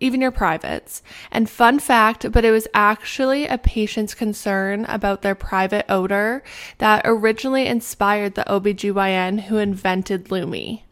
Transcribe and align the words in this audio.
even 0.00 0.20
your 0.20 0.30
privates. 0.30 1.02
And 1.30 1.48
fun 1.48 1.78
fact, 1.78 2.30
but 2.32 2.44
it 2.44 2.50
was 2.50 2.68
actually 2.74 3.46
a 3.46 3.58
patient's 3.58 4.14
concern 4.14 4.84
about 4.86 5.22
their 5.22 5.34
private 5.34 5.86
odor 5.88 6.42
that 6.78 7.02
originally 7.04 7.66
inspired 7.66 8.34
the 8.34 8.44
OBGYN 8.44 9.42
who 9.42 9.58
invented 9.58 10.26
Lumi. 10.26 10.82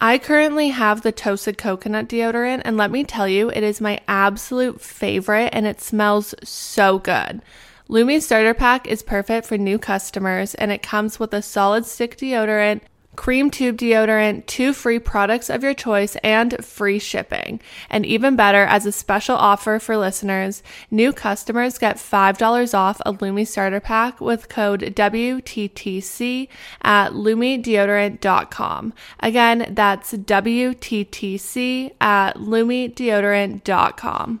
I 0.00 0.18
currently 0.18 0.70
have 0.70 1.02
the 1.02 1.12
toasted 1.12 1.56
coconut 1.56 2.08
deodorant, 2.08 2.62
and 2.64 2.76
let 2.76 2.90
me 2.90 3.04
tell 3.04 3.28
you, 3.28 3.50
it 3.50 3.62
is 3.62 3.80
my 3.80 4.00
absolute 4.08 4.80
favorite 4.80 5.50
and 5.52 5.64
it 5.64 5.80
smells 5.80 6.34
so 6.42 6.98
good. 6.98 7.40
Lumi 7.88 8.20
Starter 8.20 8.54
Pack 8.54 8.88
is 8.88 9.02
perfect 9.02 9.46
for 9.46 9.58
new 9.58 9.78
customers, 9.78 10.54
and 10.54 10.72
it 10.72 10.82
comes 10.82 11.20
with 11.20 11.32
a 11.34 11.42
solid 11.42 11.84
stick 11.84 12.16
deodorant, 12.16 12.80
cream 13.16 13.50
tube 13.50 13.76
deodorant, 13.76 14.46
two 14.46 14.72
free 14.72 14.98
products 14.98 15.50
of 15.50 15.62
your 15.62 15.74
choice, 15.74 16.16
and 16.22 16.64
free 16.64 16.98
shipping. 16.98 17.60
And 17.90 18.06
even 18.06 18.36
better, 18.36 18.64
as 18.64 18.86
a 18.86 18.92
special 18.92 19.36
offer 19.36 19.78
for 19.78 19.96
listeners, 19.96 20.62
new 20.90 21.12
customers 21.12 21.78
get 21.78 21.96
$5 21.96 22.74
off 22.74 23.00
a 23.04 23.12
Lumi 23.12 23.46
starter 23.46 23.80
pack 23.80 24.20
with 24.20 24.48
code 24.48 24.80
WTTC 24.80 26.48
at 26.82 27.12
lumideodorant.com. 27.12 28.94
Again, 29.20 29.72
that's 29.74 30.12
WTTC 30.12 31.92
at 32.00 32.36
lumideodorant.com. 32.36 34.40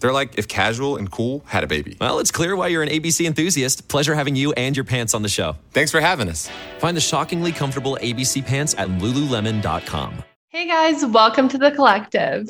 They're 0.00 0.12
like 0.12 0.38
if 0.38 0.48
casual 0.48 0.96
and 0.96 1.10
cool 1.10 1.44
had 1.46 1.62
a 1.62 1.66
baby. 1.66 1.96
Well, 2.00 2.18
it's 2.18 2.30
clear 2.30 2.56
why 2.56 2.68
you're 2.68 2.82
an 2.82 2.88
ABC 2.88 3.26
enthusiast. 3.26 3.86
Pleasure 3.88 4.14
having 4.14 4.34
you 4.34 4.52
and 4.52 4.74
your 4.76 4.84
pants 4.84 5.12
on 5.14 5.22
the 5.22 5.28
show. 5.28 5.56
Thanks 5.72 5.90
for 5.90 6.00
having 6.00 6.28
us. 6.28 6.50
Find 6.78 6.96
the 6.96 7.02
shockingly 7.02 7.52
comfortable 7.52 7.98
ABC 8.00 8.44
pants 8.44 8.74
at 8.78 8.88
lululemon.com. 8.88 10.24
Hey 10.48 10.66
guys, 10.66 11.04
welcome 11.04 11.48
to 11.48 11.58
the 11.58 11.70
collective. 11.70 12.48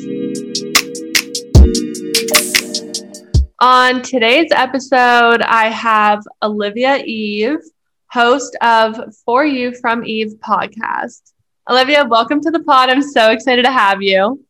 On 3.61 4.01
today's 4.01 4.51
episode, 4.53 5.43
I 5.43 5.69
have 5.69 6.23
Olivia 6.43 7.03
Eve, 7.05 7.59
host 8.07 8.57
of 8.63 8.99
For 9.27 9.45
You 9.45 9.75
from 9.75 10.05
Eve 10.07 10.35
podcast. 10.39 11.33
Olivia, 11.69 12.07
welcome 12.07 12.41
to 12.41 12.51
the 12.51 12.61
pod. 12.61 12.89
I'm 12.89 13.03
so 13.03 13.31
excited 13.31 13.65
to 13.65 13.73
have 13.73 14.01
you. 14.01 14.43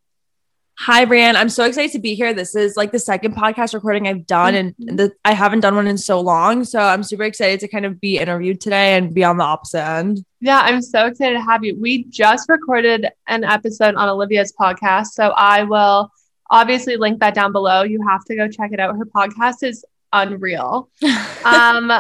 Hi, 0.85 1.05
Brianne. 1.05 1.35
I'm 1.35 1.51
so 1.51 1.65
excited 1.67 1.93
to 1.93 1.99
be 1.99 2.15
here. 2.15 2.33
This 2.33 2.55
is 2.55 2.75
like 2.75 2.91
the 2.91 2.99
second 2.99 3.37
podcast 3.37 3.75
recording 3.75 4.09
I've 4.09 4.27
done, 4.27 4.55
and 4.55 4.75
the, 4.79 5.13
I 5.27 5.35
haven't 5.35 5.61
done 5.61 5.77
one 5.77 5.87
in 5.87 5.99
so 5.99 6.23
long. 6.23 6.65
So 6.65 6.79
I'm 6.81 7.03
super 7.03 7.25
excited 7.25 7.61
to 7.61 7.69
kind 7.69 7.85
of 7.85 8.01
be 8.01 8.17
interviewed 8.17 8.63
today 8.63 8.97
and 8.97 9.13
be 9.13 9.23
on 9.23 9.37
the 9.37 9.45
opposite 9.45 9.87
end. 9.87 10.25
Yeah, 10.41 10.61
I'm 10.61 10.81
so 10.81 11.05
excited 11.05 11.35
to 11.35 11.43
have 11.43 11.63
you. 11.65 11.79
We 11.79 12.05
just 12.05 12.49
recorded 12.49 13.07
an 13.29 13.45
episode 13.45 13.95
on 13.95 14.09
Olivia's 14.09 14.55
podcast, 14.59 15.09
so 15.09 15.35
I 15.37 15.65
will 15.65 16.11
obviously 16.49 16.97
link 16.97 17.21
that 17.21 17.35
down 17.35 17.53
below. 17.53 17.83
You 17.83 18.03
have 18.09 18.25
to 18.25 18.35
go 18.35 18.49
check 18.49 18.73
it 18.73 18.81
out. 18.81 18.97
Her 18.97 19.05
podcast 19.05 19.63
is 19.63 19.85
unreal. 20.15 20.89
Um, 21.45 21.91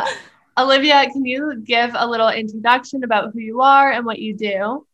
Olivia, 0.59 1.09
can 1.11 1.25
you 1.25 1.63
give 1.65 1.93
a 1.95 2.07
little 2.07 2.29
introduction 2.29 3.05
about 3.05 3.33
who 3.33 3.41
you 3.41 3.61
are 3.63 3.91
and 3.91 4.05
what 4.05 4.19
you 4.19 4.37
do? 4.37 4.87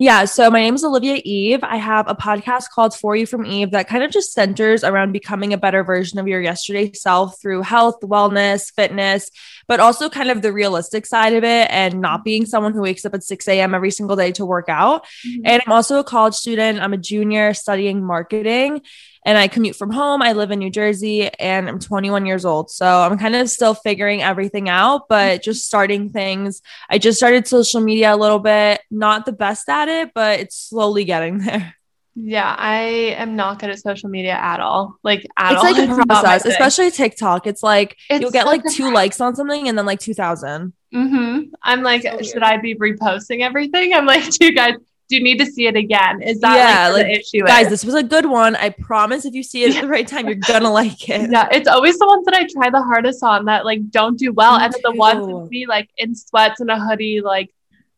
Yeah. 0.00 0.26
So 0.26 0.48
my 0.48 0.60
name 0.60 0.76
is 0.76 0.84
Olivia 0.84 1.20
Eve. 1.24 1.64
I 1.64 1.76
have 1.76 2.08
a 2.08 2.14
podcast 2.14 2.70
called 2.72 2.94
For 2.94 3.16
You 3.16 3.26
from 3.26 3.44
Eve 3.44 3.72
that 3.72 3.88
kind 3.88 4.04
of 4.04 4.12
just 4.12 4.32
centers 4.32 4.84
around 4.84 5.10
becoming 5.10 5.52
a 5.52 5.58
better 5.58 5.82
version 5.82 6.20
of 6.20 6.28
your 6.28 6.40
yesterday 6.40 6.92
self 6.92 7.40
through 7.42 7.62
health, 7.62 7.98
wellness, 8.02 8.72
fitness, 8.72 9.28
but 9.66 9.80
also 9.80 10.08
kind 10.08 10.30
of 10.30 10.40
the 10.40 10.52
realistic 10.52 11.04
side 11.04 11.32
of 11.32 11.42
it 11.42 11.68
and 11.72 12.00
not 12.00 12.22
being 12.22 12.46
someone 12.46 12.74
who 12.74 12.82
wakes 12.82 13.04
up 13.04 13.14
at 13.14 13.24
6 13.24 13.48
a.m. 13.48 13.74
every 13.74 13.90
single 13.90 14.14
day 14.14 14.30
to 14.30 14.46
work 14.46 14.68
out. 14.68 15.04
Mm-hmm. 15.26 15.40
And 15.46 15.62
I'm 15.66 15.72
also 15.72 15.98
a 15.98 16.04
college 16.04 16.34
student. 16.34 16.78
I'm 16.78 16.92
a 16.92 16.98
junior 16.98 17.52
studying 17.52 18.04
marketing 18.04 18.82
and 19.24 19.36
I 19.38 19.48
commute 19.48 19.76
from 19.76 19.90
home. 19.90 20.22
I 20.22 20.32
live 20.32 20.50
in 20.50 20.58
New 20.58 20.70
Jersey 20.70 21.28
and 21.28 21.68
I'm 21.68 21.78
21 21.78 22.26
years 22.26 22.44
old. 22.44 22.70
So 22.70 22.86
I'm 22.86 23.18
kind 23.18 23.34
of 23.36 23.50
still 23.50 23.74
figuring 23.74 24.22
everything 24.22 24.68
out, 24.68 25.08
but 25.08 25.42
just 25.42 25.66
starting 25.66 26.10
things. 26.10 26.62
I 26.88 26.98
just 26.98 27.18
started 27.18 27.46
social 27.46 27.80
media 27.80 28.14
a 28.14 28.16
little 28.16 28.38
bit, 28.38 28.80
not 28.90 29.26
the 29.26 29.32
best 29.32 29.68
at 29.68 29.88
it, 29.88 30.12
but 30.14 30.40
it's 30.40 30.56
slowly 30.56 31.04
getting 31.04 31.38
there. 31.44 31.74
Yeah, 32.20 32.52
I 32.58 33.14
am 33.16 33.36
not 33.36 33.60
good 33.60 33.70
at 33.70 33.78
social 33.78 34.08
media 34.08 34.32
at 34.32 34.58
all. 34.58 34.96
Like 35.04 35.24
at 35.36 35.52
It's 35.52 35.62
all. 35.64 35.72
like 35.72 35.88
a 35.88 36.04
process, 36.06 36.44
especially 36.46 36.90
TikTok. 36.90 37.46
It's 37.46 37.62
like 37.62 37.96
It's 38.10 38.20
you'll 38.20 38.32
get 38.32 38.46
like 38.46 38.62
two 38.72 38.92
likes 38.94 39.20
on 39.20 39.36
something 39.36 39.68
and 39.68 39.78
then 39.78 39.86
like 39.86 40.00
2,000. 40.00 40.72
Mhm. 40.92 41.50
I'm 41.62 41.82
like, 41.82 42.02
So 42.02 42.20
should 42.22 42.42
I 42.42 42.56
be 42.56 42.74
reposting 42.74 43.42
everything? 43.42 43.94
I'm 43.94 44.04
like, 44.06 44.28
do 44.30 44.46
you 44.46 44.52
guys 44.52 44.74
do 45.08 45.16
you 45.16 45.22
need 45.22 45.38
to 45.38 45.46
see 45.46 45.66
it 45.66 45.74
again? 45.76 46.20
Is 46.22 46.40
that 46.40 46.54
Yeah, 46.56 46.88
like, 46.92 47.06
like, 47.06 47.18
issue 47.20 47.44
Guys, 47.46 47.66
is? 47.66 47.70
this 47.70 47.84
was 47.84 47.94
a 47.94 48.02
good 48.02 48.26
one. 48.26 48.56
I 48.56 48.68
promise 48.70 49.24
if 49.24 49.34
you 49.34 49.42
see 49.42 49.64
it 49.64 49.74
at 49.76 49.82
the 49.82 49.88
right 49.88 50.06
time, 50.06 50.26
you're 50.26 50.34
gonna 50.36 50.70
like 50.70 51.08
it. 51.08 51.30
yeah, 51.30 51.48
it's 51.50 51.66
always 51.68 51.98
the 51.98 52.06
ones 52.06 52.24
that 52.26 52.34
I 52.34 52.46
try 52.46 52.70
the 52.70 52.82
hardest 52.82 53.22
on 53.22 53.46
that 53.46 53.64
like 53.64 53.90
don't 53.90 54.18
do 54.18 54.32
well. 54.32 54.58
Me 54.58 54.64
and 54.64 54.72
then 54.74 54.80
the 54.84 54.92
ones 54.92 55.26
with 55.26 55.50
me 55.50 55.66
like 55.66 55.88
in 55.96 56.14
sweats 56.14 56.60
and 56.60 56.70
a 56.70 56.78
hoodie, 56.78 57.20
like 57.22 57.50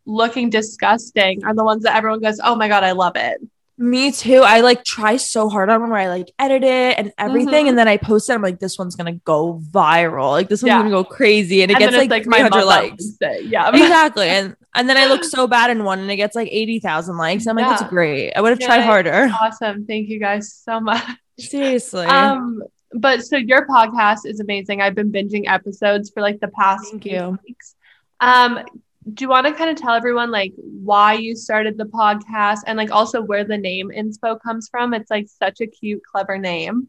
looking 0.06 0.50
disgusting 0.50 1.44
are 1.44 1.54
the 1.54 1.64
ones 1.64 1.82
that 1.84 1.96
everyone 1.96 2.20
goes, 2.20 2.40
Oh 2.42 2.54
my 2.56 2.68
god, 2.68 2.84
I 2.84 2.92
love 2.92 3.16
it. 3.16 3.40
Me 3.76 4.12
too. 4.12 4.42
I 4.44 4.60
like 4.60 4.84
try 4.84 5.16
so 5.16 5.48
hard 5.48 5.70
on 5.70 5.80
them 5.80 5.88
where 5.90 5.98
I 6.00 6.08
like 6.08 6.30
edit 6.38 6.62
it 6.64 6.98
and 6.98 7.12
everything, 7.16 7.64
Mhm. 7.64 7.70
and 7.70 7.78
then 7.78 7.88
I 7.88 7.96
post 7.96 8.28
it. 8.28 8.34
I'm 8.34 8.42
like, 8.42 8.58
this 8.60 8.78
one's 8.78 8.94
gonna 8.94 9.14
go 9.24 9.60
viral. 9.72 10.30
Like 10.32 10.48
this 10.50 10.62
one's 10.62 10.68
Yeah. 10.68 10.78
gonna 10.78 10.90
go 10.90 11.02
crazy, 11.02 11.62
and 11.62 11.70
it 11.70 11.76
and 11.76 11.84
gets 11.84 11.96
like, 11.96 12.10
like 12.10 12.26
my 12.26 12.38
300 12.40 12.64
likes. 12.64 13.16
Yeah. 13.42 13.68
exactly, 13.70 14.28
and 14.28 14.54
and 14.74 14.88
then 14.88 14.96
I 14.96 15.06
look 15.06 15.24
so 15.36 15.46
bad 15.46 15.70
in 15.70 15.84
one, 15.84 15.98
and 15.98 16.10
it 16.10 16.16
gets 16.16 16.34
like 16.36 16.48
80,000 16.50 17.16
likes. 17.16 17.46
I'm 17.46 17.56
like, 17.56 17.64
Yeah. 17.64 17.70
that's 17.76 17.90
great. 17.90 18.32
I 18.32 18.40
would 18.40 18.50
have 18.50 18.60
Yeah, 18.60 18.66
tried 18.66 18.80
harder. 18.82 19.30
awesome. 19.40 19.86
Thank 19.86 20.08
you 20.08 20.18
guys 20.20 20.52
so 20.54 20.80
much. 20.80 21.02
Seriously. 21.38 22.06
Um, 22.06 22.62
but 22.92 23.24
so 23.24 23.36
your 23.36 23.66
podcast 23.66 24.26
is 24.26 24.40
amazing. 24.40 24.80
I've 24.82 24.94
been 24.94 25.12
binging 25.12 25.44
episodes 25.46 26.10
for 26.10 26.20
like 26.20 26.40
the 26.40 26.48
past 26.48 26.90
Thank 26.90 27.04
few 27.04 27.12
you. 27.12 27.38
weeks. 27.46 27.74
Um, 28.20 28.60
do 29.14 29.24
you 29.24 29.28
want 29.30 29.46
to 29.46 29.52
kind 29.54 29.70
of 29.70 29.76
tell 29.76 29.94
everyone 29.94 30.30
like 30.30 30.52
why 30.56 31.14
you 31.14 31.34
started 31.34 31.78
the 31.78 31.84
podcast 31.86 32.58
and 32.66 32.76
like 32.76 32.90
also 32.90 33.22
where 33.22 33.44
the 33.44 33.56
name 33.56 33.90
inspo 33.96 34.38
comes 34.40 34.68
from? 34.68 34.92
It's 34.92 35.10
like 35.10 35.28
such 35.28 35.60
a 35.60 35.66
cute, 35.66 36.02
clever 36.04 36.36
name. 36.36 36.88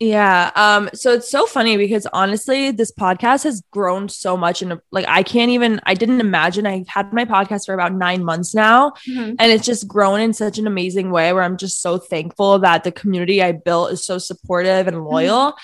Yeah. 0.00 0.52
Um, 0.54 0.90
so 0.94 1.12
it's 1.12 1.28
so 1.28 1.46
funny 1.46 1.76
because 1.76 2.06
honestly, 2.12 2.70
this 2.70 2.92
podcast 2.92 3.42
has 3.44 3.62
grown 3.72 4.08
so 4.08 4.36
much 4.36 4.62
and 4.62 4.80
like 4.92 5.06
I 5.08 5.24
can't 5.24 5.50
even 5.50 5.80
I 5.84 5.94
didn't 5.94 6.20
imagine 6.20 6.66
I've 6.66 6.86
had 6.86 7.12
my 7.12 7.24
podcast 7.24 7.66
for 7.66 7.74
about 7.74 7.92
nine 7.92 8.24
months 8.24 8.54
now. 8.54 8.90
Mm-hmm. 9.08 9.34
And 9.38 9.52
it's 9.52 9.66
just 9.66 9.88
grown 9.88 10.20
in 10.20 10.32
such 10.32 10.58
an 10.58 10.68
amazing 10.68 11.10
way 11.10 11.32
where 11.32 11.42
I'm 11.42 11.56
just 11.56 11.82
so 11.82 11.98
thankful 11.98 12.60
that 12.60 12.84
the 12.84 12.92
community 12.92 13.42
I 13.42 13.52
built 13.52 13.92
is 13.92 14.06
so 14.06 14.18
supportive 14.18 14.86
and 14.86 15.04
loyal. 15.04 15.54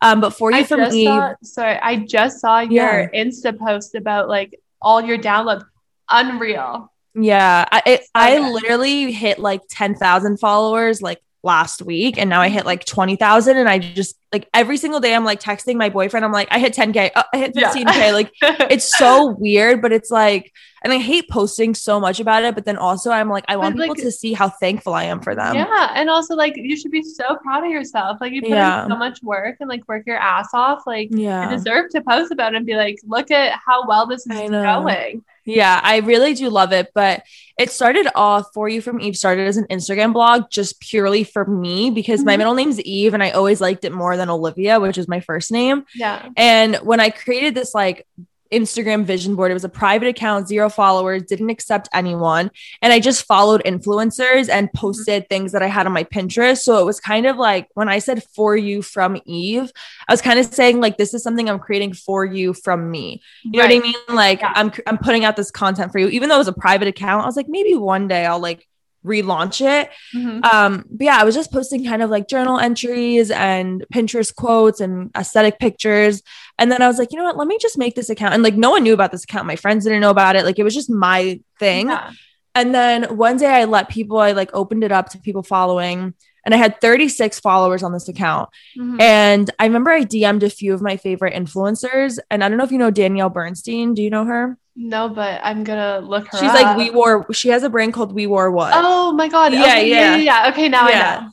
Um, 0.00 0.20
but 0.20 0.30
for 0.30 0.50
you 0.50 0.58
I 0.58 0.64
from 0.64 0.80
Eve, 0.92 1.06
saw, 1.06 1.34
sorry, 1.42 1.76
I 1.76 1.96
just 1.96 2.40
saw 2.40 2.60
your 2.60 3.08
Insta 3.14 3.56
post 3.56 3.94
about 3.94 4.26
like 4.26 4.58
all 4.80 5.02
your 5.02 5.18
downloads. 5.18 5.64
Unreal. 6.10 6.92
yeah, 7.14 7.66
I 7.70 7.82
it, 7.86 8.00
I 8.14 8.38
literally 8.38 9.12
hit 9.12 9.38
like 9.38 9.62
10,000 9.70 10.38
followers 10.38 11.00
like 11.00 11.22
last 11.44 11.82
week 11.82 12.18
and 12.18 12.30
now 12.30 12.40
I 12.40 12.48
hit 12.48 12.64
like 12.64 12.84
20,000 12.84 13.56
and 13.56 13.68
I 13.68 13.78
just 13.80 14.16
like 14.32 14.48
every 14.54 14.76
single 14.76 15.00
day 15.00 15.12
I'm 15.14 15.24
like 15.24 15.40
texting 15.40 15.74
my 15.74 15.88
boyfriend 15.88 16.24
I'm 16.24 16.30
like 16.30 16.46
I 16.52 16.60
hit 16.60 16.72
10k 16.72 17.10
oh, 17.16 17.20
uh, 17.20 17.22
I 17.34 17.38
hit 17.38 17.54
15k 17.56 18.12
like 18.12 18.32
it's 18.70 18.96
so 18.96 19.26
weird, 19.38 19.82
but 19.82 19.92
it's 19.92 20.10
like, 20.10 20.52
and 20.84 20.92
I 20.92 20.98
hate 20.98 21.28
posting 21.28 21.74
so 21.74 21.98
much 22.00 22.18
about 22.20 22.44
it, 22.44 22.54
but 22.54 22.64
then 22.64 22.76
also 22.76 23.10
I'm 23.10 23.28
like, 23.28 23.44
I 23.48 23.56
want 23.56 23.76
But, 23.76 23.82
people 23.82 23.94
like- 23.96 24.04
to 24.04 24.12
see 24.12 24.32
how 24.32 24.48
thankful 24.48 24.94
I 24.94 25.04
am 25.04 25.20
for 25.20 25.34
them. 25.34 25.54
yeah, 25.56 25.92
and 25.94 26.08
also 26.08 26.34
like 26.36 26.54
you 26.56 26.76
should 26.76 26.90
be 26.92 27.02
so 27.02 27.36
proud 27.42 27.64
of 27.64 27.70
yourself. 27.70 28.18
Like 28.20 28.32
you 28.32 28.40
put 28.42 28.50
Yeah. 28.50 28.84
in 28.84 28.90
so 28.90 28.96
much 28.96 29.20
work 29.22 29.56
and 29.60 29.68
like 29.68 29.86
work 29.88 30.04
your 30.06 30.18
ass 30.18 30.48
off. 30.54 30.82
Like 30.86 31.08
Yeah. 31.10 31.50
you 31.50 31.56
deserve 31.56 31.90
to 31.90 32.02
post 32.02 32.30
about 32.32 32.54
it 32.54 32.58
and 32.58 32.66
be 32.66 32.76
like, 32.76 32.98
look 33.04 33.30
at 33.32 33.58
how 33.66 33.86
well 33.88 34.06
this 34.06 34.26
is 34.26 34.50
going. 34.50 35.24
Yeah, 35.44 35.80
I 35.82 35.98
really 35.98 36.34
do 36.34 36.48
love 36.48 36.72
it. 36.72 36.90
But 36.94 37.22
it 37.58 37.70
started 37.70 38.08
off 38.14 38.46
for 38.54 38.68
you 38.68 38.80
from 38.80 39.00
Eve 39.00 39.16
started 39.16 39.46
as 39.46 39.56
an 39.56 39.66
Instagram 39.70 40.12
blog 40.12 40.50
just 40.50 40.80
purely 40.80 41.24
for 41.24 41.44
me 41.44 41.90
because 41.90 42.20
mm-hmm. 42.20 42.26
my 42.26 42.36
middle 42.36 42.54
name's 42.54 42.80
Eve 42.80 43.14
and 43.14 43.22
I 43.22 43.30
always 43.30 43.60
liked 43.60 43.84
it 43.84 43.92
more 43.92 44.16
than 44.16 44.30
Olivia, 44.30 44.80
which 44.80 44.98
is 44.98 45.08
my 45.08 45.20
first 45.20 45.52
name. 45.52 45.84
Yeah. 45.94 46.28
And 46.36 46.76
when 46.76 47.00
I 47.00 47.10
created 47.10 47.54
this 47.54 47.74
like 47.74 48.06
Instagram 48.52 49.04
vision 49.04 49.34
board. 49.34 49.50
It 49.50 49.54
was 49.54 49.64
a 49.64 49.68
private 49.68 50.08
account, 50.08 50.48
zero 50.48 50.68
followers, 50.68 51.22
didn't 51.24 51.50
accept 51.50 51.88
anyone. 51.92 52.50
And 52.80 52.92
I 52.92 53.00
just 53.00 53.24
followed 53.24 53.62
influencers 53.64 54.48
and 54.48 54.72
posted 54.72 55.28
things 55.28 55.52
that 55.52 55.62
I 55.62 55.66
had 55.66 55.86
on 55.86 55.92
my 55.92 56.04
Pinterest. 56.04 56.58
So 56.58 56.78
it 56.78 56.84
was 56.84 57.00
kind 57.00 57.26
of 57.26 57.36
like 57.36 57.68
when 57.74 57.88
I 57.88 57.98
said 57.98 58.22
for 58.34 58.56
you 58.56 58.82
from 58.82 59.20
Eve, 59.24 59.72
I 60.08 60.12
was 60.12 60.22
kind 60.22 60.38
of 60.38 60.46
saying 60.46 60.80
like 60.80 60.98
this 60.98 61.14
is 61.14 61.22
something 61.22 61.48
I'm 61.48 61.58
creating 61.58 61.94
for 61.94 62.24
you 62.24 62.52
from 62.52 62.90
me. 62.90 63.22
You 63.42 63.60
right. 63.60 63.68
know 63.68 63.76
what 63.76 63.84
I 63.84 63.86
mean? 63.86 64.16
Like 64.16 64.40
yeah. 64.40 64.52
I'm 64.54 64.72
I'm 64.86 64.98
putting 64.98 65.24
out 65.24 65.36
this 65.36 65.50
content 65.50 65.92
for 65.92 65.98
you. 65.98 66.08
Even 66.08 66.28
though 66.28 66.36
it 66.36 66.38
was 66.38 66.48
a 66.48 66.52
private 66.52 66.88
account, 66.88 67.22
I 67.22 67.26
was 67.26 67.36
like 67.36 67.48
maybe 67.48 67.74
one 67.74 68.08
day 68.08 68.26
I'll 68.26 68.40
like 68.40 68.68
relaunch 69.04 69.60
it. 69.60 69.90
Mm-hmm. 70.14 70.44
Um, 70.44 70.84
but 70.90 71.04
yeah, 71.04 71.18
I 71.18 71.24
was 71.24 71.34
just 71.34 71.52
posting 71.52 71.84
kind 71.84 72.02
of 72.02 72.10
like 72.10 72.28
journal 72.28 72.58
entries 72.58 73.30
and 73.30 73.84
Pinterest 73.92 74.34
quotes 74.34 74.80
and 74.80 75.10
aesthetic 75.16 75.58
pictures. 75.58 76.22
And 76.58 76.70
then 76.70 76.82
I 76.82 76.88
was 76.88 76.98
like, 76.98 77.12
you 77.12 77.18
know 77.18 77.24
what? 77.24 77.36
Let 77.36 77.48
me 77.48 77.58
just 77.60 77.78
make 77.78 77.94
this 77.94 78.10
account. 78.10 78.34
And 78.34 78.42
like, 78.42 78.54
no 78.54 78.70
one 78.70 78.82
knew 78.82 78.94
about 78.94 79.12
this 79.12 79.24
account. 79.24 79.46
My 79.46 79.56
friends 79.56 79.84
didn't 79.84 80.00
know 80.00 80.10
about 80.10 80.36
it. 80.36 80.44
Like, 80.44 80.58
it 80.58 80.64
was 80.64 80.74
just 80.74 80.90
my 80.90 81.40
thing. 81.58 81.88
Yeah. 81.88 82.12
And 82.54 82.74
then 82.74 83.16
one 83.16 83.38
day 83.38 83.46
I 83.46 83.64
let 83.64 83.88
people, 83.88 84.18
I 84.18 84.32
like 84.32 84.50
opened 84.52 84.84
it 84.84 84.92
up 84.92 85.08
to 85.10 85.18
people 85.18 85.42
following 85.42 86.14
and 86.44 86.54
I 86.54 86.58
had 86.58 86.80
36 86.80 87.40
followers 87.40 87.82
on 87.82 87.92
this 87.92 88.08
account. 88.08 88.50
Mm-hmm. 88.78 89.00
And 89.00 89.50
I 89.58 89.64
remember 89.64 89.90
I 89.90 90.04
DM'd 90.04 90.42
a 90.42 90.50
few 90.50 90.74
of 90.74 90.82
my 90.82 90.96
favorite 90.96 91.34
influencers. 91.34 92.18
And 92.30 92.42
I 92.42 92.48
don't 92.48 92.58
know 92.58 92.64
if 92.64 92.72
you 92.72 92.78
know 92.78 92.90
Danielle 92.90 93.30
Bernstein. 93.30 93.94
Do 93.94 94.02
you 94.02 94.10
know 94.10 94.24
her? 94.24 94.58
No, 94.74 95.08
but 95.08 95.40
I'm 95.44 95.64
gonna 95.64 96.00
look 96.00 96.28
her. 96.28 96.38
She's 96.38 96.48
up. 96.48 96.54
like 96.54 96.76
We 96.76 96.90
Wore. 96.90 97.30
She 97.32 97.50
has 97.50 97.62
a 97.62 97.68
brand 97.68 97.92
called 97.92 98.12
We 98.12 98.26
Wore 98.26 98.50
What. 98.50 98.72
Oh 98.74 99.12
my 99.12 99.28
god! 99.28 99.52
Yeah, 99.52 99.60
okay, 99.60 99.90
yeah, 99.90 100.16
yeah, 100.16 100.44
yeah, 100.44 100.50
Okay, 100.50 100.68
now 100.68 100.88
yeah. 100.88 101.18
I 101.18 101.24
know. 101.24 101.32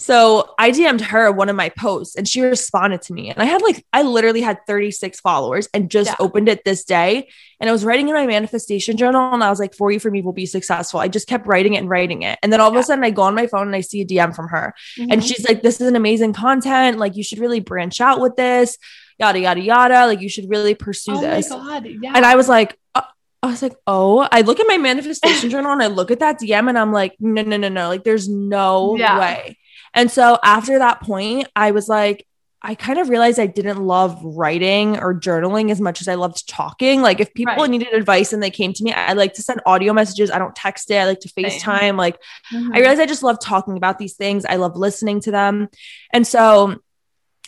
So 0.00 0.54
I 0.58 0.70
DM'd 0.70 1.02
her 1.02 1.30
one 1.30 1.50
of 1.50 1.56
my 1.56 1.68
posts 1.68 2.16
and 2.16 2.26
she 2.26 2.40
responded 2.40 3.02
to 3.02 3.12
me. 3.12 3.28
And 3.28 3.38
I 3.38 3.44
had 3.44 3.60
like, 3.60 3.84
I 3.92 4.00
literally 4.00 4.40
had 4.40 4.58
36 4.66 5.20
followers 5.20 5.68
and 5.74 5.90
just 5.90 6.08
yeah. 6.08 6.16
opened 6.18 6.48
it 6.48 6.64
this 6.64 6.84
day. 6.84 7.28
And 7.60 7.68
I 7.68 7.72
was 7.74 7.84
writing 7.84 8.08
in 8.08 8.14
my 8.14 8.26
manifestation 8.26 8.96
journal 8.96 9.34
and 9.34 9.44
I 9.44 9.50
was 9.50 9.60
like, 9.60 9.74
for 9.74 9.92
you, 9.92 10.00
for 10.00 10.10
me 10.10 10.22
will 10.22 10.32
be 10.32 10.46
successful. 10.46 11.00
I 11.00 11.08
just 11.08 11.28
kept 11.28 11.46
writing 11.46 11.74
it 11.74 11.80
and 11.80 11.90
writing 11.90 12.22
it. 12.22 12.38
And 12.42 12.50
then 12.50 12.62
all 12.62 12.70
of 12.70 12.76
a 12.76 12.82
sudden 12.82 13.04
I 13.04 13.10
go 13.10 13.20
on 13.20 13.34
my 13.34 13.46
phone 13.46 13.66
and 13.66 13.76
I 13.76 13.82
see 13.82 14.00
a 14.00 14.06
DM 14.06 14.34
from 14.34 14.48
her. 14.48 14.72
Mm-hmm. 14.98 15.12
And 15.12 15.22
she's 15.22 15.46
like, 15.46 15.60
this 15.60 15.82
is 15.82 15.86
an 15.86 15.96
amazing 15.96 16.32
content. 16.32 16.96
Like, 16.98 17.14
you 17.14 17.22
should 17.22 17.38
really 17.38 17.60
branch 17.60 18.00
out 18.00 18.22
with 18.22 18.36
this, 18.36 18.78
yada, 19.20 19.38
yada, 19.38 19.60
yada. 19.60 20.06
Like, 20.06 20.20
you 20.20 20.28
should 20.28 20.48
really 20.50 20.74
pursue 20.74 21.12
oh 21.14 21.20
this. 21.20 21.48
Yeah. 21.50 22.12
And 22.14 22.24
I 22.24 22.36
was 22.36 22.48
like, 22.48 22.78
uh, 22.94 23.02
I 23.42 23.46
was 23.46 23.62
like, 23.62 23.76
oh, 23.86 24.26
I 24.30 24.40
look 24.40 24.60
at 24.60 24.66
my 24.66 24.78
manifestation 24.78 25.50
journal 25.54 25.72
and 25.72 25.82
I 25.82 25.86
look 25.86 26.10
at 26.10 26.20
that 26.20 26.40
DM 26.40 26.68
and 26.68 26.78
I'm 26.78 26.92
like, 26.92 27.16
no, 27.20 27.42
no, 27.42 27.56
no, 27.56 27.68
no. 27.68 27.88
Like, 27.88 28.04
there's 28.04 28.28
no 28.28 28.96
yeah. 28.96 29.18
way. 29.18 29.58
And 29.94 30.10
so 30.10 30.38
after 30.42 30.78
that 30.78 31.00
point, 31.02 31.48
I 31.54 31.70
was 31.72 31.88
like, 31.88 32.26
I 32.62 32.74
kind 32.74 32.98
of 32.98 33.08
realized 33.08 33.38
I 33.38 33.46
didn't 33.46 33.82
love 33.82 34.20
writing 34.22 34.98
or 34.98 35.14
journaling 35.14 35.70
as 35.70 35.80
much 35.80 36.02
as 36.02 36.08
I 36.08 36.16
loved 36.16 36.46
talking. 36.46 37.00
Like 37.00 37.18
if 37.18 37.32
people 37.32 37.54
right. 37.54 37.70
needed 37.70 37.94
advice 37.94 38.34
and 38.34 38.42
they 38.42 38.50
came 38.50 38.74
to 38.74 38.84
me, 38.84 38.92
I 38.92 39.14
like 39.14 39.32
to 39.34 39.42
send 39.42 39.62
audio 39.64 39.94
messages. 39.94 40.30
I 40.30 40.38
don't 40.38 40.54
text 40.54 40.90
it. 40.90 40.96
I 40.96 41.06
like 41.06 41.20
to 41.20 41.28
FaceTime. 41.28 41.96
Like 41.96 42.18
mm-hmm. 42.52 42.74
I 42.74 42.80
realized 42.80 43.00
I 43.00 43.06
just 43.06 43.22
love 43.22 43.40
talking 43.40 43.78
about 43.78 43.98
these 43.98 44.14
things. 44.14 44.44
I 44.44 44.56
love 44.56 44.76
listening 44.76 45.20
to 45.22 45.30
them. 45.30 45.68
And 46.12 46.26
so 46.26 46.76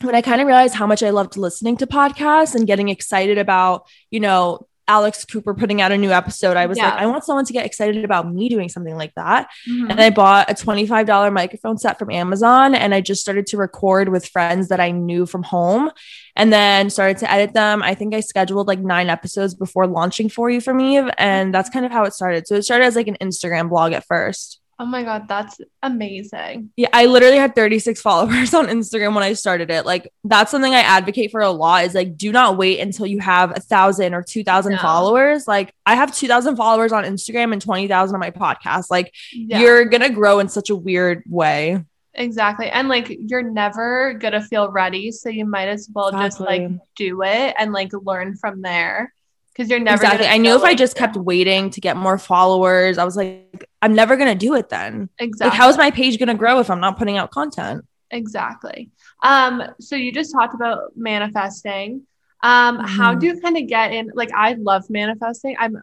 when 0.01 0.15
I 0.15 0.23
kind 0.23 0.41
of 0.41 0.47
realized 0.47 0.75
how 0.75 0.87
much 0.87 1.03
I 1.03 1.11
loved 1.11 1.37
listening 1.37 1.77
to 1.79 1.87
podcasts 1.87 2.55
and 2.55 2.67
getting 2.67 2.89
excited 2.89 3.39
about, 3.39 3.87
you 4.11 4.21
know, 4.21 4.67
Alex 4.89 5.25
Cooper 5.25 5.55
putting 5.55 5.81
out 5.81 5.93
a 5.93 5.97
new 5.97 6.11
episode, 6.11 6.57
I 6.57 6.67
was 6.67 6.77
yeah. 6.77 6.91
like, 6.91 7.01
I 7.01 7.07
want 7.07 7.25
someone 7.25 7.45
to 7.45 7.53
get 7.53 7.65
excited 7.65 8.05
about 8.05 8.33
me 8.33 8.49
doing 8.49 8.69
something 8.69 8.97
like 8.97 9.15
that. 9.15 9.49
Mm-hmm. 9.71 9.91
And 9.91 10.01
I 10.01 10.11
bought 10.11 10.51
a 10.51 10.55
$25 10.55 11.33
microphone 11.33 11.79
set 11.79 11.99
from 11.99 12.11
Amazon 12.11 12.75
and 12.75 12.95
I 12.95 13.01
just 13.01 13.21
started 13.21 13.47
to 13.49 13.57
record 13.57 14.09
with 14.09 14.27
friends 14.27 14.69
that 14.69 14.81
I 14.81 14.91
knew 14.91 15.25
from 15.25 15.45
home 15.45 15.91
and 16.35 16.53
then 16.53 16.91
started 16.91 17.19
to 17.19 17.31
edit 17.31 17.55
them. 17.55 17.83
I 17.83 17.95
think 17.95 18.15
I 18.15 18.21
scheduled 18.21 18.67
like 18.67 18.81
nine 18.81 19.09
episodes 19.09 19.55
before 19.55 19.87
launching 19.87 20.29
For 20.29 20.51
You 20.51 20.61
From 20.61 20.81
Eve. 20.81 21.09
And 21.17 21.55
that's 21.55 21.71
kind 21.71 21.87
of 21.87 21.93
how 21.93 22.05
it 22.05 22.13
started. 22.13 22.49
So 22.49 22.57
it 22.57 22.63
started 22.63 22.85
as 22.85 22.97
like 22.97 23.09
an 23.09 23.19
Instagram 23.21 23.69
blog 23.69 23.93
at 23.93 24.05
first. 24.05 24.62
Oh 24.83 24.85
my 24.85 25.05
God, 25.05 25.29
that's 25.29 25.61
amazing. 25.81 26.73
Yeah, 26.75 26.89
I 26.93 27.07
literally 27.07 27.37
had 27.37 27.55
36 27.55 28.03
followers 28.03 28.53
on 28.55 28.67
Instagram 28.67 29.15
when 29.15 29.23
I 29.23 29.35
started 29.35 29.71
it. 29.71 29.87
Like, 29.87 30.13
that's 30.25 30.51
something 30.51 30.75
I 30.75 30.81
advocate 30.81 31.31
for 31.31 31.41
a 31.41 31.53
lot 31.53 31.85
is 31.85 31.95
like, 31.95 32.17
do 32.17 32.33
not 32.33 32.57
wait 32.57 32.81
until 32.81 33.07
you 33.07 33.21
have 33.21 33.53
a 33.53 33.61
thousand 33.61 34.13
or 34.13 34.25
2,000 34.25 34.81
followers. 34.81 35.47
Like, 35.47 35.73
I 35.87 35.95
have 35.95 36.13
2,000 36.13 36.57
followers 36.57 36.91
on 36.91 37.05
Instagram 37.05 37.53
and 37.53 37.63
20,000 37.63 38.13
on 38.13 38.19
my 38.19 38.33
podcast. 38.33 38.91
Like, 38.91 39.15
yeah. 39.33 39.61
you're 39.61 39.85
going 39.85 40.03
to 40.03 40.11
grow 40.11 40.41
in 40.41 40.49
such 40.49 40.69
a 40.69 40.75
weird 40.75 41.23
way. 41.29 41.85
Exactly. 42.15 42.69
And 42.69 42.89
like, 42.89 43.17
you're 43.21 43.49
never 43.49 44.15
going 44.15 44.33
to 44.33 44.41
feel 44.41 44.69
ready. 44.69 45.13
So 45.13 45.29
you 45.29 45.45
might 45.45 45.69
as 45.69 45.89
well 45.95 46.09
exactly. 46.09 46.27
just 46.27 46.41
like 46.41 46.71
do 46.97 47.23
it 47.23 47.55
and 47.57 47.73
like 47.73 47.93
learn 47.93 48.35
from 48.35 48.63
there 48.63 49.13
because 49.53 49.71
you're 49.71 49.81
never 49.81 50.03
exactly. 50.03 50.27
I 50.27 50.39
knew 50.39 50.55
if 50.55 50.63
like 50.63 50.73
I 50.73 50.75
just 50.75 50.97
kept 50.97 51.17
waiting 51.17 51.71
to 51.71 51.81
get 51.81 51.97
more 51.97 52.19
followers, 52.19 52.99
I 52.99 53.05
was 53.05 53.17
like, 53.17 53.69
I'm 53.81 53.95
never 53.95 54.17
gonna 54.17 54.35
do 54.35 54.55
it 54.55 54.69
then. 54.69 55.09
Exactly. 55.19 55.51
Like, 55.51 55.59
how 55.59 55.69
is 55.69 55.77
my 55.77 55.91
page 55.91 56.19
gonna 56.19 56.35
grow 56.35 56.59
if 56.61 56.71
I'm 56.71 56.81
not 56.81 56.99
putting 56.99 57.19
out 57.19 57.31
content? 57.31 57.85
Exactly. 58.11 58.91
Um, 59.23 59.63
so 59.81 59.97
you 59.97 60.13
just 60.13 60.33
talked 60.33 60.55
about 60.55 60.97
manifesting. 60.97 62.07
Um, 62.43 62.79
mm-hmm. 62.79 62.87
how 62.87 63.15
do 63.15 63.27
you 63.27 63.41
kind 63.41 63.57
of 63.57 63.67
get 63.67 63.93
in? 63.93 64.11
Like, 64.15 64.31
I 64.35 64.55
love 64.55 64.85
manifesting. 64.91 65.57
I'm 65.59 65.83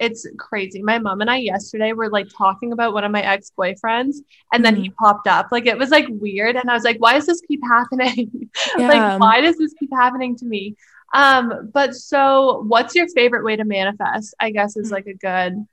it's 0.00 0.26
crazy. 0.38 0.82
My 0.82 0.98
mom 0.98 1.20
and 1.20 1.30
I 1.30 1.36
yesterday 1.36 1.92
were 1.92 2.08
like 2.08 2.26
talking 2.36 2.72
about 2.72 2.94
one 2.94 3.04
of 3.04 3.12
my 3.12 3.20
ex 3.20 3.52
boyfriends, 3.56 4.16
and 4.52 4.64
then 4.64 4.74
mm-hmm. 4.74 4.84
he 4.84 4.90
popped 4.90 5.28
up. 5.28 5.48
Like 5.52 5.66
it 5.66 5.76
was 5.78 5.90
like 5.90 6.06
weird, 6.08 6.56
and 6.56 6.70
I 6.70 6.74
was 6.74 6.84
like, 6.84 6.96
"Why 6.98 7.12
does 7.12 7.26
this 7.26 7.42
keep 7.46 7.60
happening? 7.62 8.50
Yeah. 8.78 8.88
like, 8.88 9.20
why 9.20 9.40
does 9.40 9.56
this 9.58 9.74
keep 9.78 9.90
happening 9.92 10.36
to 10.36 10.46
me?" 10.46 10.74
Um, 11.12 11.70
but 11.72 11.94
so 11.94 12.64
what's 12.66 12.94
your 12.94 13.08
favorite 13.08 13.44
way 13.44 13.56
to 13.56 13.64
manifest? 13.64 14.34
I 14.40 14.50
guess 14.50 14.76
is 14.76 14.90
like 14.90 15.06
a 15.06 15.14
good 15.14 15.66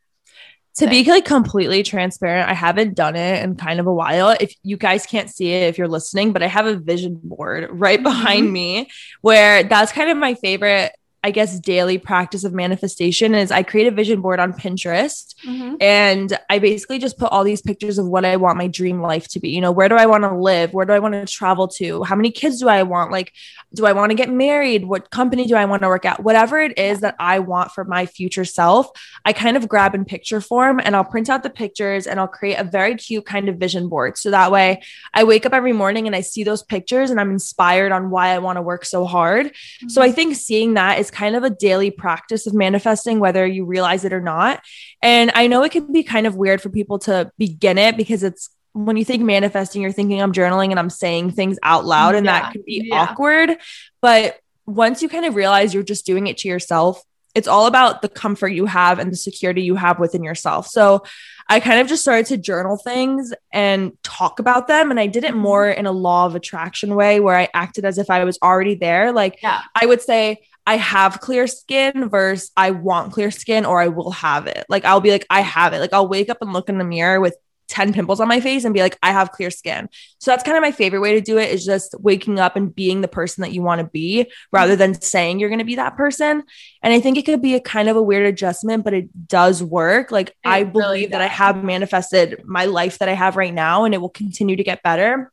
to 0.78 0.88
be 0.88 1.04
like 1.06 1.26
completely 1.26 1.82
transparent, 1.82 2.50
I 2.50 2.54
haven't 2.54 2.94
done 2.94 3.16
it 3.16 3.44
in 3.44 3.56
kind 3.56 3.80
of 3.80 3.88
a 3.88 3.94
while. 3.94 4.38
If 4.40 4.54
you 4.62 4.78
guys 4.78 5.08
can't 5.08 5.28
see 5.28 5.52
it 5.52 5.64
if 5.70 5.78
you're 5.80 5.88
listening, 5.88 6.34
but 6.34 6.44
I 6.44 6.48
have 6.48 6.68
a 6.68 6.76
vision 6.76 7.20
board 7.24 7.68
right 7.72 8.02
behind 8.02 8.46
mm-hmm. 8.46 8.54
me 8.54 8.90
where 9.22 9.64
that's 9.64 9.92
kind 9.92 10.12
of 10.12 10.18
my 10.18 10.36
favorite 10.36 10.94
I 11.28 11.32
guess, 11.32 11.60
daily 11.60 11.98
practice 11.98 12.46
of 12.46 12.54
manifestation 12.54 13.36
is 13.36 13.52
I 13.52 13.62
create 13.62 13.86
a 13.86 13.92
vision 13.92 14.22
board 14.22 14.40
on 14.40 14.54
Pinterest 14.54 15.36
mm-hmm. 15.46 15.76
and 15.82 16.40
I 16.50 16.58
basically 16.60 17.00
just 17.00 17.18
put 17.18 17.34
all 17.34 17.44
these 17.44 17.62
pictures 17.62 17.98
of 17.98 18.08
what 18.08 18.24
I 18.24 18.38
want 18.38 18.58
my 18.58 18.68
dream 18.68 19.02
life 19.02 19.28
to 19.32 19.42
be. 19.42 19.50
You 19.50 19.60
know, 19.60 19.74
where 19.74 19.90
do 19.90 19.96
I 19.96 20.06
want 20.06 20.24
to 20.24 20.34
live? 20.34 20.74
Where 20.74 20.86
do 20.86 20.94
I 20.94 21.00
want 21.00 21.16
to 21.16 21.26
travel 21.26 21.68
to? 21.80 22.02
How 22.04 22.16
many 22.16 22.32
kids 22.32 22.62
do 22.62 22.70
I 22.70 22.84
want? 22.84 23.12
Like, 23.12 23.34
do 23.74 23.86
I 23.86 23.92
want 23.92 24.12
to 24.12 24.16
get 24.16 24.30
married? 24.30 24.86
What 24.86 25.12
company 25.12 25.46
do 25.46 25.56
I 25.56 25.66
want 25.66 25.82
to 25.82 25.90
work 25.90 26.06
at? 26.06 26.24
Whatever 26.24 26.60
it 26.60 26.78
is 26.78 27.02
that 27.02 27.18
I 27.20 27.40
want 27.40 27.72
for 27.72 27.84
my 27.84 28.06
future 28.06 28.46
self, 28.46 28.90
I 29.26 29.34
kind 29.34 29.58
of 29.58 29.68
grab 29.68 29.96
in 29.96 30.06
picture 30.06 30.40
form 30.40 30.80
and 30.82 30.96
I'll 30.96 31.04
print 31.04 31.30
out 31.30 31.44
the 31.44 31.50
pictures 31.50 32.08
and 32.08 32.22
I'll 32.22 32.28
create 32.30 32.56
a 32.56 32.64
very 32.64 32.96
cute 32.96 33.26
kind 33.26 33.50
of 33.50 33.58
vision 33.58 33.90
board. 33.90 34.18
So 34.18 34.32
that 34.32 34.50
way 34.50 34.82
I 35.14 35.26
wake 35.26 35.46
up 35.46 35.52
every 35.52 35.74
morning 35.74 36.08
and 36.08 36.16
I 36.16 36.22
see 36.22 36.46
those 36.46 36.64
pictures 36.64 37.10
and 37.10 37.20
I'm 37.20 37.32
inspired 37.32 37.92
on 37.92 38.12
why 38.12 38.30
I 38.30 38.40
want 38.40 38.56
to 38.56 38.62
work 38.62 38.86
so 38.86 39.04
hard. 39.04 39.48
Mm-hmm. 39.48 39.90
So 39.90 40.02
I 40.02 40.14
think 40.14 40.38
seeing 40.38 40.76
that 40.76 41.00
is 41.00 41.12
kind 41.18 41.36
of 41.36 41.44
a 41.44 41.50
daily 41.50 41.90
practice 41.90 42.46
of 42.46 42.54
manifesting, 42.54 43.20
whether 43.20 43.46
you 43.46 43.66
realize 43.66 44.06
it 44.06 44.14
or 44.14 44.22
not. 44.22 44.62
And 45.02 45.32
I 45.34 45.48
know 45.48 45.64
it 45.64 45.72
can 45.72 45.92
be 45.92 46.04
kind 46.04 46.28
of 46.28 46.36
weird 46.36 46.62
for 46.62 46.70
people 46.70 47.00
to 47.00 47.32
begin 47.40 47.80
it 47.80 47.98
because 47.98 48.22
it's 48.22 48.50
when 48.74 48.98
you 48.98 49.04
think 49.04 49.24
manifesting, 49.24 49.82
you're 49.82 49.92
thinking 49.92 50.22
I'm 50.22 50.32
journaling 50.32 50.70
and 50.70 50.80
I'm 50.80 50.92
saying 50.92 51.32
things 51.32 51.58
out 51.64 51.86
loud, 51.86 52.14
and 52.14 52.26
yeah. 52.26 52.42
that 52.42 52.52
can 52.52 52.62
be 52.64 52.84
yeah. 52.86 53.02
awkward. 53.02 53.58
But 54.02 54.38
once 54.68 55.02
you 55.02 55.10
kind 55.10 55.26
of 55.26 55.34
realize 55.34 55.74
you're 55.74 55.82
just 55.82 56.06
doing 56.06 56.28
it 56.28 56.38
to 56.40 56.48
yourself, 56.48 57.02
it's 57.34 57.48
all 57.48 57.66
about 57.66 58.04
the 58.04 58.10
comfort 58.10 58.50
you 58.50 58.68
have 58.68 59.00
and 59.00 59.12
the 59.12 59.18
security 59.18 59.64
you 59.64 59.76
have 59.76 60.00
within 60.00 60.24
yourself. 60.24 60.68
So 60.68 61.04
I 61.50 61.60
kind 61.60 61.80
of 61.80 61.88
just 61.88 62.02
started 62.02 62.28
to 62.28 62.38
journal 62.38 62.78
things 62.78 63.34
and 63.52 63.98
talk 64.04 64.40
about 64.40 64.68
them. 64.68 64.92
And 64.92 65.00
I 65.00 65.08
did 65.08 65.24
it 65.24 65.32
mm-hmm. 65.32 65.40
more 65.40 65.70
in 65.70 65.86
a 65.86 65.92
law 65.92 66.26
of 66.26 66.36
attraction 66.36 66.94
way 66.96 67.20
where 67.20 67.38
I 67.38 67.50
acted 67.54 67.86
as 67.86 67.98
if 67.98 68.10
I 68.10 68.24
was 68.24 68.38
already 68.44 68.76
there. 68.76 69.12
Like 69.12 69.42
yeah. 69.42 69.62
I 69.74 69.86
would 69.86 70.02
say, 70.02 70.42
I 70.68 70.76
have 70.76 71.22
clear 71.22 71.48
skin 71.48 72.10
versus 72.10 72.52
I 72.58 72.72
want 72.72 73.14
clear 73.14 73.32
skin 73.32 73.64
or 73.66 73.80
I 73.80 73.88
will 73.88 74.12
have 74.12 74.48
it. 74.48 74.66
Like 74.68 74.84
I'll 74.84 75.00
be 75.00 75.12
like, 75.12 75.26
I 75.30 75.40
have 75.40 75.72
it. 75.72 75.80
Like 75.80 75.94
I'll 75.94 76.10
wake 76.10 76.30
up 76.30 76.42
and 76.42 76.52
look 76.52 76.68
in 76.68 76.78
the 76.78 76.84
mirror 76.84 77.22
with 77.22 77.38
10 77.70 77.94
pimples 77.94 78.20
on 78.20 78.28
my 78.28 78.42
face 78.42 78.66
and 78.66 78.74
be 78.74 78.82
like, 78.82 78.98
I 79.02 79.14
have 79.14 79.32
clear 79.32 79.50
skin. 79.50 79.88
So 80.20 80.30
that's 80.30 80.44
kind 80.44 80.58
of 80.58 80.62
my 80.62 80.74
favorite 80.74 81.00
way 81.00 81.14
to 81.14 81.22
do 81.22 81.38
it 81.38 81.52
is 81.52 81.66
just 81.66 81.96
waking 82.00 82.38
up 82.38 82.58
and 82.58 82.76
being 82.76 83.00
the 83.00 83.08
person 83.08 83.44
that 83.44 83.54
you 83.54 83.62
want 83.62 83.80
to 83.80 83.88
be 83.88 84.30
rather 84.52 84.76
than 84.76 85.00
saying 85.02 85.40
you're 85.40 85.48
going 85.48 85.60
to 85.60 85.66
be 85.66 85.76
that 85.76 85.96
person. 85.96 86.44
And 86.84 86.94
I 86.94 87.00
think 87.00 87.18
it 87.18 87.26
could 87.26 87.42
be 87.42 87.56
a 87.56 87.62
kind 87.62 87.88
of 87.88 87.96
a 87.96 88.04
weird 88.04 88.26
adjustment, 88.26 88.84
but 88.84 88.94
it 88.94 89.28
does 89.28 89.64
work. 89.64 90.12
Like 90.12 90.30
it 90.30 90.36
I 90.44 90.64
believe 90.66 91.12
that 91.12 91.22
I 91.22 91.28
have 91.28 91.64
manifested 91.64 92.44
my 92.44 92.66
life 92.66 93.00
that 93.00 93.08
I 93.08 93.14
have 93.14 93.38
right 93.38 93.54
now 93.54 93.86
and 93.86 93.94
it 93.94 94.02
will 94.02 94.10
continue 94.10 94.58
to 94.58 94.64
get 94.64 94.84
better. 94.84 95.32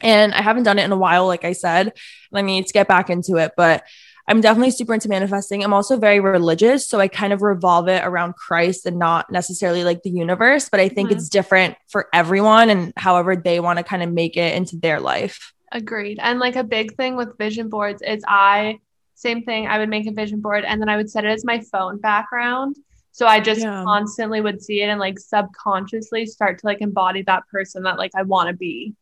And 0.00 0.32
I 0.32 0.42
haven't 0.42 0.62
done 0.62 0.78
it 0.78 0.84
in 0.84 0.92
a 0.92 0.96
while, 0.96 1.26
like 1.26 1.44
I 1.44 1.52
said, 1.52 1.88
and 1.88 2.38
I 2.38 2.40
need 2.40 2.66
to 2.66 2.72
get 2.72 2.88
back 2.88 3.10
into 3.10 3.36
it. 3.36 3.52
But 3.56 3.84
I'm 4.30 4.40
definitely 4.40 4.70
super 4.70 4.94
into 4.94 5.08
manifesting. 5.08 5.64
I'm 5.64 5.74
also 5.74 5.96
very 5.96 6.20
religious. 6.20 6.86
So 6.86 7.00
I 7.00 7.08
kind 7.08 7.32
of 7.32 7.42
revolve 7.42 7.88
it 7.88 8.04
around 8.04 8.36
Christ 8.36 8.86
and 8.86 8.96
not 8.96 9.30
necessarily 9.32 9.82
like 9.82 10.04
the 10.04 10.10
universe. 10.10 10.68
But 10.68 10.78
I 10.78 10.88
think 10.88 11.10
Mhm. 11.10 11.14
it's 11.14 11.28
different 11.28 11.76
for 11.88 12.06
everyone 12.14 12.70
and 12.70 12.92
however 12.96 13.34
they 13.34 13.58
want 13.58 13.78
to 13.78 13.82
kind 13.82 14.04
of 14.04 14.12
make 14.12 14.36
it 14.36 14.54
into 14.54 14.76
their 14.76 15.00
life. 15.00 15.52
Agreed. 15.72 16.20
And 16.22 16.38
like 16.38 16.54
a 16.54 16.62
big 16.62 16.96
thing 16.96 17.16
with 17.16 17.36
vision 17.38 17.68
boards 17.68 18.02
is 18.02 18.22
I, 18.28 18.78
same 19.16 19.42
thing, 19.42 19.66
I 19.66 19.78
would 19.78 19.88
make 19.88 20.06
a 20.06 20.12
vision 20.12 20.40
board 20.40 20.64
and 20.64 20.80
then 20.80 20.88
I 20.88 20.96
would 20.96 21.10
set 21.10 21.24
it 21.24 21.28
as 21.30 21.44
my 21.44 21.58
phone 21.72 21.98
background. 21.98 22.76
So 23.10 23.26
I 23.26 23.40
just 23.40 23.62
Yeah. 23.62 23.82
constantly 23.84 24.40
would 24.40 24.62
see 24.62 24.80
it 24.80 24.86
and 24.86 25.00
like 25.00 25.18
subconsciously 25.18 26.26
start 26.26 26.60
to 26.60 26.66
like 26.66 26.80
embody 26.80 27.22
that 27.22 27.48
person 27.48 27.82
that 27.82 27.98
like 27.98 28.12
I 28.16 28.22
want 28.22 28.48
to 28.48 28.54
be. 28.54 28.94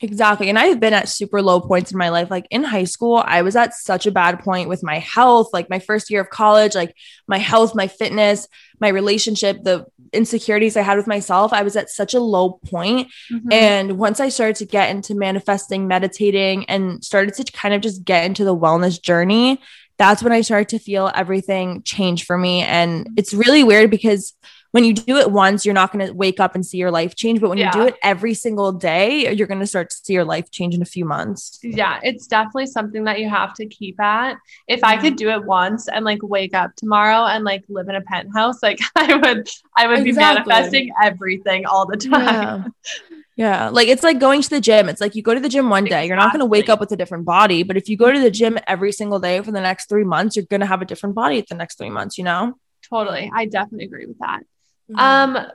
Exactly. 0.00 0.50
And 0.50 0.58
I've 0.58 0.78
been 0.78 0.92
at 0.92 1.08
super 1.08 1.40
low 1.40 1.58
points 1.60 1.90
in 1.90 1.96
my 1.96 2.10
life. 2.10 2.30
Like 2.30 2.46
in 2.50 2.62
high 2.64 2.84
school, 2.84 3.22
I 3.24 3.40
was 3.40 3.56
at 3.56 3.72
such 3.72 4.06
a 4.06 4.10
bad 4.10 4.40
point 4.40 4.68
with 4.68 4.82
my 4.82 4.98
health, 4.98 5.48
like 5.54 5.70
my 5.70 5.78
first 5.78 6.10
year 6.10 6.20
of 6.20 6.28
college, 6.28 6.74
like 6.74 6.94
my 7.26 7.38
health, 7.38 7.74
my 7.74 7.88
fitness, 7.88 8.46
my 8.78 8.88
relationship, 8.88 9.62
the 9.62 9.86
insecurities 10.12 10.76
I 10.76 10.82
had 10.82 10.98
with 10.98 11.06
myself. 11.06 11.52
I 11.52 11.62
was 11.62 11.76
at 11.76 11.88
such 11.88 12.12
a 12.12 12.20
low 12.20 12.60
point. 12.66 13.08
Mhm. 13.32 13.52
And 13.52 13.98
once 13.98 14.20
I 14.20 14.28
started 14.28 14.56
to 14.56 14.66
get 14.66 14.90
into 14.90 15.14
manifesting, 15.14 15.88
meditating, 15.88 16.66
and 16.66 17.02
started 17.02 17.32
to 17.34 17.50
kind 17.52 17.74
of 17.74 17.80
just 17.80 18.04
get 18.04 18.26
into 18.26 18.44
the 18.44 18.56
wellness 18.56 19.00
journey, 19.00 19.60
that's 19.98 20.22
when 20.22 20.32
I 20.32 20.42
started 20.42 20.68
to 20.70 20.78
feel 20.78 21.10
everything 21.14 21.82
change 21.84 22.26
for 22.26 22.36
me. 22.36 22.60
And 22.60 23.08
it's 23.16 23.32
really 23.32 23.64
weird 23.64 23.90
because 23.90 24.34
when 24.76 24.84
you 24.84 24.92
do 24.92 25.16
it 25.16 25.32
once, 25.32 25.64
you're 25.64 25.72
not 25.72 25.90
going 25.90 26.06
to 26.06 26.12
wake 26.12 26.38
up 26.38 26.54
and 26.54 26.66
see 26.66 26.76
your 26.76 26.90
life 26.90 27.14
change. 27.14 27.40
But 27.40 27.48
when 27.48 27.56
Yeah. 27.56 27.74
you 27.74 27.80
do 27.80 27.86
it 27.88 27.94
every 28.02 28.34
single 28.34 28.72
day, 28.72 29.34
you're 29.34 29.46
going 29.46 29.60
to 29.60 29.66
start 29.66 29.88
to 29.88 29.96
see 29.96 30.12
your 30.12 30.26
life 30.26 30.50
change 30.50 30.74
in 30.74 30.82
a 30.82 30.84
few 30.84 31.06
months. 31.06 31.58
yeah, 31.62 31.98
it's 32.02 32.26
definitely 32.26 32.66
something 32.66 33.04
that 33.04 33.18
you 33.18 33.30
have 33.30 33.54
to 33.54 33.64
keep 33.64 33.98
at. 33.98 34.36
If 34.68 34.84
I 34.84 34.98
could 34.98 35.14
mm-hmm. 35.14 35.28
do 35.28 35.30
it 35.30 35.46
once 35.46 35.88
and 35.88 36.04
like 36.04 36.18
wake 36.22 36.52
up 36.52 36.76
tomorrow 36.76 37.24
and 37.24 37.42
like 37.42 37.64
live 37.70 37.88
in 37.88 37.94
a 37.94 38.02
penthouse, 38.02 38.62
like 38.62 38.78
I 38.96 39.14
would, 39.14 39.48
I 39.74 39.86
would 39.86 40.04
be 40.04 40.12
manifesting 40.12 40.92
everything 41.02 41.64
all 41.64 41.86
the 41.86 41.96
time. 41.96 42.74
Yeah. 42.74 43.16
Yeah. 43.36 43.68
Like 43.70 43.88
it's 43.88 44.02
like 44.02 44.18
going 44.18 44.42
to 44.42 44.50
the 44.50 44.60
gym. 44.60 44.90
It's 44.90 45.00
like 45.00 45.14
you 45.14 45.22
go 45.22 45.32
to 45.32 45.40
the 45.40 45.48
gym 45.48 45.70
one 45.70 45.84
day, 45.86 46.06
you're 46.06 46.16
not 46.16 46.32
going 46.32 46.40
to 46.40 46.46
wake 46.46 46.68
up 46.68 46.80
with 46.80 46.92
a 46.92 46.96
different 46.96 47.24
body. 47.24 47.62
But 47.62 47.78
if 47.78 47.88
you 47.88 47.96
go 47.96 48.12
to 48.12 48.20
the 48.20 48.30
gym 48.30 48.58
every 48.66 48.92
single 48.92 49.20
day 49.20 49.40
for 49.40 49.52
the 49.52 49.60
next 49.62 49.88
three 49.88 50.04
months, 50.04 50.36
you're 50.36 50.44
going 50.44 50.60
to 50.60 50.66
have 50.66 50.82
a 50.82 50.86
different 50.86 51.14
body 51.14 51.38
at 51.38 51.48
the 51.48 51.54
next 51.54 51.78
three 51.78 51.90
months, 51.90 52.18
you 52.18 52.24
know? 52.24 52.58
Totally. 52.90 53.30
I 53.34 53.46
definitely 53.46 53.86
agree 53.86 54.06
with 54.06 54.18
that. 54.18 54.42
Mm-hmm. 54.90 54.98
Um, 54.98 55.46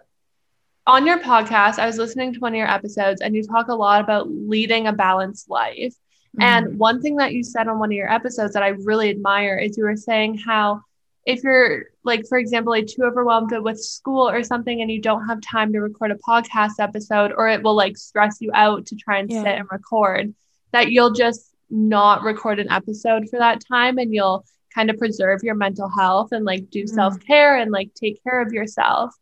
on 0.88 1.06
your 1.06 1.20
podcast, 1.20 1.80
I 1.80 1.86
was 1.86 1.98
listening 1.98 2.34
to 2.34 2.40
one 2.40 2.54
of 2.54 2.58
your 2.58 2.70
episodes, 2.70 3.22
and 3.22 3.36
you 3.36 3.44
talk 3.44 3.68
a 3.68 3.76
lot 3.76 4.02
about 4.04 4.30
leading 4.30 4.88
a 4.88 4.94
balanced 4.94 5.50
life. 5.50 5.94
Mm-hmm. 6.38 6.42
And 6.42 6.80
one 6.80 7.02
thing 7.02 7.18
that 7.18 7.34
you 7.34 7.44
said 7.44 7.68
on 7.68 7.80
one 7.80 7.90
of 7.90 7.96
your 7.96 8.12
episodes 8.12 8.54
that 8.54 8.64
I 8.64 8.70
really 8.70 9.10
admire 9.10 9.58
is 9.58 9.78
you 9.78 9.84
were 9.84 9.96
saying 9.98 10.38
how 10.38 10.82
if 11.26 11.44
you're 11.44 11.86
like, 12.04 12.26
for 12.28 12.40
example, 12.40 12.72
like 12.72 12.88
too 12.88 13.04
overwhelmed 13.04 13.52
with 13.60 13.80
school 13.80 14.28
or 14.28 14.44
something, 14.44 14.82
and 14.82 14.90
you 14.90 15.00
don't 15.00 15.28
have 15.28 15.40
time 15.42 15.72
to 15.74 15.80
record 15.80 16.10
a 16.12 16.16
podcast 16.16 16.80
episode, 16.80 17.32
or 17.38 17.48
it 17.48 17.62
will 17.62 17.76
like 17.76 17.96
stress 17.96 18.38
you 18.42 18.50
out 18.56 18.88
to 18.88 18.96
try 18.96 19.20
and 19.20 19.30
Yeah. 19.30 19.44
sit 19.44 19.60
and 19.60 19.68
record, 19.72 20.34
that 20.72 20.92
you'll 20.92 21.12
just 21.14 21.54
not 21.70 22.24
record 22.24 22.60
an 22.60 22.72
episode 22.72 23.30
for 23.30 23.38
that 23.38 23.62
time, 23.66 24.00
and 24.00 24.14
you'll 24.14 24.44
kind 24.74 24.90
of 24.90 24.98
preserve 24.98 25.44
your 25.44 25.54
mental 25.56 25.90
health 25.90 26.32
and 26.32 26.44
like 26.44 26.70
do 26.72 26.86
Mhm. 26.86 26.90
self 26.90 27.20
care 27.20 27.58
and 27.58 27.72
like 27.72 27.94
take 27.94 28.24
care 28.24 28.42
of 28.42 28.52
yourself. 28.52 29.14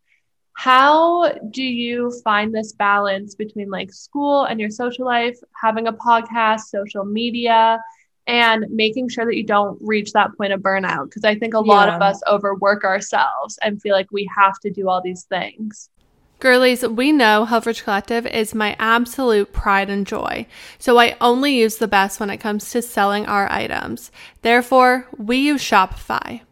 How 0.60 1.32
do 1.52 1.62
you 1.62 2.12
find 2.22 2.54
this 2.54 2.74
balance 2.74 3.34
between 3.34 3.70
like 3.70 3.90
school 3.94 4.44
and 4.44 4.60
your 4.60 4.68
social 4.68 5.06
life, 5.06 5.38
having 5.58 5.86
a 5.86 5.92
podcast, 5.94 6.64
social 6.68 7.06
media, 7.06 7.82
and 8.26 8.66
making 8.68 9.08
sure 9.08 9.24
that 9.24 9.36
you 9.36 9.42
don't 9.42 9.78
reach 9.80 10.12
that 10.12 10.36
point 10.36 10.52
of 10.52 10.60
burnout? 10.60 11.04
Because 11.04 11.24
I 11.24 11.34
think 11.34 11.54
a 11.54 11.60
lot 11.60 11.88
of 11.88 12.02
us 12.02 12.20
overwork 12.28 12.84
ourselves 12.84 13.58
and 13.62 13.80
feel 13.80 13.94
like 13.94 14.12
we 14.12 14.30
have 14.36 14.60
to 14.60 14.70
do 14.70 14.86
all 14.86 15.00
these 15.02 15.22
things. 15.22 15.88
Girlies, 16.40 16.86
we 16.86 17.10
know 17.10 17.46
Helfrich 17.48 17.82
Collective 17.82 18.26
is 18.26 18.54
my 18.54 18.76
absolute 18.78 19.54
pride 19.54 19.88
and 19.88 20.06
joy, 20.06 20.46
so 20.78 20.98
I 20.98 21.16
only 21.22 21.54
use 21.54 21.78
the 21.78 21.88
best 21.88 22.20
when 22.20 22.28
it 22.28 22.36
comes 22.36 22.70
to 22.72 22.82
selling 22.82 23.24
our 23.24 23.50
items. 23.50 24.12
Therefore, 24.42 25.06
we 25.16 25.38
use 25.38 25.62
Shopify. 25.62 26.42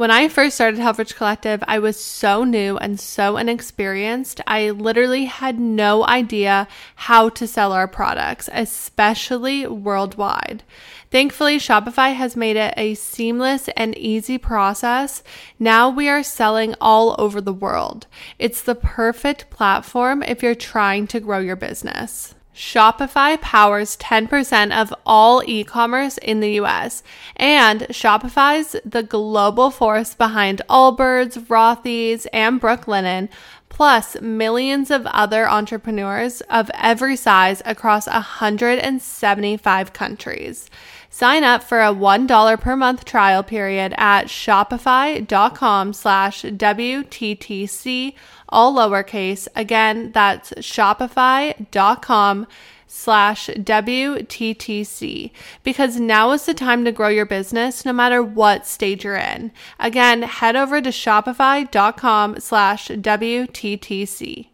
When 0.00 0.10
I 0.10 0.28
first 0.28 0.54
started 0.54 0.80
Helfrich 0.80 1.14
Collective, 1.14 1.62
I 1.68 1.78
was 1.78 2.02
so 2.02 2.42
new 2.42 2.78
and 2.78 2.98
so 2.98 3.36
inexperienced. 3.36 4.40
I 4.46 4.70
literally 4.70 5.26
had 5.26 5.60
no 5.60 6.06
idea 6.06 6.68
how 6.94 7.28
to 7.28 7.46
sell 7.46 7.70
our 7.74 7.86
products, 7.86 8.48
especially 8.50 9.66
worldwide. 9.66 10.62
Thankfully, 11.10 11.58
Shopify 11.58 12.14
has 12.14 12.34
made 12.34 12.56
it 12.56 12.72
a 12.78 12.94
seamless 12.94 13.68
and 13.76 13.94
easy 13.98 14.38
process. 14.38 15.22
Now 15.58 15.90
we 15.90 16.08
are 16.08 16.22
selling 16.22 16.74
all 16.80 17.14
over 17.18 17.42
the 17.42 17.52
world. 17.52 18.06
It's 18.38 18.62
the 18.62 18.74
perfect 18.74 19.50
platform 19.50 20.22
if 20.22 20.42
you're 20.42 20.54
trying 20.54 21.08
to 21.08 21.20
grow 21.20 21.40
your 21.40 21.56
business. 21.56 22.34
Shopify 22.60 23.40
powers 23.40 23.96
10% 23.96 24.70
of 24.70 24.92
all 25.06 25.42
e 25.46 25.64
commerce 25.64 26.18
in 26.18 26.40
the 26.40 26.60
US, 26.60 27.02
and 27.36 27.80
Shopify's 27.88 28.76
the 28.84 29.02
global 29.02 29.70
force 29.70 30.14
behind 30.14 30.60
Allbirds, 30.68 31.38
Rothy's, 31.46 32.26
and 32.34 32.60
Brooklinen, 32.60 33.30
plus 33.70 34.20
millions 34.20 34.90
of 34.90 35.06
other 35.06 35.48
entrepreneurs 35.48 36.42
of 36.50 36.70
every 36.74 37.16
size 37.16 37.62
across 37.64 38.06
175 38.06 39.94
countries. 39.94 40.68
Sign 41.12 41.42
up 41.42 41.64
for 41.64 41.80
a 41.80 41.92
$1 41.92 42.60
per 42.60 42.76
month 42.76 43.04
trial 43.04 43.42
period 43.42 43.92
at 43.96 44.26
shopify.com 44.26 45.92
slash 45.92 46.42
WTTC, 46.42 48.14
all 48.48 48.74
lowercase. 48.74 49.48
Again, 49.56 50.12
that's 50.12 50.52
shopify.com 50.52 52.46
slash 52.86 53.46
WTTC 53.48 55.30
because 55.64 56.00
now 56.00 56.30
is 56.30 56.46
the 56.46 56.54
time 56.54 56.84
to 56.84 56.92
grow 56.92 57.08
your 57.08 57.26
business 57.26 57.84
no 57.84 57.92
matter 57.92 58.22
what 58.22 58.66
stage 58.66 59.04
you're 59.04 59.16
in. 59.16 59.50
Again, 59.80 60.22
head 60.22 60.54
over 60.54 60.80
to 60.80 60.90
shopify.com 60.90 62.38
slash 62.38 62.88
WTTC. 62.88 64.46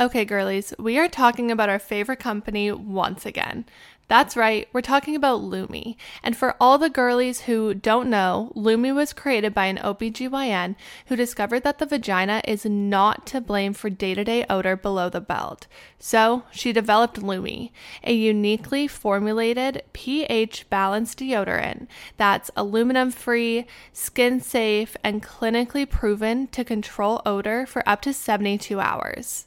Okay, 0.00 0.24
girlies, 0.24 0.74
we 0.76 0.98
are 0.98 1.08
talking 1.08 1.52
about 1.52 1.68
our 1.68 1.78
favorite 1.78 2.18
company 2.18 2.72
once 2.72 3.24
again. 3.24 3.64
That's 4.06 4.36
right, 4.36 4.68
we're 4.72 4.82
talking 4.82 5.16
about 5.16 5.40
Lumi. 5.40 5.96
And 6.22 6.36
for 6.36 6.56
all 6.60 6.76
the 6.76 6.90
girlies 6.90 7.42
who 7.42 7.72
don't 7.72 8.10
know, 8.10 8.52
Lumi 8.54 8.94
was 8.94 9.14
created 9.14 9.54
by 9.54 9.66
an 9.66 9.78
OBGYN 9.78 10.76
who 11.06 11.16
discovered 11.16 11.64
that 11.64 11.78
the 11.78 11.86
vagina 11.86 12.42
is 12.46 12.66
not 12.66 13.26
to 13.28 13.40
blame 13.40 13.72
for 13.72 13.88
day 13.88 14.14
to 14.14 14.22
day 14.22 14.44
odor 14.50 14.76
below 14.76 15.08
the 15.08 15.22
belt. 15.22 15.66
So 15.98 16.42
she 16.50 16.70
developed 16.70 17.20
Lumi, 17.20 17.70
a 18.02 18.12
uniquely 18.12 18.86
formulated 18.86 19.82
pH 19.94 20.68
balanced 20.68 21.18
deodorant 21.20 21.86
that's 22.18 22.50
aluminum 22.56 23.10
free, 23.10 23.66
skin 23.94 24.38
safe, 24.40 24.98
and 25.02 25.22
clinically 25.22 25.88
proven 25.88 26.46
to 26.48 26.62
control 26.62 27.22
odor 27.24 27.64
for 27.64 27.82
up 27.88 28.02
to 28.02 28.12
72 28.12 28.78
hours. 28.78 29.46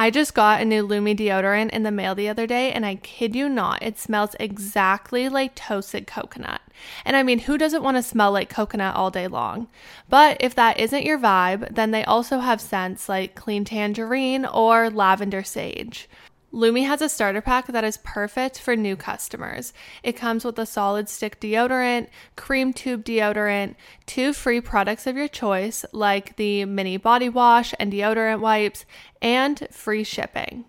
I 0.00 0.08
just 0.08 0.32
got 0.32 0.62
a 0.62 0.64
new 0.64 0.88
Lumi 0.88 1.14
deodorant 1.14 1.72
in 1.72 1.82
the 1.82 1.90
mail 1.90 2.14
the 2.14 2.30
other 2.30 2.46
day, 2.46 2.72
and 2.72 2.86
I 2.86 2.94
kid 2.94 3.36
you 3.36 3.50
not, 3.50 3.82
it 3.82 3.98
smells 3.98 4.34
exactly 4.40 5.28
like 5.28 5.54
toasted 5.54 6.06
coconut. 6.06 6.62
And 7.04 7.16
I 7.18 7.22
mean, 7.22 7.40
who 7.40 7.58
doesn't 7.58 7.82
want 7.82 7.98
to 7.98 8.02
smell 8.02 8.32
like 8.32 8.48
coconut 8.48 8.96
all 8.96 9.10
day 9.10 9.28
long? 9.28 9.68
But 10.08 10.38
if 10.40 10.54
that 10.54 10.80
isn't 10.80 11.04
your 11.04 11.18
vibe, 11.18 11.74
then 11.74 11.90
they 11.90 12.02
also 12.02 12.38
have 12.38 12.62
scents 12.62 13.10
like 13.10 13.34
clean 13.34 13.66
tangerine 13.66 14.46
or 14.46 14.88
lavender 14.88 15.42
sage. 15.42 16.08
Lumi 16.52 16.84
has 16.84 17.00
a 17.00 17.08
starter 17.08 17.40
pack 17.40 17.68
that 17.68 17.84
is 17.84 17.98
perfect 17.98 18.58
for 18.58 18.74
new 18.74 18.96
customers. 18.96 19.72
It 20.02 20.16
comes 20.16 20.44
with 20.44 20.58
a 20.58 20.66
solid 20.66 21.08
stick 21.08 21.40
deodorant, 21.40 22.08
cream 22.34 22.72
tube 22.72 23.04
deodorant, 23.04 23.76
two 24.06 24.32
free 24.32 24.60
products 24.60 25.06
of 25.06 25.16
your 25.16 25.28
choice, 25.28 25.84
like 25.92 26.34
the 26.34 26.64
mini 26.64 26.96
body 26.96 27.28
wash 27.28 27.72
and 27.78 27.92
deodorant 27.92 28.40
wipes, 28.40 28.84
and 29.22 29.68
free 29.70 30.02
shipping. 30.02 30.64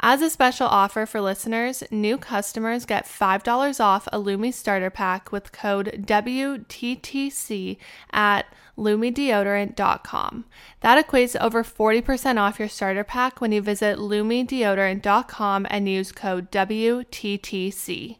As 0.00 0.22
a 0.22 0.30
special 0.30 0.68
offer 0.68 1.06
for 1.06 1.20
listeners, 1.20 1.82
new 1.90 2.18
customers 2.18 2.84
get 2.84 3.04
$5 3.04 3.80
off 3.80 4.06
a 4.12 4.18
Lumi 4.18 4.54
starter 4.54 4.90
pack 4.90 5.32
with 5.32 5.50
code 5.50 6.04
WTTC 6.06 7.78
at 8.12 8.46
lumideodorant.com. 8.78 10.44
That 10.82 11.04
equates 11.04 11.32
to 11.32 11.44
over 11.44 11.64
40% 11.64 12.38
off 12.38 12.60
your 12.60 12.68
starter 12.68 13.02
pack 13.02 13.40
when 13.40 13.50
you 13.50 13.60
visit 13.60 13.98
lumideodorant.com 13.98 15.66
and 15.68 15.88
use 15.88 16.12
code 16.12 16.52
WTTC. 16.52 18.18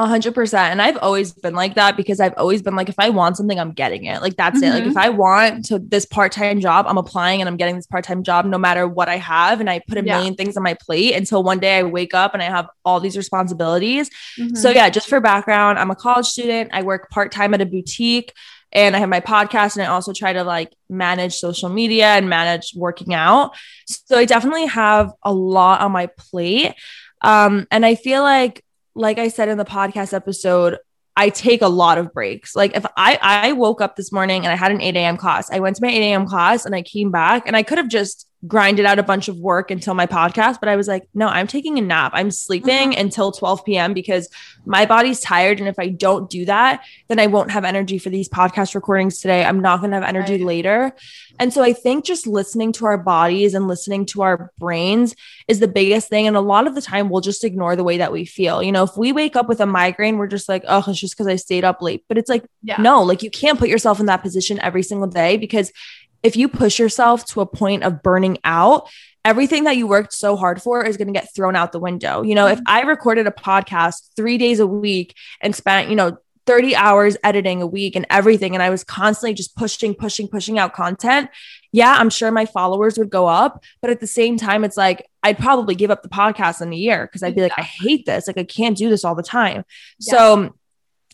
A 0.00 0.06
hundred 0.06 0.34
percent. 0.34 0.72
And 0.72 0.80
I've 0.80 0.96
always 0.96 1.34
been 1.34 1.54
like 1.54 1.74
that 1.74 1.94
because 1.94 2.20
I've 2.20 2.32
always 2.38 2.62
been 2.62 2.74
like, 2.74 2.88
if 2.88 2.94
I 2.98 3.10
want 3.10 3.36
something, 3.36 3.60
I'm 3.60 3.72
getting 3.72 4.06
it. 4.06 4.22
Like 4.22 4.34
that's 4.34 4.62
mm-hmm. 4.62 4.74
it. 4.74 4.80
Like 4.80 4.90
if 4.90 4.96
I 4.96 5.10
want 5.10 5.66
to 5.66 5.78
this 5.78 6.06
part-time 6.06 6.58
job, 6.62 6.86
I'm 6.88 6.96
applying 6.96 7.42
and 7.42 7.48
I'm 7.48 7.58
getting 7.58 7.76
this 7.76 7.86
part-time 7.86 8.22
job 8.22 8.46
no 8.46 8.56
matter 8.56 8.88
what 8.88 9.10
I 9.10 9.18
have. 9.18 9.60
And 9.60 9.68
I 9.68 9.82
put 9.86 9.98
a 9.98 10.02
yeah. 10.02 10.16
million 10.16 10.36
things 10.36 10.56
on 10.56 10.62
my 10.62 10.72
plate 10.72 11.14
until 11.14 11.42
one 11.42 11.58
day 11.58 11.76
I 11.76 11.82
wake 11.82 12.14
up 12.14 12.32
and 12.32 12.42
I 12.42 12.46
have 12.46 12.70
all 12.82 12.98
these 12.98 13.14
responsibilities. 13.14 14.08
Mm-hmm. 14.38 14.54
So 14.54 14.70
yeah, 14.70 14.88
just 14.88 15.06
for 15.06 15.20
background, 15.20 15.78
I'm 15.78 15.90
a 15.90 15.96
college 15.96 16.24
student. 16.24 16.70
I 16.72 16.80
work 16.80 17.10
part-time 17.10 17.52
at 17.52 17.60
a 17.60 17.66
boutique 17.66 18.32
and 18.72 18.96
I 18.96 19.00
have 19.00 19.10
my 19.10 19.20
podcast 19.20 19.76
and 19.76 19.82
I 19.82 19.88
also 19.88 20.14
try 20.14 20.32
to 20.32 20.44
like 20.44 20.72
manage 20.88 21.34
social 21.34 21.68
media 21.68 22.06
and 22.06 22.26
manage 22.26 22.72
working 22.74 23.12
out. 23.12 23.54
So 23.84 24.16
I 24.16 24.24
definitely 24.24 24.64
have 24.64 25.12
a 25.22 25.34
lot 25.34 25.82
on 25.82 25.92
my 25.92 26.06
plate. 26.06 26.72
Um, 27.20 27.66
and 27.70 27.84
I 27.84 27.96
feel 27.96 28.22
like 28.22 28.64
like 28.94 29.18
I 29.18 29.28
said 29.28 29.48
in 29.48 29.58
the 29.58 29.64
podcast 29.64 30.12
episode, 30.12 30.78
I 31.16 31.28
take 31.28 31.62
a 31.62 31.68
lot 31.68 31.98
of 31.98 32.12
breaks. 32.12 32.56
Like 32.56 32.74
if 32.76 32.86
I 32.96 33.18
I 33.20 33.52
woke 33.52 33.80
up 33.80 33.96
this 33.96 34.12
morning 34.12 34.44
and 34.44 34.52
I 34.52 34.56
had 34.56 34.72
an 34.72 34.80
8 34.80 34.96
a.m. 34.96 35.16
class, 35.16 35.50
I 35.50 35.60
went 35.60 35.76
to 35.76 35.82
my 35.82 35.90
8 35.90 36.00
a.m. 36.02 36.26
class 36.26 36.64
and 36.64 36.74
I 36.74 36.82
came 36.82 37.10
back 37.10 37.46
and 37.46 37.56
I 37.56 37.62
could 37.62 37.78
have 37.78 37.88
just 37.88 38.26
grinded 38.46 38.86
out 38.86 38.98
a 38.98 39.02
bunch 39.02 39.28
of 39.28 39.36
work 39.36 39.70
until 39.70 39.94
my 39.94 40.06
podcast, 40.06 40.60
but 40.60 40.68
I 40.68 40.76
was 40.76 40.88
like, 40.88 41.06
no, 41.12 41.28
I'm 41.28 41.46
taking 41.46 41.78
a 41.78 41.82
nap. 41.82 42.12
I'm 42.14 42.30
sleeping 42.30 42.92
mm-hmm. 42.92 43.00
until 43.00 43.32
12 43.32 43.64
p.m. 43.64 43.92
because 43.92 44.28
my 44.64 44.86
body's 44.86 45.20
tired. 45.20 45.58
And 45.58 45.68
if 45.68 45.78
I 45.78 45.88
don't 45.88 46.30
do 46.30 46.46
that, 46.46 46.82
then 47.08 47.18
I 47.18 47.26
won't 47.26 47.50
have 47.50 47.64
energy 47.64 47.98
for 47.98 48.08
these 48.08 48.28
podcast 48.28 48.74
recordings 48.74 49.20
today. 49.20 49.44
I'm 49.44 49.60
not 49.60 49.80
going 49.80 49.90
to 49.90 49.98
have 49.98 50.08
energy 50.08 50.34
right. 50.34 50.46
later. 50.46 50.92
And 51.38 51.52
so 51.52 51.62
I 51.62 51.72
think 51.72 52.04
just 52.04 52.26
listening 52.26 52.72
to 52.72 52.86
our 52.86 52.98
bodies 52.98 53.54
and 53.54 53.68
listening 53.68 54.06
to 54.06 54.22
our 54.22 54.52
brains 54.58 55.14
is 55.48 55.60
the 55.60 55.68
biggest 55.68 56.08
thing. 56.08 56.26
And 56.26 56.36
a 56.36 56.40
lot 56.40 56.66
of 56.66 56.74
the 56.74 56.82
time, 56.82 57.08
we'll 57.08 57.20
just 57.20 57.44
ignore 57.44 57.76
the 57.76 57.84
way 57.84 57.98
that 57.98 58.12
we 58.12 58.24
feel. 58.24 58.62
You 58.62 58.72
know, 58.72 58.84
if 58.84 58.96
we 58.96 59.12
wake 59.12 59.36
up 59.36 59.48
with 59.48 59.60
a 59.60 59.66
migraine, 59.66 60.18
we're 60.18 60.26
just 60.26 60.48
like, 60.48 60.64
oh, 60.68 60.84
it's 60.86 61.00
just 61.00 61.14
because 61.14 61.26
I 61.26 61.36
stayed 61.36 61.64
up 61.64 61.80
late. 61.80 62.04
But 62.08 62.18
it's 62.18 62.28
like, 62.28 62.44
yeah. 62.62 62.76
no, 62.78 63.02
like 63.02 63.22
you 63.22 63.30
can't 63.30 63.58
put 63.58 63.68
yourself 63.68 64.00
in 64.00 64.06
that 64.06 64.22
position 64.22 64.60
every 64.60 64.82
single 64.82 65.08
day 65.08 65.36
because 65.36 65.72
if 66.22 66.36
you 66.36 66.48
push 66.48 66.78
yourself 66.78 67.24
to 67.26 67.40
a 67.40 67.46
point 67.46 67.82
of 67.82 68.02
burning 68.02 68.38
out, 68.44 68.88
everything 69.24 69.64
that 69.64 69.76
you 69.76 69.86
worked 69.86 70.12
so 70.12 70.36
hard 70.36 70.62
for 70.62 70.84
is 70.84 70.96
going 70.96 71.08
to 71.08 71.12
get 71.12 71.34
thrown 71.34 71.56
out 71.56 71.72
the 71.72 71.78
window. 71.78 72.22
You 72.22 72.34
know, 72.34 72.46
if 72.46 72.58
mm-hmm. 72.58 72.68
I 72.68 72.82
recorded 72.82 73.26
a 73.26 73.30
podcast 73.30 74.10
three 74.16 74.38
days 74.38 74.60
a 74.60 74.66
week 74.66 75.14
and 75.40 75.54
spent, 75.54 75.90
you 75.90 75.96
know, 75.96 76.18
30 76.46 76.74
hours 76.74 77.16
editing 77.22 77.62
a 77.62 77.66
week 77.66 77.94
and 77.94 78.06
everything, 78.10 78.54
and 78.54 78.62
I 78.62 78.70
was 78.70 78.82
constantly 78.82 79.34
just 79.34 79.56
pushing, 79.56 79.94
pushing, 79.94 80.26
pushing 80.26 80.58
out 80.58 80.72
content, 80.72 81.30
yeah, 81.72 81.94
I'm 81.98 82.10
sure 82.10 82.30
my 82.32 82.46
followers 82.46 82.98
would 82.98 83.10
go 83.10 83.26
up. 83.26 83.62
But 83.80 83.90
at 83.90 84.00
the 84.00 84.06
same 84.06 84.36
time, 84.36 84.64
it's 84.64 84.76
like 84.76 85.08
I'd 85.22 85.38
probably 85.38 85.74
give 85.74 85.90
up 85.90 86.02
the 86.02 86.08
podcast 86.08 86.60
in 86.60 86.72
a 86.72 86.76
year 86.76 87.06
because 87.06 87.22
I'd 87.22 87.34
be 87.34 87.42
like, 87.42 87.52
I 87.56 87.62
hate 87.62 88.06
this. 88.06 88.26
Like, 88.26 88.38
I 88.38 88.44
can't 88.44 88.76
do 88.76 88.88
this 88.88 89.04
all 89.04 89.14
the 89.14 89.22
time. 89.22 89.64
Yeah. 90.00 90.12
So, 90.12 90.54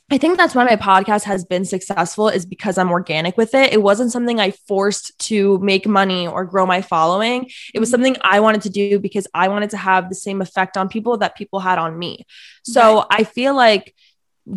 I 0.08 0.18
think 0.18 0.38
that's 0.38 0.54
why 0.54 0.64
my 0.64 0.76
podcast 0.76 1.24
has 1.24 1.44
been 1.44 1.64
successful 1.64 2.28
is 2.28 2.46
because 2.46 2.78
I'm 2.78 2.90
organic 2.90 3.36
with 3.36 3.54
it. 3.54 3.72
It 3.72 3.82
wasn't 3.82 4.12
something 4.12 4.38
I 4.38 4.52
forced 4.52 5.18
to 5.26 5.58
make 5.58 5.84
money 5.86 6.28
or 6.28 6.44
grow 6.44 6.64
my 6.64 6.80
following. 6.80 7.50
It 7.74 7.80
was 7.80 7.88
mm-hmm. 7.88 7.92
something 7.92 8.16
I 8.22 8.38
wanted 8.38 8.62
to 8.62 8.70
do 8.70 9.00
because 9.00 9.26
I 9.34 9.48
wanted 9.48 9.70
to 9.70 9.76
have 9.76 10.08
the 10.08 10.14
same 10.14 10.40
effect 10.40 10.76
on 10.76 10.88
people 10.88 11.16
that 11.18 11.36
people 11.36 11.58
had 11.58 11.78
on 11.78 11.98
me. 11.98 12.24
So 12.62 12.98
right. 12.98 13.06
I 13.10 13.24
feel 13.24 13.56
like 13.56 13.96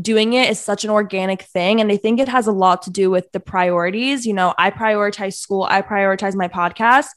doing 0.01 0.33
it 0.33 0.51
is 0.51 0.59
such 0.59 0.83
an 0.83 0.91
organic 0.91 1.41
thing. 1.41 1.81
And 1.81 1.91
I 1.91 1.97
think 1.97 2.19
it 2.19 2.27
has 2.27 2.45
a 2.45 2.51
lot 2.51 2.83
to 2.83 2.91
do 2.91 3.09
with 3.09 3.31
the 3.31 3.39
priorities. 3.39 4.25
You 4.27 4.33
know, 4.33 4.53
I 4.57 4.69
prioritize 4.69 5.33
school, 5.33 5.63
I 5.63 5.81
prioritize 5.81 6.35
my 6.35 6.47
podcast. 6.47 7.07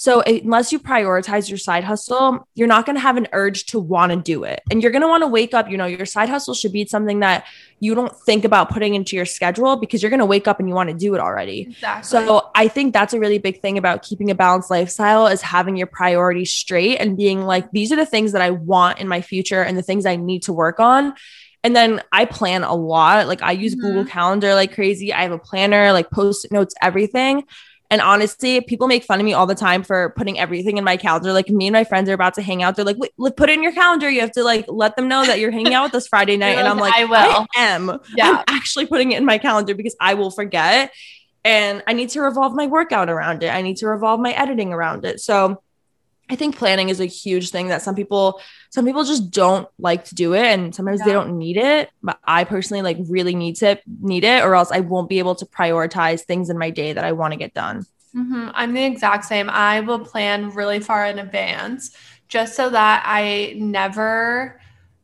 So 0.00 0.22
unless 0.22 0.72
you 0.72 0.78
prioritize 0.78 1.50
your 1.50 1.58
side 1.58 1.84
hustle, 1.84 2.48
you're 2.54 2.66
not 2.66 2.86
going 2.86 2.96
to 2.96 3.02
have 3.02 3.18
an 3.18 3.28
urge 3.32 3.66
to 3.66 3.78
want 3.78 4.12
to 4.12 4.16
do 4.16 4.44
it. 4.44 4.62
And 4.70 4.82
you're 4.82 4.92
going 4.92 5.02
to 5.02 5.08
want 5.08 5.24
to 5.24 5.28
wake 5.28 5.52
up, 5.52 5.70
you 5.70 5.76
know, 5.76 5.84
your 5.84 6.06
side 6.06 6.30
hustle 6.30 6.54
should 6.54 6.72
be 6.72 6.86
something 6.86 7.20
that 7.20 7.46
you 7.80 7.94
don't 7.94 8.16
think 8.20 8.46
about 8.46 8.70
putting 8.70 8.94
into 8.94 9.14
your 9.14 9.26
schedule 9.26 9.76
because 9.76 10.02
you're 10.02 10.08
going 10.08 10.20
to 10.20 10.24
wake 10.24 10.48
up 10.48 10.58
and 10.58 10.70
you 10.70 10.74
want 10.74 10.88
to 10.88 10.96
do 10.96 11.14
it 11.14 11.20
already. 11.20 11.66
Exactly. 11.68 12.08
So 12.08 12.50
I 12.54 12.68
think 12.68 12.94
that's 12.94 13.12
a 13.12 13.20
really 13.20 13.36
big 13.36 13.60
thing 13.60 13.76
about 13.76 14.00
keeping 14.00 14.30
a 14.30 14.34
balanced 14.34 14.70
lifestyle 14.70 15.26
is 15.26 15.42
having 15.42 15.76
your 15.76 15.86
priorities 15.86 16.50
straight 16.50 16.96
and 16.96 17.14
being 17.14 17.42
like, 17.42 17.70
these 17.70 17.92
are 17.92 17.96
the 17.96 18.06
things 18.06 18.32
that 18.32 18.40
I 18.40 18.52
want 18.52 19.00
in 19.00 19.06
my 19.06 19.20
future 19.20 19.62
and 19.62 19.76
the 19.76 19.82
things 19.82 20.06
I 20.06 20.16
need 20.16 20.44
to 20.44 20.54
work 20.54 20.80
on. 20.80 21.12
And 21.62 21.76
then 21.76 22.00
I 22.10 22.24
plan 22.24 22.64
a 22.64 22.74
lot. 22.74 23.26
Like 23.26 23.42
I 23.42 23.52
use 23.52 23.74
mm-hmm. 23.74 23.86
Google 23.86 24.06
Calendar 24.06 24.54
like 24.54 24.74
crazy. 24.74 25.12
I 25.12 25.24
have 25.24 25.32
a 25.32 25.38
planner, 25.38 25.92
like 25.92 26.10
post 26.10 26.50
notes, 26.50 26.74
everything. 26.80 27.44
And 27.90 28.00
honestly, 28.00 28.60
people 28.60 28.86
make 28.86 29.02
fun 29.02 29.18
of 29.18 29.24
me 29.26 29.32
all 29.32 29.46
the 29.46 29.54
time 29.56 29.82
for 29.82 30.10
putting 30.16 30.38
everything 30.38 30.76
in 30.76 30.84
my 30.84 30.96
calendar. 30.96 31.32
Like 31.32 31.48
me 31.48 31.66
and 31.66 31.72
my 31.72 31.82
friends 31.82 32.08
are 32.08 32.12
about 32.12 32.34
to 32.34 32.42
hang 32.42 32.62
out. 32.62 32.76
They're 32.76 32.84
like, 32.84 32.98
Wait, 32.98 33.36
put 33.36 33.50
it 33.50 33.54
in 33.54 33.62
your 33.64 33.72
calendar. 33.72 34.08
You 34.08 34.20
have 34.20 34.30
to 34.32 34.44
like 34.44 34.64
let 34.68 34.94
them 34.94 35.08
know 35.08 35.24
that 35.26 35.40
you're 35.40 35.50
hanging 35.50 35.74
out 35.74 35.84
with 35.84 35.94
us 35.96 36.06
Friday 36.06 36.36
night. 36.36 36.56
and 36.56 36.68
I'm 36.68 36.78
like, 36.78 36.94
I 36.94 37.04
will. 37.04 37.16
I 37.16 37.46
am. 37.56 38.00
Yeah. 38.16 38.44
I'm 38.46 38.56
actually 38.56 38.86
putting 38.86 39.10
it 39.10 39.18
in 39.18 39.24
my 39.24 39.38
calendar 39.38 39.74
because 39.74 39.96
I 40.00 40.14
will 40.14 40.30
forget. 40.30 40.92
And 41.44 41.82
I 41.86 41.94
need 41.94 42.10
to 42.10 42.20
revolve 42.20 42.54
my 42.54 42.66
workout 42.66 43.10
around 43.10 43.42
it. 43.42 43.48
I 43.48 43.62
need 43.62 43.78
to 43.78 43.88
revolve 43.88 44.20
my 44.20 44.32
editing 44.32 44.72
around 44.72 45.04
it. 45.04 45.20
So 45.20 45.62
I 46.30 46.36
think 46.36 46.56
planning 46.56 46.88
is 46.90 47.00
a 47.00 47.06
huge 47.06 47.50
thing 47.50 47.68
that 47.68 47.82
some 47.82 47.96
people 47.96 48.40
some 48.70 48.86
people 48.86 49.02
just 49.02 49.30
don't 49.30 49.68
like 49.78 50.04
to 50.04 50.14
do 50.14 50.34
it 50.34 50.44
and 50.44 50.72
sometimes 50.72 51.00
yeah. 51.00 51.06
they 51.06 51.12
don't 51.12 51.36
need 51.36 51.56
it 51.56 51.90
but 52.02 52.18
I 52.24 52.44
personally 52.44 52.82
like 52.82 52.98
really 53.08 53.34
need 53.34 53.56
to 53.56 53.80
need 54.00 54.22
it 54.22 54.44
or 54.44 54.54
else 54.54 54.70
I 54.70 54.80
won't 54.80 55.08
be 55.08 55.18
able 55.18 55.34
to 55.34 55.46
prioritize 55.46 56.22
things 56.22 56.48
in 56.48 56.56
my 56.56 56.70
day 56.70 56.92
that 56.92 57.04
I 57.04 57.12
want 57.12 57.32
to 57.32 57.36
get 57.36 57.52
done. 57.52 57.84
Mm-hmm. 58.14 58.48
I'm 58.54 58.74
the 58.74 58.84
exact 58.84 59.24
same. 59.24 59.50
I 59.50 59.80
will 59.80 59.98
plan 59.98 60.50
really 60.50 60.80
far 60.80 61.06
in 61.06 61.18
advance 61.18 61.96
just 62.28 62.54
so 62.54 62.70
that 62.70 63.02
I 63.04 63.54
never 63.56 64.60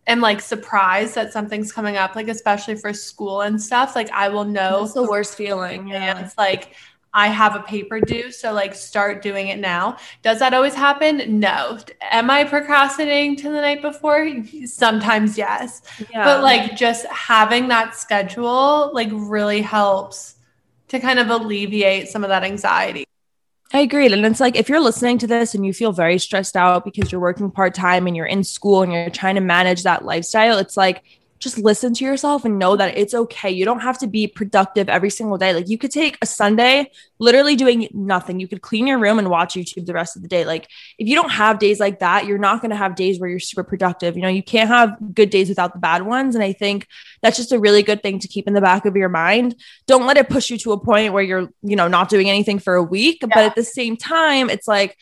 am 0.06 0.20
like 0.20 0.40
surprised 0.40 1.16
that 1.16 1.32
something's 1.32 1.72
coming 1.72 1.96
up 1.96 2.14
like 2.14 2.28
especially 2.28 2.76
for 2.76 2.92
school 2.92 3.40
and 3.40 3.60
stuff 3.60 3.96
like 3.96 4.10
I 4.12 4.28
will 4.28 4.44
know 4.44 4.82
That's 4.82 4.94
the 4.94 5.02
worst 5.02 5.34
feeling. 5.34 5.88
Yeah. 5.88 6.24
It's 6.24 6.38
like 6.38 6.76
I 7.16 7.28
have 7.28 7.56
a 7.56 7.60
paper 7.60 7.98
due, 7.98 8.30
so 8.30 8.52
like 8.52 8.74
start 8.74 9.22
doing 9.22 9.48
it 9.48 9.58
now. 9.58 9.96
Does 10.22 10.38
that 10.40 10.52
always 10.52 10.74
happen? 10.74 11.40
No. 11.40 11.78
Am 12.02 12.30
I 12.30 12.44
procrastinating 12.44 13.36
to 13.36 13.44
the 13.44 13.62
night 13.62 13.80
before? 13.80 14.28
Sometimes 14.66 15.38
yes. 15.38 15.80
Yeah. 16.12 16.24
But 16.24 16.42
like 16.42 16.76
just 16.76 17.06
having 17.06 17.68
that 17.68 17.96
schedule 17.96 18.90
like 18.92 19.08
really 19.10 19.62
helps 19.62 20.34
to 20.88 21.00
kind 21.00 21.18
of 21.18 21.30
alleviate 21.30 22.08
some 22.08 22.22
of 22.22 22.28
that 22.28 22.44
anxiety. 22.44 23.06
I 23.72 23.80
agree. 23.80 24.12
And 24.12 24.26
it's 24.26 24.38
like 24.38 24.54
if 24.54 24.68
you're 24.68 24.78
listening 24.78 25.16
to 25.18 25.26
this 25.26 25.54
and 25.54 25.64
you 25.64 25.72
feel 25.72 25.92
very 25.92 26.18
stressed 26.18 26.54
out 26.54 26.84
because 26.84 27.10
you're 27.10 27.20
working 27.20 27.50
part 27.50 27.74
time 27.74 28.06
and 28.06 28.14
you're 28.14 28.26
in 28.26 28.44
school 28.44 28.82
and 28.82 28.92
you're 28.92 29.08
trying 29.08 29.36
to 29.36 29.40
manage 29.40 29.84
that 29.84 30.04
lifestyle, 30.04 30.58
it's 30.58 30.76
like 30.76 31.02
just 31.38 31.58
listen 31.58 31.92
to 31.94 32.04
yourself 32.04 32.44
and 32.44 32.58
know 32.58 32.76
that 32.76 32.96
it's 32.96 33.14
okay. 33.14 33.50
You 33.50 33.64
don't 33.64 33.80
have 33.80 33.98
to 33.98 34.06
be 34.06 34.26
productive 34.26 34.88
every 34.88 35.10
single 35.10 35.36
day. 35.36 35.52
Like 35.52 35.68
you 35.68 35.78
could 35.78 35.90
take 35.90 36.16
a 36.22 36.26
Sunday 36.26 36.90
literally 37.18 37.56
doing 37.56 37.88
nothing. 37.92 38.40
You 38.40 38.48
could 38.48 38.62
clean 38.62 38.86
your 38.86 38.98
room 38.98 39.18
and 39.18 39.28
watch 39.28 39.54
YouTube 39.54 39.86
the 39.86 39.92
rest 39.92 40.16
of 40.16 40.22
the 40.22 40.28
day. 40.28 40.44
Like 40.44 40.68
if 40.98 41.08
you 41.08 41.14
don't 41.14 41.30
have 41.30 41.58
days 41.58 41.78
like 41.78 42.00
that, 42.00 42.26
you're 42.26 42.38
not 42.38 42.60
going 42.60 42.70
to 42.70 42.76
have 42.76 42.94
days 42.94 43.20
where 43.20 43.28
you're 43.28 43.38
super 43.38 43.64
productive. 43.64 44.16
You 44.16 44.22
know, 44.22 44.28
you 44.28 44.42
can't 44.42 44.68
have 44.68 44.96
good 45.14 45.30
days 45.30 45.48
without 45.48 45.72
the 45.72 45.78
bad 45.78 46.02
ones. 46.02 46.34
And 46.34 46.44
I 46.44 46.52
think 46.52 46.86
that's 47.22 47.36
just 47.36 47.52
a 47.52 47.58
really 47.58 47.82
good 47.82 48.02
thing 48.02 48.18
to 48.20 48.28
keep 48.28 48.46
in 48.46 48.54
the 48.54 48.60
back 48.60 48.86
of 48.86 48.96
your 48.96 49.08
mind. 49.08 49.56
Don't 49.86 50.06
let 50.06 50.16
it 50.16 50.28
push 50.28 50.50
you 50.50 50.58
to 50.58 50.72
a 50.72 50.80
point 50.80 51.12
where 51.12 51.22
you're, 51.22 51.48
you 51.62 51.76
know, 51.76 51.88
not 51.88 52.08
doing 52.08 52.28
anything 52.30 52.58
for 52.58 52.74
a 52.74 52.82
week. 52.82 53.18
Yeah. 53.22 53.28
But 53.34 53.44
at 53.44 53.54
the 53.54 53.64
same 53.64 53.96
time, 53.96 54.50
it's 54.50 54.68
like, 54.68 54.96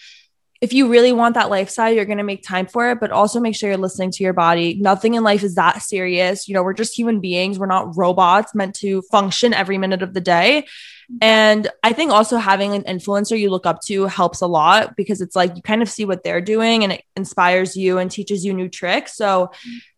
if 0.65 0.73
you 0.73 0.89
really 0.89 1.13
want 1.13 1.35
that 1.35 1.51
lifestyle, 1.51 1.93
you're 1.93 2.07
going 2.07 2.17
to 2.17 2.25
make 2.25 2.43
time 2.43 2.67
for 2.67 2.91
it, 2.91 2.99
but 2.99 3.11
also 3.11 3.39
make 3.39 3.55
sure 3.55 3.69
you're 3.69 3.77
listening 3.77 4.11
to 4.11 4.25
your 4.25 4.33
body. 4.33 4.77
Nothing 4.81 5.13
in 5.13 5.23
life 5.23 5.43
is 5.43 5.57
that 5.57 5.83
serious. 5.83 6.49
You 6.49 6.55
know, 6.55 6.63
we're 6.63 6.73
just 6.73 6.97
human 6.97 7.21
beings. 7.21 7.59
We're 7.59 7.67
not 7.67 7.99
robots 7.99 8.55
meant 8.55 8.75
to 8.77 9.03
function 9.11 9.53
every 9.53 9.77
minute 9.77 10.01
of 10.01 10.15
the 10.15 10.23
day. 10.23 10.67
And 11.21 11.69
I 11.83 11.93
think 11.93 12.13
also 12.13 12.39
having 12.39 12.73
an 12.73 12.85
influencer 12.85 13.39
you 13.39 13.51
look 13.51 13.67
up 13.67 13.83
to 13.89 14.07
helps 14.07 14.41
a 14.41 14.47
lot 14.47 14.97
because 14.97 15.21
it's 15.21 15.37
like 15.37 15.55
you 15.55 15.61
kind 15.61 15.83
of 15.83 15.91
see 15.91 16.07
what 16.07 16.25
they're 16.25 16.41
doing 16.41 16.83
and 16.83 16.95
it 16.95 17.05
inspires 17.15 17.77
you 17.77 17.99
and 17.99 18.11
teaches 18.11 18.43
you 18.43 18.55
new 18.55 18.71
tricks. 18.71 19.15
So, 19.15 19.51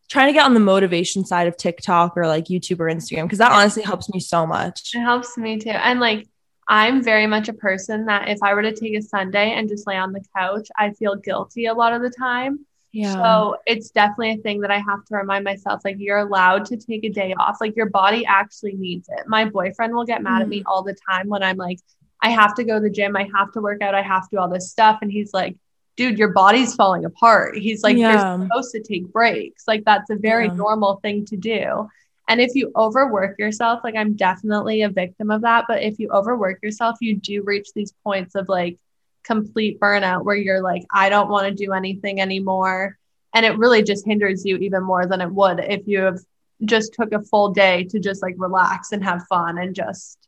trying 0.09 0.29
to 0.29 0.33
get 0.33 0.45
on 0.45 0.55
the 0.55 0.61
motivation 0.61 1.25
side 1.25 1.47
of 1.47 1.57
TikTok 1.57 2.17
or 2.17 2.27
like 2.27 2.47
YouTube 2.47 2.81
or 2.81 2.87
Instagram 2.87 3.25
because 3.25 3.39
that 3.39 3.53
honestly 3.53 3.85
helps 3.85 4.09
me 4.13 4.19
so 4.19 4.47
much. 4.47 4.93
It 4.95 5.01
helps 5.01 5.37
me 5.37 5.59
too. 5.59 5.71
And 5.71 6.01
like 6.01 6.27
I'm 6.69 7.03
very 7.03 7.27
much 7.27 7.49
a 7.49 7.53
person 7.53 8.07
that 8.07 8.29
if 8.29 8.43
I 8.43 8.55
were 8.55 8.63
to 8.63 8.75
take 8.75 8.97
a 8.97 9.03
Sunday 9.03 9.53
and 9.53 9.69
just 9.69 9.87
lay 9.87 9.97
on 9.97 10.13
the 10.13 10.25
couch, 10.37 10.69
I 10.77 10.91
feel 10.93 11.15
guilty 11.15 11.67
a 11.67 11.75
lot 11.75 11.93
of 11.93 12.03
the 12.03 12.11
time. 12.11 12.67
Yeah. 12.93 13.13
So 13.13 13.57
it's 13.67 13.91
definitely 13.91 14.33
a 14.33 14.37
thing 14.39 14.61
that 14.61 14.71
I 14.71 14.79
have 14.79 15.05
to 15.07 15.17
remind 15.17 15.45
myself 15.45 15.83
like 15.85 15.97
you're 15.99 16.19
allowed 16.19 16.65
to 16.67 16.77
take 16.77 17.05
a 17.05 17.11
day 17.11 17.35
off. 17.39 17.59
Like 17.61 17.77
your 17.77 17.91
body 17.91 18.25
actually 18.25 18.73
needs 18.73 19.09
it. 19.11 19.29
My 19.29 19.45
boyfriend 19.45 19.95
will 19.95 20.07
get 20.07 20.23
mad 20.23 20.39
mm. 20.39 20.43
at 20.43 20.49
me 20.49 20.61
mm. 20.61 20.65
all 20.67 20.83
the 20.83 20.97
time 21.09 21.29
when 21.29 21.43
I'm 21.43 21.59
like, 21.59 21.79
I 22.23 22.31
have 22.31 22.55
to 22.55 22.65
go 22.65 22.75
to 22.77 22.81
the 22.81 22.91
gym, 22.91 23.15
I 23.17 23.29
have 23.37 23.53
to 23.53 23.61
work 23.61 23.83
out, 23.83 23.95
I 23.95 24.03
have 24.03 24.23
to 24.23 24.29
do 24.33 24.39
all 24.39 24.49
this 24.49 24.71
stuff. 24.71 25.01
And 25.03 25.13
he's 25.13 25.35
like, 25.35 25.57
dude, 25.97 26.19
your 26.19 26.33
body's 26.33 26.75
falling 26.75 27.05
apart. 27.05 27.57
He's 27.57 27.83
like, 27.83 27.97
yeah. 27.97 28.37
you're 28.37 28.47
supposed 28.47 28.73
to 28.73 28.83
take 28.83 29.13
breaks. 29.13 29.65
Like 29.69 29.85
that's 29.85 30.11
a 30.11 30.17
very 30.17 30.47
yeah. 30.47 30.55
normal 30.55 30.97
thing 30.97 31.27
to 31.27 31.37
do. 31.37 31.89
And 32.29 32.41
if 32.41 32.55
you 32.55 32.73
overwork 32.77 33.39
yourself, 33.39 33.81
like 33.85 33.95
I'm 33.95 34.15
definitely 34.15 34.83
a 34.83 34.89
victim 34.89 35.31
of 35.31 35.43
that, 35.43 35.65
but 35.69 35.83
if 35.83 35.99
you 35.99 36.11
overwork 36.11 36.63
yourself, 36.63 36.97
you 37.01 37.17
do 37.17 37.43
reach 37.45 37.69
these 37.75 37.93
points 38.05 38.35
of 38.35 38.49
like 38.49 38.79
complete 39.23 39.79
burnout 39.81 40.25
where 40.25 40.37
you're 40.37 40.63
like, 40.63 40.85
I 40.93 41.09
don't 41.09 41.29
want 41.31 41.47
to 41.47 41.55
do 41.55 41.73
anything 41.73 42.21
anymore. 42.21 42.97
And 43.35 43.45
it 43.47 43.59
really 43.59 43.83
just 43.83 44.07
hinders 44.07 44.45
you 44.45 44.57
even 44.57 44.83
more 44.83 45.07
than 45.07 45.21
it 45.21 45.31
would 45.31 45.61
if 45.61 45.87
you 45.87 46.01
have 46.01 46.19
just 46.65 46.95
took 46.95 47.13
a 47.13 47.21
full 47.23 47.51
day 47.51 47.85
to 47.85 48.01
just 48.01 48.23
like 48.23 48.35
relax 48.39 48.93
and 48.93 49.05
have 49.05 49.23
fun 49.29 49.59
and 49.59 49.75
just 49.75 50.19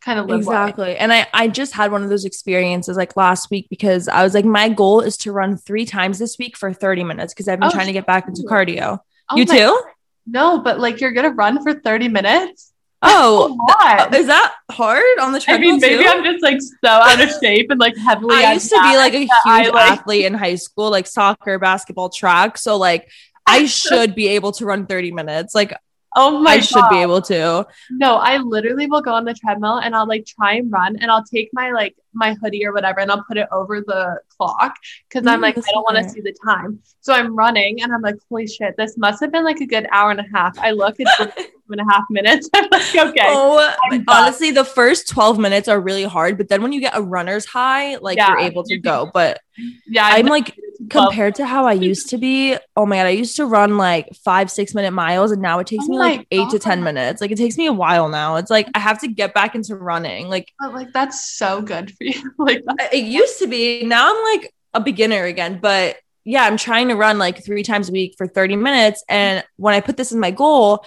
kind 0.00 0.18
of 0.18 0.26
live 0.26 0.40
exactly 0.40 0.88
life. 0.88 0.96
and 1.00 1.12
i 1.12 1.26
i 1.32 1.48
just 1.48 1.72
had 1.72 1.90
one 1.90 2.02
of 2.04 2.10
those 2.10 2.26
experiences 2.26 2.96
like 2.96 3.16
last 3.16 3.50
week 3.50 3.66
because 3.70 4.06
i 4.06 4.22
was 4.22 4.34
like 4.34 4.44
my 4.44 4.68
goal 4.68 5.00
is 5.00 5.16
to 5.16 5.32
run 5.32 5.56
three 5.56 5.86
times 5.86 6.18
this 6.18 6.38
week 6.38 6.56
for 6.58 6.72
30 6.72 7.04
minutes 7.04 7.32
because 7.32 7.48
i've 7.48 7.58
been 7.58 7.68
Oh, 7.68 7.72
trying 7.72 7.86
to 7.86 7.92
get 7.92 8.06
back 8.06 8.28
into 8.28 8.42
cardio 8.42 9.00
Oh 9.30 9.36
you 9.36 9.46
too 9.46 9.80
No, 10.26 10.58
but 10.58 10.80
like 10.80 11.00
you're 11.00 11.12
gonna 11.12 11.30
run 11.30 11.62
for 11.62 11.74
30 11.74 12.08
minutes? 12.08 12.72
oh 13.06 13.54
What? 13.54 14.14
Uh, 14.14 14.16
is 14.16 14.26
that 14.26 14.54
hard 14.70 15.02
on 15.20 15.32
the 15.32 15.40
treadmill? 15.40 15.68
I 15.68 15.72
mean, 15.72 15.80
maybe 15.80 16.02
too? 16.04 16.08
I'm 16.08 16.24
just 16.24 16.42
like 16.42 16.60
so 16.60 16.88
out 16.88 17.20
of 17.20 17.30
shape 17.42 17.70
and 17.70 17.78
like 17.78 17.96
heavily. 17.96 18.34
I 18.34 18.54
used 18.54 18.70
to 18.70 18.80
be 18.82 18.96
like 18.96 19.14
a 19.14 19.18
huge 19.18 19.30
I, 19.44 19.68
like- 19.68 19.90
athlete 19.92 20.24
in 20.24 20.34
high 20.34 20.54
school, 20.54 20.90
like 20.90 21.06
soccer, 21.06 21.58
basketball, 21.58 22.08
track. 22.08 22.56
So 22.58 22.76
like 22.76 23.10
I 23.46 23.66
should 23.80 24.14
be 24.14 24.28
able 24.28 24.52
to 24.52 24.64
run 24.64 24.86
30 24.86 25.12
minutes. 25.12 25.54
Like 25.54 25.74
Oh 26.16 26.38
my 26.40 26.54
I 26.54 26.60
should 26.60 26.88
be 26.88 27.02
able 27.02 27.22
to. 27.22 27.66
No, 27.90 28.16
I 28.16 28.38
literally 28.38 28.86
will 28.86 29.02
go 29.02 29.12
on 29.12 29.24
the 29.24 29.34
treadmill 29.34 29.78
and 29.78 29.94
I'll 29.94 30.06
like 30.08 30.26
try 30.26 30.54
and 30.54 30.70
run 30.72 30.96
and 30.96 31.10
I'll 31.10 31.24
take 31.24 31.50
my 31.52 31.70
like 31.72 31.94
my 32.12 32.34
hoodie 32.34 32.64
or 32.66 32.72
whatever 32.72 33.00
and 33.00 33.10
I'll 33.10 33.24
put 33.24 33.36
it 33.36 33.48
over 33.52 33.80
the 33.80 34.20
clock 34.36 34.74
because 35.08 35.26
I'm 35.26 35.40
Mm, 35.40 35.42
like, 35.42 35.56
I 35.56 35.72
don't 35.72 35.82
want 35.84 35.98
to 35.98 36.08
see 36.08 36.20
the 36.20 36.34
time. 36.44 36.80
So 37.00 37.12
I'm 37.12 37.36
running 37.36 37.82
and 37.82 37.92
I'm 37.92 38.02
like, 38.02 38.16
holy 38.30 38.46
shit, 38.46 38.74
this 38.78 38.96
must 38.96 39.20
have 39.20 39.32
been 39.32 39.44
like 39.44 39.60
a 39.60 39.66
good 39.66 39.86
hour 39.92 40.10
and 40.10 40.20
a 40.20 40.26
half. 40.34 40.54
I 40.58 40.70
look, 40.70 40.96
it's 40.98 41.18
and 41.70 41.80
a 41.80 41.84
half 41.92 42.04
minutes. 42.10 42.48
I'm 42.54 42.68
like, 42.70 42.94
okay. 42.94 43.26
Oh, 43.26 43.74
I'm 43.90 44.04
honestly, 44.08 44.50
the 44.50 44.64
first 44.64 45.08
12 45.08 45.38
minutes 45.38 45.68
are 45.68 45.80
really 45.80 46.04
hard, 46.04 46.36
but 46.36 46.48
then 46.48 46.62
when 46.62 46.72
you 46.72 46.80
get 46.80 46.96
a 46.96 47.02
runner's 47.02 47.44
high, 47.46 47.96
like 47.96 48.16
Yeah, 48.16 48.30
you're 48.30 48.40
able 48.40 48.64
to 48.64 48.78
go. 48.78 49.10
But 49.12 49.40
yeah, 49.86 50.06
I'm 50.06 50.26
I've 50.26 50.30
like, 50.30 50.56
compared 50.90 51.36
to 51.36 51.46
how 51.46 51.66
I 51.66 51.72
used 51.72 52.10
to 52.10 52.18
be, 52.18 52.56
oh 52.76 52.86
my 52.86 52.96
God, 52.96 53.06
I 53.06 53.10
used 53.10 53.36
to 53.36 53.46
run 53.46 53.76
like 53.76 54.08
five, 54.24 54.50
six 54.50 54.74
minute 54.74 54.92
miles, 54.92 55.30
and 55.30 55.40
now 55.40 55.58
it 55.58 55.66
takes 55.66 55.84
Oh 55.84 55.92
me 55.92 55.98
like 55.98 56.26
eight 56.30 56.50
to 56.50 56.58
10 56.58 56.82
minutes. 56.82 57.20
Like 57.20 57.30
it 57.30 57.38
takes 57.38 57.56
me 57.56 57.66
a 57.66 57.72
while 57.72 58.08
now. 58.08 58.36
It's 58.36 58.50
like 58.50 58.68
I 58.74 58.78
have 58.78 59.00
to 59.00 59.08
get 59.08 59.34
back 59.34 59.54
into 59.54 59.76
running. 59.76 60.28
Like 60.28 60.52
But 60.58 60.74
like 60.74 60.92
that's 60.92 61.36
so 61.36 61.62
good 61.62 61.90
for 61.90 62.04
you. 62.04 62.34
like 62.38 62.62
it 62.92 63.04
used 63.04 63.38
to 63.38 63.46
be. 63.46 63.84
Now 63.84 64.14
I'm 64.14 64.38
like 64.38 64.54
a 64.74 64.80
beginner 64.80 65.24
again, 65.24 65.58
but 65.62 65.96
yeah, 66.24 66.44
I'm 66.44 66.56
trying 66.56 66.88
to 66.88 66.96
run 66.96 67.18
like 67.18 67.44
three 67.44 67.62
times 67.62 67.88
a 67.88 67.92
week 67.92 68.14
for 68.16 68.26
30 68.26 68.56
minutes. 68.56 69.04
And 69.08 69.44
when 69.56 69.74
I 69.74 69.80
put 69.80 69.96
this 69.96 70.10
as 70.10 70.16
my 70.16 70.30
goal, 70.30 70.84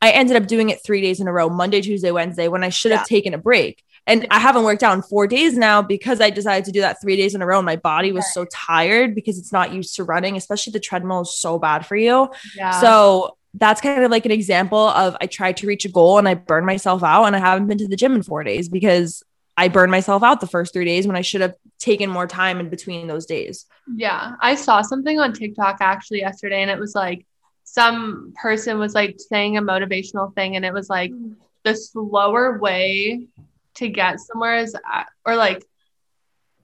I 0.00 0.10
ended 0.10 0.36
up 0.36 0.46
doing 0.46 0.70
it 0.70 0.82
three 0.84 1.00
days 1.00 1.20
in 1.20 1.28
a 1.28 1.32
row 1.32 1.48
Monday, 1.48 1.80
Tuesday, 1.80 2.10
Wednesday 2.10 2.48
when 2.48 2.62
I 2.62 2.68
should 2.68 2.92
have 2.92 3.06
taken 3.06 3.34
a 3.34 3.38
break. 3.38 3.82
And 4.06 4.26
I 4.30 4.38
haven't 4.38 4.62
worked 4.64 4.82
out 4.82 4.94
in 4.94 5.02
four 5.02 5.26
days 5.26 5.56
now 5.56 5.82
because 5.82 6.20
I 6.20 6.30
decided 6.30 6.64
to 6.64 6.72
do 6.72 6.80
that 6.80 7.00
three 7.00 7.16
days 7.16 7.34
in 7.34 7.42
a 7.42 7.46
row. 7.46 7.58
And 7.58 7.66
my 7.66 7.76
body 7.76 8.10
was 8.10 8.32
so 8.32 8.46
tired 8.46 9.14
because 9.14 9.38
it's 9.38 9.52
not 9.52 9.72
used 9.72 9.96
to 9.96 10.04
running, 10.04 10.36
especially 10.36 10.70
the 10.70 10.80
treadmill 10.80 11.22
is 11.22 11.34
so 11.34 11.58
bad 11.58 11.84
for 11.84 11.96
you. 11.96 12.30
yeah. 12.56 12.80
So 12.80 13.36
that's 13.54 13.80
kind 13.80 14.02
of 14.02 14.10
like 14.10 14.24
an 14.24 14.30
example 14.30 14.78
of 14.78 15.16
I 15.20 15.26
tried 15.26 15.58
to 15.58 15.66
reach 15.66 15.84
a 15.84 15.90
goal 15.90 16.18
and 16.18 16.28
I 16.28 16.34
burned 16.34 16.66
myself 16.66 17.02
out 17.02 17.24
and 17.24 17.36
I 17.36 17.38
haven't 17.38 17.66
been 17.66 17.78
to 17.78 17.88
the 17.88 17.96
gym 17.96 18.14
in 18.14 18.22
four 18.22 18.44
days 18.44 18.68
because 18.68 19.22
I 19.58 19.68
burned 19.68 19.90
myself 19.90 20.22
out 20.22 20.40
the 20.40 20.46
first 20.46 20.72
three 20.72 20.84
days 20.84 21.06
when 21.06 21.16
I 21.16 21.20
should 21.20 21.40
have 21.40 21.54
taken 21.78 22.08
more 22.08 22.26
time 22.26 22.60
in 22.60 22.68
between 22.68 23.08
those 23.08 23.26
days. 23.26 23.66
Yeah, 23.92 24.34
I 24.40 24.54
saw 24.54 24.82
something 24.82 25.18
on 25.18 25.32
TikTok 25.32 25.78
actually 25.80 26.20
yesterday, 26.20 26.62
and 26.62 26.70
it 26.70 26.78
was 26.78 26.94
like 26.94 27.26
some 27.70 28.32
person 28.40 28.78
was 28.78 28.94
like 28.94 29.16
saying 29.18 29.56
a 29.56 29.62
motivational 29.62 30.34
thing, 30.34 30.56
and 30.56 30.64
it 30.64 30.72
was 30.72 30.88
like 30.88 31.12
the 31.64 31.74
slower 31.74 32.58
way 32.58 33.26
to 33.74 33.88
get 33.88 34.20
somewhere 34.20 34.58
is, 34.58 34.74
uh, 34.74 35.04
or 35.24 35.36
like, 35.36 35.64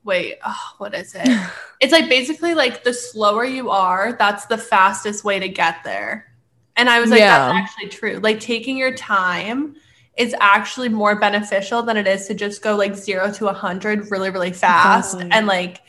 wait, 0.02 0.36
oh, 0.44 0.72
what 0.78 0.94
is 0.94 1.14
it? 1.14 1.28
it's 1.80 1.92
like 1.92 2.08
basically 2.08 2.54
like 2.54 2.84
the 2.84 2.92
slower 2.92 3.44
you 3.44 3.70
are, 3.70 4.14
that's 4.14 4.46
the 4.46 4.58
fastest 4.58 5.24
way 5.24 5.38
to 5.38 5.48
get 5.48 5.84
there. 5.84 6.32
And 6.76 6.88
I 6.88 7.00
was 7.00 7.10
like, 7.10 7.20
Yeah. 7.20 7.38
that's 7.38 7.54
actually 7.54 7.90
true. 7.90 8.18
Like 8.18 8.40
taking 8.40 8.76
your 8.76 8.94
time 8.94 9.76
is 10.16 10.34
actually 10.40 10.88
more 10.88 11.16
beneficial 11.18 11.82
than 11.82 11.96
it 11.96 12.06
is 12.06 12.26
to 12.28 12.34
just 12.34 12.62
go 12.62 12.76
like 12.76 12.94
zero 12.96 13.30
to 13.32 13.48
a 13.48 13.52
hundred 13.52 14.10
really, 14.10 14.30
really 14.30 14.52
fast 14.52 15.14
Exactly. 15.14 15.36
and 15.36 15.46
like 15.46 15.80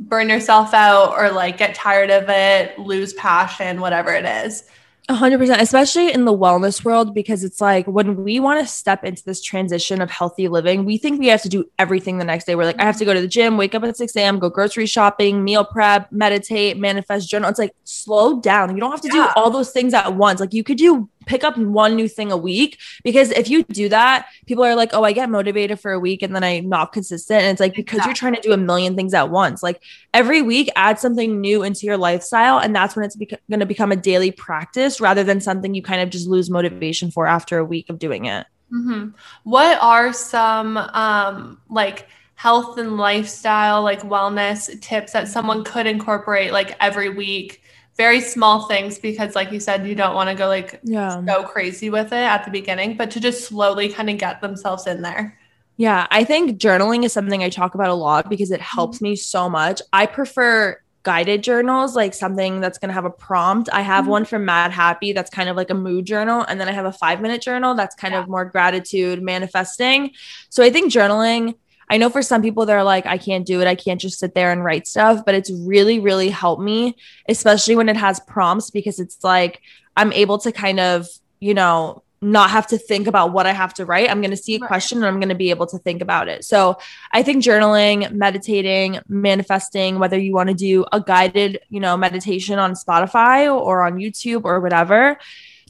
burn 0.00 0.28
yourself 0.28 0.72
out 0.74 1.12
or 1.16 1.30
like 1.30 1.58
get 1.58 1.74
tired 1.74 2.10
of 2.10 2.24
it, 2.28 2.78
lose 2.78 3.12
passion, 3.14 3.80
whatever 3.80 4.12
it 4.12 4.24
is. 4.24 4.64
A 5.08 5.14
hundred 5.14 5.38
percent, 5.38 5.60
especially 5.60 6.12
in 6.12 6.24
the 6.24 6.32
wellness 6.32 6.84
world, 6.84 7.14
because 7.14 7.42
it's 7.42 7.60
like 7.60 7.84
when 7.88 8.22
we 8.22 8.38
want 8.38 8.60
to 8.60 8.66
step 8.72 9.02
into 9.04 9.24
this 9.24 9.42
transition 9.42 10.00
of 10.00 10.08
healthy 10.08 10.46
living, 10.46 10.84
we 10.84 10.98
think 10.98 11.18
we 11.18 11.26
have 11.26 11.42
to 11.42 11.48
do 11.48 11.64
everything 11.80 12.18
the 12.18 12.24
next 12.24 12.44
day. 12.44 12.54
We're 12.54 12.64
like, 12.64 12.80
I 12.80 12.84
have 12.84 12.96
to 12.98 13.04
go 13.04 13.12
to 13.12 13.20
the 13.20 13.26
gym, 13.26 13.56
wake 13.56 13.74
up 13.74 13.82
at 13.82 13.96
6 13.96 14.14
a.m., 14.14 14.38
go 14.38 14.48
grocery 14.48 14.86
shopping, 14.86 15.42
meal 15.42 15.64
prep, 15.64 16.12
meditate, 16.12 16.78
manifest 16.78 17.28
journal. 17.28 17.50
It's 17.50 17.58
like 17.58 17.74
slow 17.82 18.40
down. 18.40 18.74
You 18.76 18.80
don't 18.80 18.92
have 18.92 19.00
to 19.00 19.08
Yeah. 19.08 19.26
do 19.26 19.28
all 19.34 19.50
those 19.50 19.72
things 19.72 19.94
at 19.94 20.14
once. 20.14 20.38
Like 20.38 20.54
you 20.54 20.62
could 20.62 20.78
do 20.78 21.08
pick 21.26 21.44
up 21.44 21.56
one 21.56 21.96
new 21.96 22.08
thing 22.08 22.32
a 22.32 22.36
week 22.36 22.78
because 23.04 23.30
if 23.30 23.48
you 23.48 23.62
do 23.64 23.88
that, 23.88 24.26
people 24.46 24.64
are 24.64 24.74
like, 24.74 24.90
oh, 24.92 25.04
I 25.04 25.12
get 25.12 25.28
motivated 25.30 25.80
for 25.80 25.92
a 25.92 26.00
week 26.00 26.22
and 26.22 26.34
then 26.34 26.42
I'm 26.42 26.68
not 26.68 26.92
consistent. 26.92 27.42
And 27.42 27.52
it's 27.52 27.60
like 27.60 27.74
because 27.74 28.04
you're 28.04 28.14
trying 28.14 28.34
to 28.34 28.40
do 28.40 28.52
a 28.52 28.56
million 28.56 28.96
things 28.96 29.14
at 29.14 29.30
once. 29.30 29.62
Like 29.62 29.82
every 30.14 30.42
week, 30.42 30.70
add 30.76 30.98
something 30.98 31.40
new 31.40 31.62
into 31.62 31.86
your 31.86 31.96
lifestyle. 31.96 32.58
And 32.58 32.74
that's 32.74 32.96
when 32.96 33.04
it's 33.04 33.16
going 33.16 33.60
to 33.60 33.66
become 33.66 33.92
a 33.92 33.96
daily 33.96 34.30
practice 34.30 35.00
rather 35.00 35.24
than 35.24 35.40
something 35.40 35.74
you 35.74 35.82
kind 35.82 36.00
of 36.00 36.10
just 36.10 36.28
lose 36.28 36.50
motivation 36.50 37.10
for 37.10 37.26
after 37.26 37.58
a 37.58 37.64
week 37.64 37.90
of 37.90 37.98
doing 37.98 38.24
it. 38.24 38.46
hmm 38.70 39.08
What 39.44 39.78
are 39.82 40.12
some 40.12 40.76
um, 40.76 41.60
like 41.68 42.08
health 42.34 42.78
and 42.78 42.96
lifestyle, 42.96 43.82
like 43.82 44.00
wellness 44.02 44.80
tips 44.80 45.12
that 45.12 45.28
someone 45.28 45.64
could 45.64 45.86
incorporate 45.86 46.52
like 46.52 46.76
every 46.80 47.10
week? 47.10 47.62
Very 48.00 48.20
small 48.22 48.66
things 48.66 48.98
because, 48.98 49.34
like 49.34 49.52
you 49.52 49.60
said, 49.60 49.86
you 49.86 49.94
don't 49.94 50.14
want 50.14 50.30
to 50.30 50.34
go 50.34 50.48
like 50.48 50.80
Yeah. 50.82 51.20
go 51.26 51.42
crazy 51.42 51.90
with 51.90 52.12
it 52.20 52.26
at 52.34 52.44
the 52.46 52.50
beginning, 52.50 52.96
but 52.96 53.10
to 53.12 53.20
just 53.20 53.44
slowly 53.44 53.90
kind 53.90 54.08
of 54.08 54.16
get 54.16 54.40
themselves 54.40 54.86
in 54.86 55.02
there. 55.02 55.38
Yeah, 55.76 56.06
I 56.10 56.24
think 56.24 56.58
journaling 56.58 57.04
is 57.04 57.12
something 57.12 57.42
I 57.42 57.50
talk 57.50 57.74
about 57.74 57.90
a 57.90 57.94
lot 57.94 58.30
because 58.30 58.50
it 58.50 58.60
helps 58.60 58.98
mm-hmm. 58.98 59.12
me 59.12 59.16
so 59.16 59.48
much. 59.48 59.82
I 59.92 60.06
prefer 60.06 60.78
guided 61.02 61.42
journals, 61.42 61.96
like 61.96 62.12
something 62.14 62.60
that's 62.60 62.78
going 62.78 62.90
to 62.90 62.94
have 62.94 63.06
a 63.06 63.10
prompt. 63.10 63.70
I 63.72 63.82
have 63.82 64.02
mm-hmm. 64.02 64.10
one 64.10 64.24
from 64.24 64.44
Madhappy 64.44 65.12
that's 65.12 65.30
kind 65.30 65.48
of 65.48 65.56
like 65.56 65.70
a 65.70 65.74
mood 65.74 66.04
journal. 66.04 66.44
And 66.46 66.60
then 66.60 66.68
I 66.68 66.72
have 66.72 66.84
a 66.84 66.92
five 66.92 67.20
minute 67.20 67.40
journal 67.42 67.74
that's 67.74 67.94
kind 67.94 68.14
of 68.14 68.28
more 68.28 68.44
gratitude, 68.44 69.22
manifesting. 69.22 70.12
So 70.50 70.62
I 70.62 70.70
think 70.70 70.92
journaling, 70.92 71.54
I 71.90 71.96
know 71.96 72.08
for 72.08 72.22
some 72.22 72.40
people 72.40 72.64
they're 72.64 72.84
like, 72.84 73.04
I 73.04 73.18
can't 73.18 73.44
do 73.44 73.60
it. 73.60 73.66
I 73.66 73.74
can't 73.74 74.00
just 74.00 74.20
sit 74.20 74.34
there 74.34 74.52
and 74.52 74.64
write 74.64 74.86
stuff, 74.86 75.24
but 75.26 75.34
it's 75.34 75.50
really, 75.50 75.98
really 75.98 76.30
helped 76.30 76.62
me, 76.62 76.96
especially 77.28 77.74
when 77.74 77.88
it 77.88 77.96
has 77.96 78.20
prompts 78.20 78.70
because 78.70 79.00
it's 79.00 79.22
like 79.24 79.60
I'm 79.96 80.12
able 80.12 80.38
to 80.38 80.52
kind 80.52 80.78
of, 80.78 81.08
you 81.40 81.52
know, 81.52 82.04
not 82.22 82.50
have 82.50 82.66
to 82.66 82.78
think 82.78 83.06
about 83.06 83.32
what 83.32 83.46
I 83.46 83.52
have 83.52 83.72
to 83.74 83.86
write. 83.86 84.10
I'm 84.10 84.20
going 84.20 84.30
to 84.30 84.36
see 84.36 84.54
a 84.54 84.60
question 84.60 84.98
and 84.98 85.06
I'm 85.06 85.18
going 85.20 85.30
to 85.30 85.34
be 85.34 85.50
able 85.50 85.66
to 85.68 85.78
think 85.78 86.02
about 86.02 86.28
it. 86.28 86.44
So 86.44 86.78
I 87.12 87.22
think 87.22 87.42
journaling, 87.42 88.12
meditating, 88.12 89.00
manifesting, 89.08 89.98
whether 89.98 90.18
you 90.18 90.34
want 90.34 90.50
to 90.50 90.54
do 90.54 90.84
a 90.92 91.00
guided, 91.00 91.60
you 91.70 91.80
know, 91.80 91.96
meditation 91.96 92.58
on 92.58 92.74
Spotify 92.74 93.52
or 93.52 93.82
on 93.82 93.96
YouTube 93.96 94.42
or 94.44 94.60
whatever, 94.60 95.18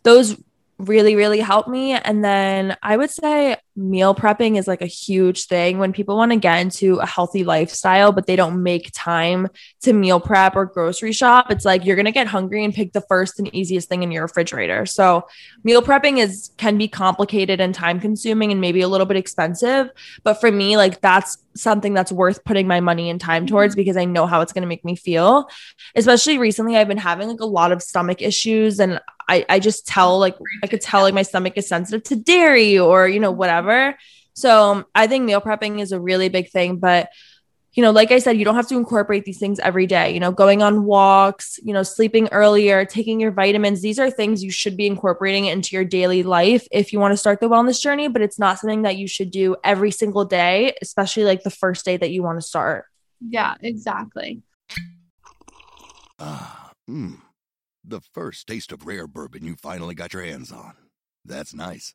those 0.02 0.37
really, 0.78 1.14
really 1.14 1.40
help 1.40 1.68
me. 1.68 1.92
And 1.92 2.24
then 2.24 2.76
I 2.83 2.96
would 2.96 3.11
say 3.11 3.56
meal 3.76 4.14
prepping 4.14 4.59
is 4.59 4.66
like 4.68 4.83
a 4.83 4.87
huge 4.87 5.46
thing 5.46 5.78
when 5.78 5.92
people 5.92 6.16
want 6.16 6.33
to 6.33 6.37
get 6.37 6.59
into 6.59 6.96
a 6.96 7.06
healthy 7.06 7.44
lifestyle, 7.44 8.12
but 8.12 8.26
they 8.26 8.37
don't 8.37 8.62
make 8.62 8.90
time 8.92 9.48
to 9.83 9.92
meal 9.92 10.20
prep 10.20 10.56
or 10.56 10.66
grocery 10.66 11.12
shop. 11.12 11.50
It's 11.50 11.64
like 11.64 11.85
you're 11.85 11.96
going 11.96 12.06
to 12.06 12.12
get 12.12 12.26
hungry 12.26 12.64
and 12.64 12.74
pick 12.74 12.92
the 12.92 13.00
first 13.02 13.38
and 13.38 13.52
easiest 13.54 13.88
thing 13.88 14.02
in 14.02 14.11
your 14.11 14.22
refrigerator. 14.22 14.87
So 14.87 15.26
meal 15.64 15.83
prepping 15.83 16.18
is 16.18 16.50
can 16.56 16.78
be 16.78 16.88
complicated 16.88 17.61
and 17.61 17.74
time 17.74 18.00
consuming 18.00 18.52
and 18.52 18.61
maybe 18.61 18.80
a 18.80 18.88
little 18.88 19.06
bit 19.06 19.16
expensive, 19.16 19.90
but 20.24 20.35
for 20.35 20.50
me 20.50 20.76
like 20.76 21.00
that's 21.00 21.38
something 21.54 21.94
that's 21.94 22.12
worth 22.12 22.44
putting 22.44 22.66
my 22.66 22.80
money 22.80 23.11
and 23.11 23.20
time 23.20 23.44
mm-hmm. 23.44 23.54
towards 23.54 23.74
because 23.74 23.96
I 23.96 24.04
know 24.04 24.26
how 24.26 24.40
it's 24.40 24.52
going 24.52 24.62
to 24.62 24.68
make 24.68 24.85
me 24.85 24.96
feel. 24.96 25.48
Especially 25.94 26.38
recently 26.38 26.76
I've 26.76 26.88
been 26.88 26.96
having 26.96 27.28
like 27.28 27.40
a 27.40 27.46
lot 27.46 27.72
of 27.72 27.83
stomach 27.83 28.22
issues 28.22 28.80
and 28.80 29.00
I 29.28 29.46
I 29.48 29.59
just 29.61 29.87
tell 29.87 30.18
like 30.18 30.37
I 30.62 30.66
could 30.66 30.80
tell 30.80 31.02
like 31.02 31.14
my 31.14 31.22
stomach 31.22 31.54
is 31.56 31.68
sensitive 31.68 32.02
to 32.04 32.16
dairy 32.16 32.78
or 32.78 33.09
you 33.09 33.20
know 33.20 33.30
whatever. 33.30 33.69
So 34.35 34.85
I 34.94 35.06
think 35.06 35.24
meal 35.24 35.40
prepping 35.40 35.80
is 35.80 35.92
a 35.92 36.00
really 36.00 36.28
big 36.28 36.50
thing, 36.50 36.78
but 36.78 37.11
you 37.72 37.85
know, 37.85 37.92
like 37.92 38.11
I 38.11 38.18
said, 38.18 38.37
you 38.37 38.44
don't 38.44 38.56
have 38.56 38.66
to 38.68 38.76
incorporate 38.76 39.24
these 39.24 39.38
things 39.38 39.61
every 39.61 39.87
day. 39.87 40.12
You 40.12 40.18
know, 40.18 40.33
going 40.33 40.61
on 40.61 40.85
walks, 40.85 41.59
you 41.62 41.72
know, 41.72 41.85
sleeping 41.85 42.28
earlier, 42.33 42.85
taking 42.85 43.20
your 43.20 43.30
vitamins. 43.30 43.80
These 43.80 44.00
are 44.00 44.11
things 44.11 44.42
you 44.42 44.50
should 44.50 44.76
be 44.76 44.88
incorporating 44.88 45.46
into 45.46 45.76
your 45.76 45.85
daily 45.85 46.24
life 46.24 46.66
if 46.72 46.92
you 46.92 46.98
want 46.98 47.12
to 47.12 47.16
start 47.16 47.40
the 47.40 47.48
wellness 47.48 47.80
journey, 47.80 48.09
but 48.09 48.22
it's 48.22 48.40
not 48.40 48.59
something 48.59 48.83
that 48.83 48.96
you 48.96 49.06
should 49.06 49.30
do 49.30 49.56
every 49.62 49.92
single 49.92 50.24
day, 50.24 50.74
especially 50.83 51.22
like 51.22 51.44
the 51.44 51.50
first 51.50 51.85
day 51.85 51.96
that 51.96 52.11
you 52.11 52.24
want 52.24 52.40
to 52.40 52.46
start. 52.46 52.87
Yeah, 53.20 53.54
exactly. 53.61 54.42
Ah, 56.18 56.72
mmm. 56.88 57.20
The 57.85 58.00
first 58.12 58.46
taste 58.46 58.72
of 58.72 58.87
rare 58.87 59.06
bourbon 59.06 59.44
you 59.46 59.56
finally 59.56 59.94
got 59.94 60.12
your 60.12 60.24
hands 60.24 60.52
on. 60.52 60.74
That's 61.24 61.54
nice. 61.54 61.94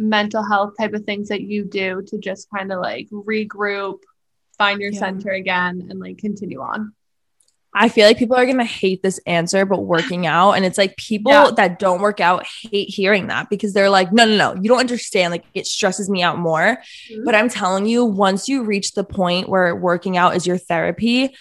mental 0.00 0.42
health 0.42 0.72
type 0.80 0.94
of 0.94 1.04
things 1.04 1.28
that 1.28 1.42
you 1.42 1.62
do 1.64 2.02
to 2.06 2.18
just 2.18 2.48
kind 2.50 2.72
of 2.72 2.80
like 2.80 3.08
regroup, 3.10 3.98
find 4.56 4.80
your 4.80 4.92
Yeah. 4.92 4.98
center 4.98 5.30
again 5.30 5.86
and 5.90 6.00
like 6.00 6.18
continue 6.18 6.60
on? 6.60 6.94
I 7.72 7.88
feel 7.88 8.04
like 8.06 8.18
people 8.18 8.34
are 8.34 8.46
gonna 8.46 8.64
hate 8.64 9.00
this 9.02 9.20
answer, 9.26 9.64
but 9.64 9.82
working 9.82 10.26
out, 10.26 10.52
and 10.52 10.64
it's 10.64 10.78
like 10.78 10.96
people 10.96 11.30
Yeah. 11.30 11.50
that 11.56 11.78
don't 11.78 12.00
work 12.00 12.18
out 12.18 12.44
hate 12.70 12.88
hearing 12.88 13.28
that 13.28 13.48
because 13.48 13.72
they're 13.74 13.90
like, 13.90 14.12
no, 14.12 14.24
no, 14.24 14.36
no, 14.36 14.60
you 14.60 14.68
don't 14.68 14.80
understand. 14.80 15.30
Like 15.30 15.44
it 15.54 15.66
stresses 15.68 16.10
me 16.10 16.20
out 16.22 16.38
more. 16.38 16.78
Mhm. 17.12 17.24
But 17.24 17.36
I'm 17.36 17.48
telling 17.48 17.86
you, 17.86 18.04
once 18.04 18.48
you 18.48 18.64
reach 18.64 18.94
the 18.94 19.04
point 19.04 19.48
where 19.48 19.76
working 19.76 20.16
out 20.16 20.34
is 20.34 20.46
your 20.46 20.58
therapy, 20.58 21.36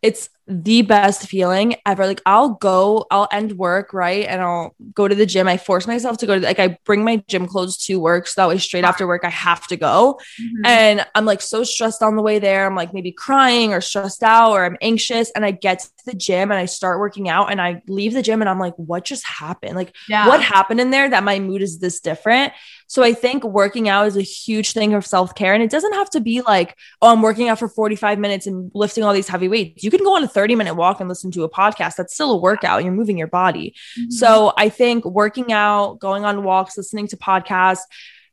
it's 0.00 0.28
the 0.46 0.82
best 0.82 1.26
feeling 1.26 1.76
ever. 1.86 2.06
Like 2.06 2.20
I'll 2.26 2.50
go, 2.50 3.06
I'll 3.10 3.28
end 3.32 3.52
work, 3.52 3.94
right? 3.94 4.26
And 4.26 4.42
I'll 4.42 4.74
go 4.92 5.08
to 5.08 5.14
the 5.14 5.24
gym. 5.24 5.48
I 5.48 5.56
force 5.56 5.86
myself 5.86 6.18
to 6.18 6.26
go 6.26 6.38
to 6.38 6.44
like 6.44 6.58
I 6.58 6.78
bring 6.84 7.02
my 7.02 7.16
gym 7.28 7.46
clothes 7.46 7.78
to 7.86 7.98
work 7.98 8.26
so 8.26 8.40
that 8.40 8.48
way 8.48 8.58
straight 8.58 8.84
after 8.84 9.06
work 9.06 9.24
I 9.24 9.30
have 9.30 9.66
to 9.68 9.76
go. 9.76 10.20
Mhm. 10.40 10.66
And 10.66 11.06
I'm 11.14 11.24
like 11.24 11.40
so 11.40 11.64
stressed 11.64 12.02
on 12.02 12.16
the 12.16 12.22
way 12.22 12.38
there. 12.38 12.66
I'm 12.66 12.76
like 12.76 12.92
maybe 12.92 13.10
crying 13.10 13.72
or 13.72 13.80
stressed 13.80 14.22
out 14.22 14.52
or 14.52 14.64
I'm 14.64 14.76
anxious. 14.82 15.30
And 15.30 15.44
I 15.44 15.50
get 15.50 15.80
to 15.80 15.90
the 16.04 16.14
gym 16.14 16.50
and 16.50 16.60
I 16.60 16.66
start 16.66 17.00
working 17.00 17.28
out 17.28 17.50
and 17.50 17.60
I 17.60 17.82
leave 17.88 18.12
the 18.12 18.22
gym 18.22 18.42
and 18.42 18.48
I'm 18.48 18.58
like, 18.60 18.74
what 18.76 19.04
just 19.04 19.24
happened? 19.24 19.76
Like, 19.76 19.94
yeah. 20.08 20.28
what 20.28 20.42
happened 20.42 20.80
in 20.80 20.90
there 20.90 21.08
that 21.08 21.24
my 21.24 21.38
mood 21.38 21.62
is 21.62 21.78
this 21.78 22.00
different? 22.00 22.52
So 22.86 23.02
I 23.02 23.12
think 23.12 23.44
working 23.44 23.88
out 23.88 24.06
is 24.06 24.16
a 24.16 24.22
huge 24.22 24.72
thing 24.72 24.94
of 24.94 25.06
self 25.06 25.34
care. 25.34 25.54
And 25.54 25.62
it 25.62 25.70
doesn't 25.70 25.94
have 25.94 26.10
to 26.10 26.20
be 26.20 26.42
like, 26.42 26.76
oh, 27.00 27.12
I'm 27.12 27.22
working 27.22 27.48
out 27.48 27.58
for 27.58 27.68
45 27.68 28.18
minutes 28.18 28.46
and 28.46 28.70
lifting 28.74 29.04
all 29.04 29.12
these 29.12 29.28
heavy 29.28 29.48
weights. 29.48 29.82
You 29.82 29.90
can 29.90 30.04
go 30.04 30.16
on 30.16 30.24
a 30.24 30.28
30 30.34 30.56
minute 30.56 30.74
walk 30.74 31.00
and 31.00 31.08
listen 31.08 31.30
to 31.30 31.44
a 31.44 31.48
podcast. 31.48 31.96
That's 31.96 32.12
still 32.12 32.32
a 32.32 32.36
workout. 32.36 32.84
You're 32.84 32.92
moving 32.92 33.16
your 33.16 33.28
body. 33.28 33.74
Mhm. 33.98 34.12
So 34.12 34.52
I 34.58 34.68
think 34.68 35.04
working 35.04 35.52
out, 35.52 36.00
going 36.00 36.24
on 36.24 36.42
walks, 36.44 36.76
listening 36.76 37.06
to 37.08 37.16
podcasts, 37.16 37.82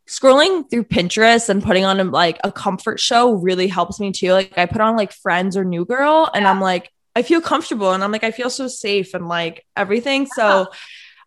scrolling 0.08 0.70
through 0.70 0.84
Pinterest 0.84 1.48
and 1.48 1.64
putting 1.64 1.86
on 1.86 2.12
like 2.12 2.40
a 2.44 2.52
comfort 2.52 3.00
show 3.00 3.34
really 3.34 3.68
helps 3.68 4.00
me 4.00 4.12
too. 4.12 4.34
Like 4.34 4.58
I 4.58 4.66
put 4.66 4.82
on 4.82 4.98
like 4.98 5.14
Friends 5.14 5.56
or 5.56 5.64
New 5.64 5.86
Girl 5.86 6.30
and 6.34 6.46
I'm 6.46 6.60
like, 6.60 6.92
I 7.16 7.22
feel 7.22 7.40
comfortable 7.42 7.92
and 7.92 8.04
I'm 8.04 8.12
like, 8.12 8.24
I 8.24 8.32
feel 8.32 8.50
so 8.50 8.68
safe 8.68 9.14
and 9.14 9.28
like 9.28 9.66
everything. 9.78 10.26
So 10.26 10.68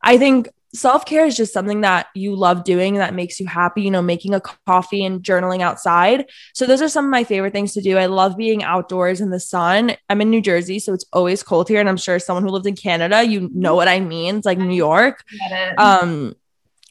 I 0.03 0.19
think 0.19 0.49
self 0.75 1.07
care 1.07 1.25
is 1.25 1.37
just 1.37 1.53
something 1.53 1.81
that 1.83 2.09
you 2.15 2.35
love 2.35 2.65
doing 2.65 2.95
that 2.95 3.15
makes 3.15 3.41
you 3.41 3.47
happy, 3.47 3.83
you 3.83 3.91
know, 3.91 4.03
making 4.03 4.35
a 4.35 4.41
coffee 4.41 5.05
and 5.05 5.23
journaling 5.23 5.61
outside. 5.61 6.29
So 6.53 6.67
those 6.67 6.83
are 6.83 6.89
some 6.89 7.05
of 7.05 7.11
my 7.11 7.25
favorite 7.25 7.53
things 7.53 7.73
to 7.75 7.81
do. 7.81 7.97
I 7.97 8.07
love 8.07 8.37
being 8.37 8.63
outdoors 8.63 9.21
in 9.21 9.31
the 9.31 9.41
sun. 9.41 9.97
I'm 10.09 10.21
in 10.21 10.31
New 10.31 10.43
Jersey, 10.43 10.79
so 10.79 10.93
it's 10.93 11.07
always 11.13 11.43
cold 11.43 11.69
here. 11.69 11.81
And 11.81 11.89
I'm 11.89 11.97
sure 11.97 12.19
someone 12.19 12.43
who 12.43 12.51
lived 12.51 12.67
in 12.67 12.77
Canada, 12.77 13.25
you 13.25 13.49
know 13.55 13.75
what 13.75 13.89
I 13.89 14.01
mean. 14.01 14.37
It's 14.37 14.47
like 14.47 14.59
New 14.59 14.75
York. 14.75 15.23
Um, 15.79 16.35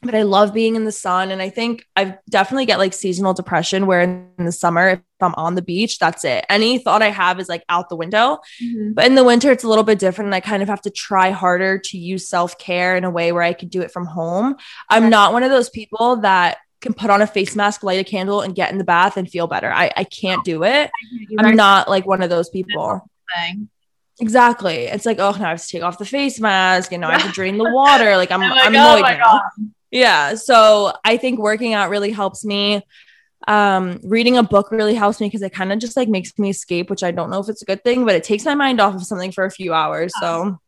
but 0.04 0.14
I 0.14 0.22
love 0.22 0.52
being 0.52 0.76
in 0.76 0.84
the 0.84 0.92
sun. 0.92 1.30
And 1.30 1.40
I 1.40 1.48
think 1.50 1.86
I 1.96 2.18
definitely 2.28 2.66
get 2.66 2.78
like 2.78 2.92
seasonal 2.92 3.34
depression 3.34 3.86
where 3.86 4.00
in 4.02 4.44
the 4.44 4.52
summer, 4.52 4.88
if 4.88 5.00
I'm 5.20 5.34
on 5.36 5.54
the 5.54 5.62
beach, 5.62 5.98
that's 5.98 6.24
it. 6.24 6.44
Any 6.48 6.78
thought 6.78 7.02
I 7.02 7.10
have 7.10 7.40
is 7.40 7.48
like 7.48 7.64
out 7.68 7.88
the 7.88 7.96
window. 7.96 8.38
Mhm. 8.62 8.94
But 8.94 9.06
in 9.06 9.14
the 9.14 9.24
winter, 9.24 9.50
it's 9.50 9.64
a 9.64 9.68
little 9.68 9.84
bit 9.84 9.98
different. 9.98 10.28
And 10.28 10.34
I 10.34 10.40
kind 10.40 10.62
of 10.62 10.68
have 10.68 10.82
to 10.82 10.90
try 10.90 11.30
harder 11.30 11.78
to 11.78 11.98
use 11.98 12.28
self 12.28 12.58
care 12.58 12.96
in 12.96 13.04
a 13.04 13.10
way 13.10 13.32
where 13.32 13.42
I 13.42 13.52
could 13.52 13.70
do 13.70 13.80
it 13.80 13.90
from 13.90 14.06
home. 14.06 14.56
I'm 14.90 15.08
not 15.10 15.32
one 15.32 15.42
of 15.42 15.50
those 15.50 15.70
people 15.70 16.16
that 16.16 16.58
can 16.80 16.92
put 16.92 17.08
on 17.10 17.22
a 17.22 17.26
face 17.26 17.56
mask, 17.56 17.82
light 17.82 17.98
a 18.00 18.04
candle, 18.04 18.42
and 18.42 18.54
get 18.54 18.70
in 18.70 18.78
the 18.78 18.84
bath 18.84 19.16
and 19.16 19.28
feel 19.28 19.46
better. 19.46 19.72
I, 19.72 19.90
I 19.96 20.04
can't 20.04 20.44
do 20.44 20.64
it. 20.64 20.90
I'm 21.38 21.56
not 21.56 21.88
like 21.88 22.06
one 22.06 22.22
of 22.22 22.28
those 22.28 22.50
people. 22.50 23.08
Exactly. 24.20 24.84
It's 24.84 25.06
like, 25.06 25.18
oh, 25.18 25.32
now 25.32 25.46
I 25.46 25.50
have 25.50 25.62
to 25.62 25.68
take 25.68 25.82
off 25.82 25.98
the 25.98 26.04
face 26.06 26.38
mask 26.38 26.92
and 26.92 27.00
now 27.00 27.08
I 27.08 27.12
have 27.18 27.26
to 27.26 27.32
drain 27.32 27.58
the 27.58 27.70
water. 27.72 28.16
Like 28.16 28.30
I'm, 28.30 28.42
I'm 28.42 28.50
like, 28.50 28.66
I'm 28.66 28.76
oh 28.76 28.94
annoyed 28.96 29.02
my 29.02 29.16
now. 29.16 29.24
God. 29.24 29.42
Yeah. 29.94 30.34
So 30.34 30.92
I 31.04 31.16
think 31.16 31.38
working 31.38 31.72
out 31.72 31.88
really 31.88 32.10
helps 32.10 32.44
me. 32.44 32.82
Um, 33.46 34.00
reading 34.04 34.36
a 34.38 34.42
book 34.42 34.70
really 34.72 34.94
helps 34.94 35.20
me 35.20 35.28
because 35.28 35.42
it 35.42 35.52
kind 35.52 35.72
of 35.72 35.78
just 35.78 35.96
like 35.96 36.08
makes 36.08 36.38
me 36.38 36.50
escape, 36.50 36.90
which 36.90 37.02
I 37.04 37.12
don't 37.12 37.30
know 37.30 37.40
if 37.40 37.48
it's 37.48 37.62
a 37.62 37.66
good 37.66 37.84
thing, 37.84 38.04
but 38.04 38.14
it 38.16 38.24
takes 38.24 38.44
my 38.44 38.54
mind 38.54 38.80
off 38.80 38.94
of 38.94 39.04
something 39.06 39.32
for 39.32 39.44
a 39.44 39.50
few 39.50 39.72
hours. 39.74 40.12
So 40.20 40.58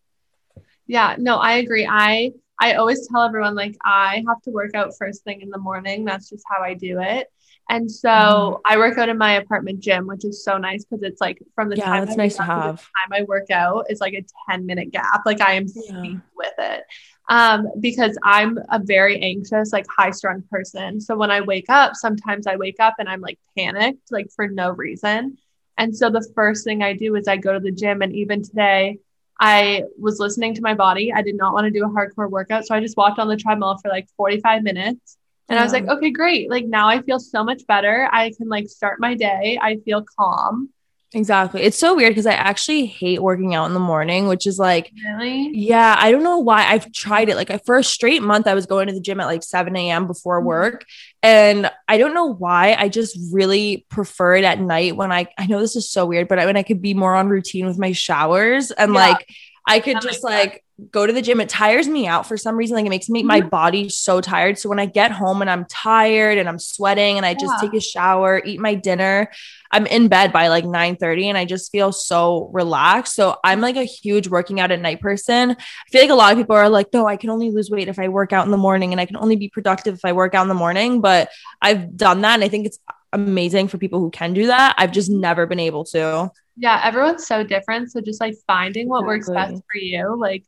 Yeah, 0.87 1.17
no, 1.19 1.37
I 1.37 1.55
agree. 1.55 1.87
I 1.91 2.33
I 2.61 2.75
always 2.75 3.07
tell 3.09 3.23
everyone 3.23 3.55
like 3.55 3.77
I 3.85 4.23
have 4.29 4.41
to 4.43 4.51
work 4.51 4.75
out 4.75 4.93
first 4.99 5.25
thing 5.25 5.41
in 5.43 5.51
the 5.51 5.59
morning. 5.59 6.05
That's 6.05 6.31
just 6.31 6.45
how 6.49 6.63
I 6.63 6.75
do 6.75 7.01
it. 7.01 7.29
And 7.69 7.91
so 7.91 8.09
Mhm. 8.09 8.61
I 8.65 8.77
work 8.77 8.97
out 8.97 9.09
in 9.09 9.19
my 9.19 9.33
apartment 9.33 9.81
gym, 9.81 10.07
which 10.07 10.25
is 10.25 10.45
so 10.45 10.57
nice 10.57 10.85
because 10.85 11.03
it's 11.03 11.21
like 11.21 11.39
from 11.55 11.69
the 11.69 11.77
Yeah, 11.77 11.91
time 11.91 12.07
that's 12.07 12.17
nice 12.17 12.37
to 12.37 12.45
have. 12.45 12.77
the 12.77 13.11
time 13.11 13.13
I 13.13 13.23
work 13.25 13.51
out 13.51 13.87
is 13.91 14.01
like 14.01 14.15
a 14.15 14.25
10 14.49 14.67
minute 14.67 14.93
gap. 14.93 15.23
Like 15.27 15.41
I 15.41 15.55
am 15.55 15.67
Yeah. 15.75 16.15
with 16.37 16.55
it. 16.59 16.85
Um, 17.29 17.67
because 17.81 18.17
I'm 18.23 18.59
a 18.71 18.79
very 18.79 19.21
anxious, 19.21 19.73
like 19.73 19.87
high 19.97 20.13
strung 20.13 20.43
person. 20.51 21.01
So 21.01 21.17
when 21.17 21.31
I 21.31 21.41
wake 21.41 21.69
up, 21.69 21.97
sometimes 21.97 22.47
I 22.47 22.57
wake 22.57 22.79
up 22.79 22.95
and 22.99 23.09
I'm 23.09 23.21
like 23.21 23.39
panicked, 23.59 24.13
like 24.13 24.29
for 24.35 24.47
no 24.47 24.71
reason. 24.71 25.37
And 25.77 25.97
so 25.97 26.09
the 26.09 26.27
first 26.35 26.65
thing 26.65 26.83
I 26.83 26.93
do 26.93 27.17
is 27.17 27.27
I 27.29 27.37
go 27.37 27.53
to 27.53 27.61
the 27.61 27.73
gym. 27.73 28.03
And 28.03 28.15
even 28.15 28.43
today, 28.43 28.99
I 29.39 29.83
was 29.99 30.19
listening 30.19 30.55
to 30.55 30.63
my 30.63 30.75
body. 30.75 31.13
I 31.13 31.23
did 31.23 31.37
not 31.37 31.53
want 31.53 31.67
to 31.67 31.71
do 31.71 31.85
a 31.85 31.89
hardcore 31.89 32.31
workout. 32.31 32.65
So 32.67 32.75
I 32.75 32.81
just 32.81 32.97
walked 32.97 33.19
on 33.19 33.29
the 33.29 33.37
treadmill 33.37 33.77
for 33.79 33.89
like 33.89 34.09
45 34.17 34.63
minutes. 34.63 35.19
And 35.49 35.59
I 35.59 35.63
was 35.63 35.73
like, 35.73 35.87
okay, 35.87 36.11
great. 36.11 36.51
Like 36.51 36.65
now 36.65 36.89
I 36.89 37.03
feel 37.03 37.21
so 37.21 37.45
much 37.45 37.67
better. 37.67 38.09
I 38.11 38.33
can 38.37 38.49
like 38.49 38.69
start 38.69 38.99
my 38.99 39.15
day. 39.15 39.59
I 39.61 39.77
feel 39.85 40.05
calm. 40.19 40.71
Exactly. 41.15 41.63
It's 41.63 41.79
so 41.79 41.95
weird 41.97 42.11
because 42.11 42.27
I 42.27 42.33
actually 42.33 42.87
hate 42.87 43.23
working 43.23 43.55
out 43.55 43.67
in 43.67 43.75
the 43.75 43.81
morning, 43.81 44.29
which 44.29 44.47
is 44.47 44.59
like, 44.59 44.93
Really? 45.05 45.51
yeah, 45.55 45.97
I 45.99 46.11
don't 46.11 46.23
know 46.23 46.39
why 46.39 46.67
I've 46.67 46.93
tried 46.93 47.29
it. 47.29 47.37
Like 47.37 47.51
I, 47.51 47.59
for 47.59 47.77
a 47.77 47.85
straight 47.85 48.23
month, 48.23 48.47
I 48.47 48.55
was 48.55 48.67
going 48.67 48.89
to 48.89 48.93
the 48.93 49.01
gym 49.01 49.21
at 49.21 49.27
like 49.27 49.43
7 49.43 49.75
a.m. 49.77 50.07
before 50.07 50.41
Mhm. 50.41 50.45
work. 50.45 50.85
And 51.23 51.71
I 51.89 51.99
don't 51.99 52.15
know 52.15 52.27
why. 52.27 52.75
I 52.79 52.89
just 52.89 53.19
really 53.33 53.87
prefer 53.89 54.37
it 54.37 54.45
at 54.45 54.61
night 54.61 54.97
when 54.97 55.11
I, 55.13 55.27
I 55.39 55.47
know 55.47 55.61
this 55.61 55.77
is 55.77 55.89
so 55.91 56.07
weird, 56.07 56.29
but 56.29 56.39
I, 56.39 56.47
when 56.47 56.57
I 56.57 56.63
could 56.63 56.83
be 56.83 56.95
more 56.95 57.15
on 57.15 57.29
routine 57.29 57.67
with 57.67 57.79
my 57.79 57.93
showers 57.93 58.71
and 58.71 58.93
Yeah. 58.93 59.01
like, 59.01 59.29
I 59.67 59.81
could 59.81 59.97
That 59.97 60.03
just 60.03 60.23
like 60.23 60.63
go 60.91 61.07
to 61.07 61.13
the 61.13 61.23
gym. 61.23 61.41
It 61.41 61.49
tires 61.49 61.89
me 61.89 62.07
out 62.07 62.27
for 62.27 62.37
some 62.37 62.55
reason. 62.55 62.77
Like 62.77 62.85
it 62.85 62.91
makes 62.91 63.09
me 63.09 63.23
my 63.23 63.41
Mhm. 63.41 63.49
body 63.49 63.89
so 63.89 64.21
tired. 64.21 64.59
So 64.59 64.69
when 64.69 64.79
I 64.79 64.85
get 64.85 65.11
home 65.11 65.41
and 65.41 65.49
I'm 65.51 65.65
tired 65.71 66.37
and 66.37 66.47
I'm 66.47 66.59
sweating 66.59 67.17
and 67.17 67.25
I 67.25 67.33
just 67.33 67.55
Yeah. 67.55 67.69
take 67.69 67.75
a 67.75 67.81
shower, 67.81 68.43
eat 68.45 68.61
my 68.61 68.75
dinner, 68.75 69.31
I'm 69.71 69.87
in 69.87 70.09
bed 70.09 70.35
by 70.35 70.49
like 70.49 70.67
9 70.67 70.97
30 70.97 71.31
and 71.31 71.39
I 71.39 71.47
just 71.47 71.73
feel 71.73 71.93
so 71.93 72.51
relaxed. 72.53 73.15
So 73.15 73.37
I'm 73.43 73.63
like 73.63 73.77
a 73.77 73.85
huge 73.85 74.29
working 74.29 74.61
out 74.61 74.71
at 74.71 74.81
night 74.81 75.01
person. 75.01 75.53
I 75.53 75.91
feel 75.91 76.03
like 76.03 76.11
a 76.11 76.15
lot 76.15 76.33
of 76.33 76.39
people 76.39 76.55
are 76.57 76.69
like, 76.69 76.89
no, 76.93 77.07
I 77.07 77.17
can 77.17 77.31
only 77.31 77.51
lose 77.51 77.71
weight 77.71 77.89
if 77.89 77.99
I 77.99 78.09
work 78.09 78.35
out 78.35 78.45
in 78.45 78.51
the 78.51 78.59
morning 78.59 78.93
and 78.93 79.01
I 79.01 79.07
can 79.07 79.17
only 79.17 79.37
be 79.37 79.49
productive 79.49 79.95
if 79.95 80.05
I 80.05 80.13
work 80.13 80.35
out 80.35 80.43
in 80.43 80.49
the 80.49 80.55
morning. 80.55 81.01
But 81.01 81.31
I've 81.63 81.97
done 81.97 82.21
that 82.21 82.35
and 82.35 82.45
I 82.45 82.49
think 82.49 82.67
it's 82.67 82.79
amazing 83.15 83.69
for 83.69 83.79
people 83.79 83.99
who 83.99 84.11
can 84.11 84.35
do 84.35 84.49
that. 84.49 84.75
I've 84.77 84.93
just 84.93 85.11
never 85.11 85.47
been 85.47 85.61
able 85.61 85.85
to. 85.87 86.31
Yeah, 86.59 86.83
everyone's 86.85 87.27
so 87.27 87.43
different. 87.43 87.93
So 87.93 88.03
just 88.03 88.21
like 88.21 88.35
finding 88.47 88.91
what 88.91 89.05
works 89.05 89.31
best 89.31 89.55
for 89.55 89.79
you, 89.79 90.17
like, 90.19 90.45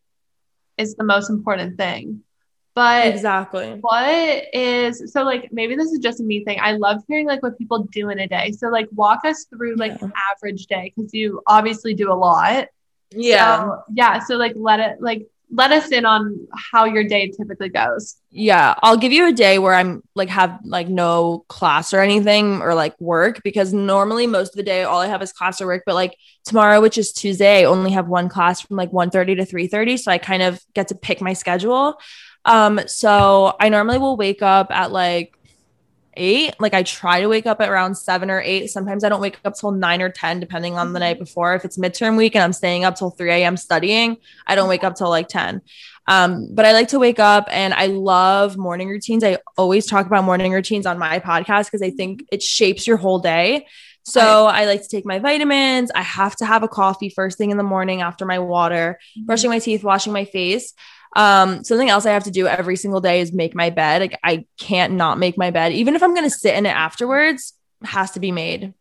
is 0.79 0.95
the 0.95 1.05
most 1.05 1.31
important 1.31 1.77
thing. 1.77 2.23
But 2.75 3.09
Exactly. 3.09 3.79
what 3.81 4.45
is 4.55 5.13
so 5.13 5.25
like 5.25 5.49
maybe 5.53 5.75
this 5.75 5.91
is 5.91 5.99
just 5.99 6.21
a 6.21 6.23
me 6.23 6.45
thing. 6.45 6.59
I 6.63 6.73
love 6.73 7.03
hearing 7.09 7.27
like 7.27 7.43
what 7.43 7.59
people 7.59 7.85
do 7.91 8.09
in 8.11 8.21
a 8.21 8.29
day. 8.29 8.53
So 8.53 8.69
like 8.69 8.89
walk 8.93 9.25
us 9.25 9.45
through 9.47 9.75
like 9.77 9.93
Yeah. 9.93 10.07
an 10.07 10.13
average 10.31 10.67
day 10.67 10.93
because 10.95 11.13
you 11.13 11.43
obviously 11.47 11.95
do 11.95 12.13
a 12.13 12.15
lot. 12.15 12.69
Yeah. 13.11 13.59
So, 13.65 13.83
yeah. 13.93 14.21
So 14.21 14.37
like 14.37 14.53
let 14.55 14.79
it 14.79 15.01
like 15.01 15.27
let 15.51 15.73
us 15.73 15.91
in 15.91 16.05
on 16.05 16.47
how 16.73 16.85
your 16.85 17.05
day 17.05 17.29
typically 17.29 17.69
goes. 17.71 18.17
yeah 18.31 18.75
i'll 18.83 18.97
give 18.97 19.13
you 19.13 19.27
a 19.27 19.33
day 19.33 19.59
where 19.59 19.75
i'm 19.75 20.03
like 20.15 20.29
have 20.29 20.59
like 20.65 20.89
no 20.89 21.45
class 21.49 21.95
or 21.95 22.01
anything 22.01 22.61
or 22.61 22.75
like 22.75 22.99
work 23.01 23.43
because 23.43 23.73
normally 23.73 24.27
most 24.27 24.51
of 24.51 24.57
the 24.57 24.63
day 24.63 24.83
all 24.83 25.01
i 25.01 25.07
have 25.07 25.23
is 25.23 25.33
class 25.33 25.61
or 25.61 25.67
work 25.67 25.83
but 25.87 25.95
like 25.95 26.15
tomorrow 26.45 26.81
which 26.81 26.99
is 26.99 27.13
tuesday 27.13 27.61
i 27.61 27.65
only 27.65 27.91
have 27.91 28.09
one 28.09 28.29
class 28.29 28.61
from 28.61 28.77
like 28.77 28.91
1.30 28.91 29.37
to 29.37 29.47
3.30 29.47 29.99
so 29.99 30.11
i 30.11 30.19
kind 30.19 30.43
of 30.43 30.61
get 30.75 30.89
to 30.89 30.95
pick 30.95 31.21
my 31.21 31.33
schedule 31.33 31.99
Um, 32.45 32.81
so 32.87 33.57
I 33.61 33.69
normally 33.69 33.99
will 33.99 34.17
wake 34.17 34.43
up 34.43 34.71
at 34.71 34.91
like 34.91 35.37
eight. 36.19 36.55
Like 36.59 36.75
I 36.75 36.83
try 36.83 37.21
to 37.21 37.29
wake 37.29 37.47
up 37.47 37.61
at 37.61 37.71
around 37.71 37.95
seven 37.95 38.31
or 38.31 38.41
eight. 38.41 38.69
Sometimes 38.69 39.05
I 39.05 39.09
don't 39.09 39.21
wake 39.21 39.39
up 39.45 39.55
till 39.55 39.71
nine 39.71 40.03
or 40.03 40.11
10, 40.11 40.41
depending 40.41 40.77
on 40.77 40.93
the 40.93 40.99
night 40.99 41.19
before. 41.19 41.55
If 41.55 41.65
it's 41.65 41.79
midterm 41.79 42.17
week 42.17 42.35
and 42.35 42.43
I'm 42.43 42.53
staying 42.53 42.85
up 42.85 42.97
till 42.97 43.11
3 43.11 43.31
a.m. 43.31 43.57
studying, 43.57 44.17
I 44.47 44.55
don't 44.55 44.69
wake 44.69 44.85
up 44.85 44.97
till 44.97 45.09
like 45.09 45.29
10. 45.29 45.63
Um, 46.07 46.49
but 46.51 46.65
I 46.65 46.73
like 46.73 46.89
to 46.89 46.99
wake 46.99 47.19
up 47.19 47.49
and 47.51 47.73
I 47.75 47.87
love 47.87 48.57
morning 48.57 48.89
routines. 48.89 49.23
I 49.23 49.39
always 49.57 49.87
talk 49.87 50.07
about 50.07 50.25
morning 50.25 50.53
routines 50.53 50.87
on 50.87 50.99
my 50.99 51.21
podcast 51.21 51.67
because 51.67 51.83
I 51.83 51.91
think 51.91 52.25
it 52.33 52.43
shapes 52.43 52.87
your 52.87 52.97
whole 52.97 53.19
day. 53.19 53.67
So 54.09 54.47
I 54.47 54.65
like 54.65 54.83
to 54.83 54.89
take 54.89 55.05
my 55.05 55.19
vitamins. 55.19 55.91
I 55.95 56.01
have 56.01 56.35
to 56.37 56.47
have 56.47 56.63
a 56.63 56.69
coffee 56.69 57.11
first 57.11 57.37
thing 57.37 57.51
in 57.51 57.59
the 57.59 57.63
morning 57.63 58.01
after 58.01 58.25
my 58.25 58.39
water, 58.39 58.99
brushing 59.19 59.51
my 59.51 59.59
teeth, 59.59 59.85
washing 59.85 60.15
my 60.15 60.25
face. 60.25 60.73
Um, 61.17 61.65
something 61.65 61.89
else 61.89 62.07
I 62.07 62.13
have 62.13 62.25
to 62.25 62.31
do 62.31 62.47
every 62.47 62.77
single 62.77 63.01
day 63.01 63.21
is 63.21 63.33
make 63.33 63.55
my 63.55 63.71
bed. 63.71 64.03
Like 64.03 64.19
I 64.23 64.47
can't 64.59 64.95
not 64.95 65.19
make 65.19 65.37
my 65.39 65.51
bed, 65.51 65.73
even 65.73 65.95
if 65.97 66.03
I'm 66.03 66.15
gonna 66.15 66.31
sit 66.31 66.55
in 66.55 66.67
it 66.67 66.71
afterwards, 66.77 67.55
has 67.83 68.13
to 68.13 68.21
be 68.21 68.33
made. 68.33 68.75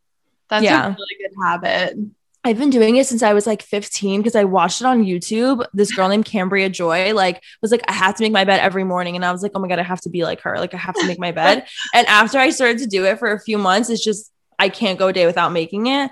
That's 0.50 0.63
Yeah. 0.63 0.86
a 0.86 0.90
really 0.90 1.18
good 1.22 1.32
habit. 1.44 1.98
I've 2.44 2.58
been 2.58 2.70
doing 2.70 2.96
it 2.96 3.06
since 3.08 3.24
I 3.24 3.34
was 3.34 3.46
like 3.46 3.62
15 3.62 4.22
because 4.22 4.36
I 4.36 4.46
watched 4.46 4.80
it 4.80 4.86
on 4.88 5.04
YouTube. 5.04 5.66
This 5.74 5.94
girl 5.94 6.08
named 6.08 6.24
Cambria 6.26 6.70
Joy 6.70 7.13
like 7.13 7.44
was 7.62 7.72
like, 7.72 7.84
I 7.90 7.92
have 7.94 8.16
to 8.16 8.24
make 8.24 8.32
my 8.32 8.46
bed 8.46 8.62
every 8.62 8.86
morning. 8.86 9.18
And 9.18 9.26
I 9.26 9.34
was 9.34 9.44
like, 9.44 9.52
oh 9.56 9.60
my 9.60 9.68
God, 9.68 9.80
I 9.80 9.84
have 9.84 10.00
to 10.02 10.10
be 10.10 10.24
like 10.24 10.40
her. 10.42 10.58
Like 10.58 10.74
I 10.74 10.78
have 10.78 10.96
to 10.96 11.06
make 11.08 11.20
my 11.20 11.34
bed. 11.34 11.66
and 11.94 12.08
after 12.08 12.38
I 12.40 12.52
started 12.52 12.78
to 12.80 12.88
do 12.88 13.04
it 13.06 13.20
for 13.20 13.32
a 13.34 13.40
few 13.40 13.58
months, 13.58 13.90
it's 13.90 14.04
just 14.04 14.32
I 14.58 14.70
can't 14.70 14.98
go 14.98 15.10
a 15.10 15.13
day 15.13 15.26
without 15.26 15.52
making 15.52 15.88
it. 15.88 16.10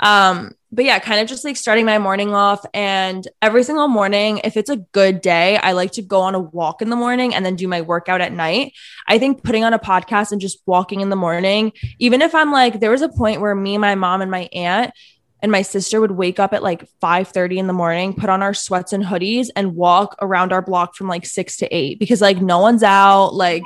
Um, 0.00 0.52
but 0.70 0.84
yeah, 0.84 0.98
kind 0.98 1.20
of 1.20 1.26
just 1.26 1.44
like 1.44 1.56
starting 1.56 1.86
my 1.86 1.98
morning 1.98 2.34
off 2.34 2.64
and 2.74 3.26
every 3.40 3.62
single 3.62 3.88
morning, 3.88 4.42
if 4.44 4.56
it's 4.56 4.68
a 4.68 4.76
good 4.76 5.22
day, 5.22 5.56
I 5.56 5.72
like 5.72 5.92
to 5.92 6.02
go 6.02 6.20
on 6.20 6.34
a 6.34 6.38
walk 6.40 6.82
in 6.82 6.90
the 6.90 6.96
morning 6.96 7.34
and 7.34 7.44
then 7.44 7.56
do 7.56 7.66
my 7.66 7.80
workout 7.80 8.20
at 8.20 8.32
night. 8.32 8.74
I 9.06 9.18
think 9.18 9.42
putting 9.42 9.64
on 9.64 9.72
a 9.72 9.78
podcast 9.78 10.30
and 10.30 10.40
just 10.40 10.60
walking 10.66 11.00
in 11.00 11.08
the 11.08 11.16
morning, 11.16 11.72
even 11.98 12.20
if 12.20 12.34
I'm 12.34 12.52
like, 12.52 12.80
there 12.80 12.90
was 12.90 13.00
a 13.00 13.08
point 13.08 13.40
where 13.40 13.54
me, 13.54 13.78
my 13.78 13.94
mom, 13.94 14.20
and 14.20 14.30
my 14.30 14.48
aunt 14.52 14.92
and 15.40 15.52
my 15.52 15.62
sister 15.62 16.00
would 16.00 16.10
wake 16.10 16.38
up 16.38 16.52
at 16.52 16.62
like 16.62 16.86
5 17.00 17.28
30 17.28 17.58
in 17.58 17.66
the 17.66 17.72
morning, 17.72 18.12
put 18.12 18.28
on 18.28 18.42
our 18.42 18.52
sweats 18.52 18.92
and 18.92 19.04
hoodies 19.04 19.48
and 19.56 19.74
walk 19.74 20.16
around 20.20 20.52
our 20.52 20.62
block 20.62 20.96
from 20.96 21.08
like 21.08 21.24
six 21.24 21.56
to 21.58 21.74
eight 21.74 21.98
because 21.98 22.20
like 22.20 22.42
no 22.42 22.58
one's 22.58 22.82
out, 22.82 23.34
like 23.34 23.62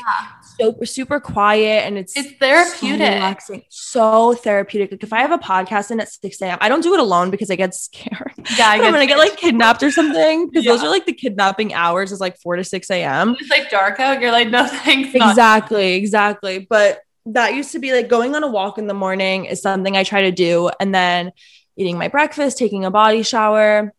super, 0.58 0.86
super 0.86 1.20
quiet 1.20 1.86
and 1.86 1.98
it's 1.98 2.16
It's 2.16 2.30
so 2.30 2.34
therapeutic. 2.40 3.00
relaxing, 3.00 3.62
so 3.68 4.34
therapeutic. 4.34 4.90
Like 4.92 5.02
if 5.02 5.12
I 5.12 5.20
have 5.20 5.32
a 5.32 5.38
podcast 5.38 5.90
in 5.90 6.00
at 6.00 6.10
6 6.10 6.40
a.m., 6.42 6.58
I 6.60 6.68
don't 6.68 6.82
do 6.82 6.94
it 6.94 7.00
alone 7.00 7.30
because 7.30 7.50
I 7.50 7.56
get 7.56 7.74
scared. 7.74 8.32
yeah, 8.58 8.68
I 8.68 8.74
I'm 8.82 8.92
gonna 8.92 9.06
get 9.06 9.18
like 9.18 9.36
kidnapped 9.36 9.82
or 9.82 9.90
something 9.90 10.48
because 10.48 10.64
those 10.64 10.82
are 10.82 10.88
like 10.88 11.06
the 11.06 11.12
kidnapping 11.12 11.74
hours 11.74 12.12
is 12.12 12.20
like 12.20 12.38
4 12.38 12.56
to 12.56 12.64
6 12.64 12.90
a.m. 12.90 13.36
it's 13.38 13.50
like 13.50 13.70
dark 13.70 14.00
out. 14.00 14.20
You're 14.20 14.32
like, 14.32 14.48
no 14.50 14.66
thanks. 14.66 15.14
not- 15.14 15.30
Exactly, 15.30 15.94
exactly. 15.94 16.66
But 16.68 17.00
that 17.26 17.54
used 17.54 17.72
to 17.72 17.78
be 17.78 17.92
like 17.92 18.08
going 18.08 18.34
on 18.34 18.42
a 18.42 18.48
walk 18.50 18.78
in 18.78 18.86
the 18.88 18.94
morning 18.94 19.44
is 19.44 19.62
something 19.62 19.96
I 19.96 20.02
try 20.04 20.22
to 20.22 20.32
do. 20.32 20.70
And 20.80 20.94
then 20.94 21.32
eating 21.76 21.96
my 21.96 22.08
breakfast, 22.08 22.58
taking 22.58 22.84
a 22.84 22.90
body 22.90 23.22
shower. 23.22 23.92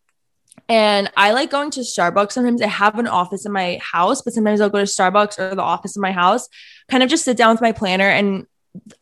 And 0.69 1.11
I 1.17 1.33
like 1.33 1.51
going 1.51 1.71
to 1.71 1.81
Starbucks. 1.81 2.31
Sometimes 2.31 2.61
I 2.61 2.67
have 2.67 2.97
an 2.97 3.07
office 3.07 3.45
in 3.45 3.51
my 3.51 3.79
house, 3.81 4.21
but 4.21 4.33
sometimes 4.33 4.61
I'll 4.61 4.69
go 4.69 4.79
to 4.79 4.85
Starbucks 4.85 5.37
or 5.37 5.55
the 5.55 5.61
office 5.61 5.95
in 5.95 6.01
my 6.01 6.11
house, 6.11 6.47
kind 6.89 7.03
of 7.03 7.09
just 7.09 7.25
sit 7.25 7.37
down 7.37 7.53
with 7.53 7.61
my 7.61 7.73
planner. 7.73 8.07
And 8.07 8.47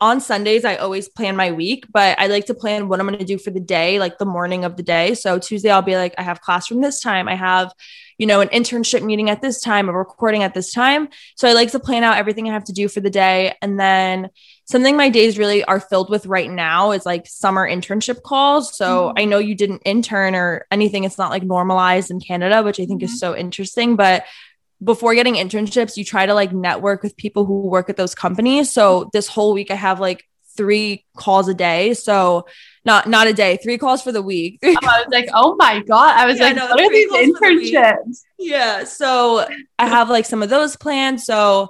on 0.02 0.20
Sundays, 0.20 0.66
I 0.66 0.76
always 0.76 1.08
plan 1.08 1.36
my 1.36 1.52
week, 1.52 1.86
but 1.94 2.20
I 2.20 2.28
like 2.28 2.48
to 2.48 2.54
plan 2.54 2.90
what 2.90 3.00
I'm 3.00 3.08
going 3.08 3.20
to 3.20 3.26
do 3.26 3.38
for 3.38 3.52
the 3.52 3.60
day, 3.60 4.00
like 4.00 4.18
the 4.18 4.26
morning 4.26 4.66
of 4.66 4.76
the 4.76 4.84
day. 4.84 5.14
So 5.14 5.40
Tuesday, 5.40 5.70
I'll 5.70 5.82
be 5.82 5.96
like, 5.96 6.16
I 6.18 6.24
have 6.24 6.42
class 6.42 6.68
from 6.68 6.82
this 6.82 7.00
time. 7.00 7.28
I 7.28 7.36
have, 7.36 7.72
you 8.18 8.26
know, 8.28 8.42
an 8.42 8.50
internship 8.50 9.04
meeting 9.04 9.30
at 9.30 9.42
this 9.42 9.62
time, 9.62 9.90
a 9.90 9.94
recording 9.94 10.44
at 10.44 10.54
this 10.54 10.72
time. 10.72 11.10
So 11.36 11.48
I 11.48 11.54
like 11.54 11.72
to 11.72 11.80
plan 11.80 12.04
out 12.04 12.18
everything 12.18 12.50
I 12.50 12.54
have 12.54 12.66
to 12.66 12.74
do 12.74 12.88
for 12.88 13.00
the 13.00 13.10
day. 13.10 13.56
And 13.62 13.80
then 13.80 14.30
something 14.66 14.96
my 14.96 15.10
days 15.10 15.38
really 15.38 15.64
are 15.64 15.80
filled 15.80 16.10
with 16.10 16.26
right 16.26 16.50
now 16.50 16.92
is 16.92 17.06
like 17.06 17.28
summer 17.28 17.68
internship 17.68 18.24
calls. 18.24 18.76
So 18.76 19.08
mm-hmm. 19.08 19.20
I 19.20 19.26
know 19.26 19.40
you 19.40 19.56
didn't 19.56 19.84
intern 19.86 20.36
or 20.36 20.66
anything. 20.72 21.04
It's 21.04 21.18
not 21.18 21.32
like 21.32 21.44
normalized 21.44 22.12
in 22.12 22.20
Canada, 22.20 22.64
which 22.64 22.80
I 22.80 22.86
think 22.86 23.04
is 23.04 23.12
mm-hmm. 23.12 23.18
so 23.18 23.36
interesting. 23.36 23.96
But 23.96 24.26
before 24.84 25.14
getting 25.14 25.36
internships, 25.36 25.98
you 25.98 26.04
try 26.04 26.26
to 26.26 26.34
like 26.34 26.52
network 26.52 27.04
with 27.04 27.18
people 27.18 27.46
who 27.46 27.68
work 27.68 27.90
at 27.90 27.98
those 27.98 28.16
companies. 28.16 28.72
So 28.72 29.02
mm-hmm. 29.02 29.10
this 29.14 29.28
whole 29.28 29.54
week 29.54 29.72
I 29.72 29.76
have 29.76 30.00
like 30.00 30.26
three 30.58 31.06
calls 31.16 31.48
a 31.48 31.54
day. 31.54 31.94
So 31.94 32.46
not 32.86 33.08
not 33.08 33.28
a 33.28 33.34
day, 33.34 33.58
three 33.58 33.78
calls 33.78 34.02
for 34.02 34.12
the 34.12 34.22
week. 34.22 34.60
I 34.64 34.70
was 34.82 35.08
like, 35.12 35.30
oh 35.34 35.56
my 35.58 35.82
god. 35.82 36.16
I 36.18 36.26
was 36.26 36.40
Yeah, 36.40 36.46
like, 36.46 36.56
no, 36.56 36.68
what 36.68 36.80
are 36.80 36.90
these 36.90 37.10
for 37.10 37.18
the 37.20 37.32
internships? 37.32 38.22
Yeah. 38.38 38.84
So 38.86 39.48
I 39.78 39.88
have 39.88 40.10
like 40.10 40.26
some 40.26 40.42
of 40.44 40.50
those 40.50 40.76
planned. 40.76 41.22
So 41.22 41.70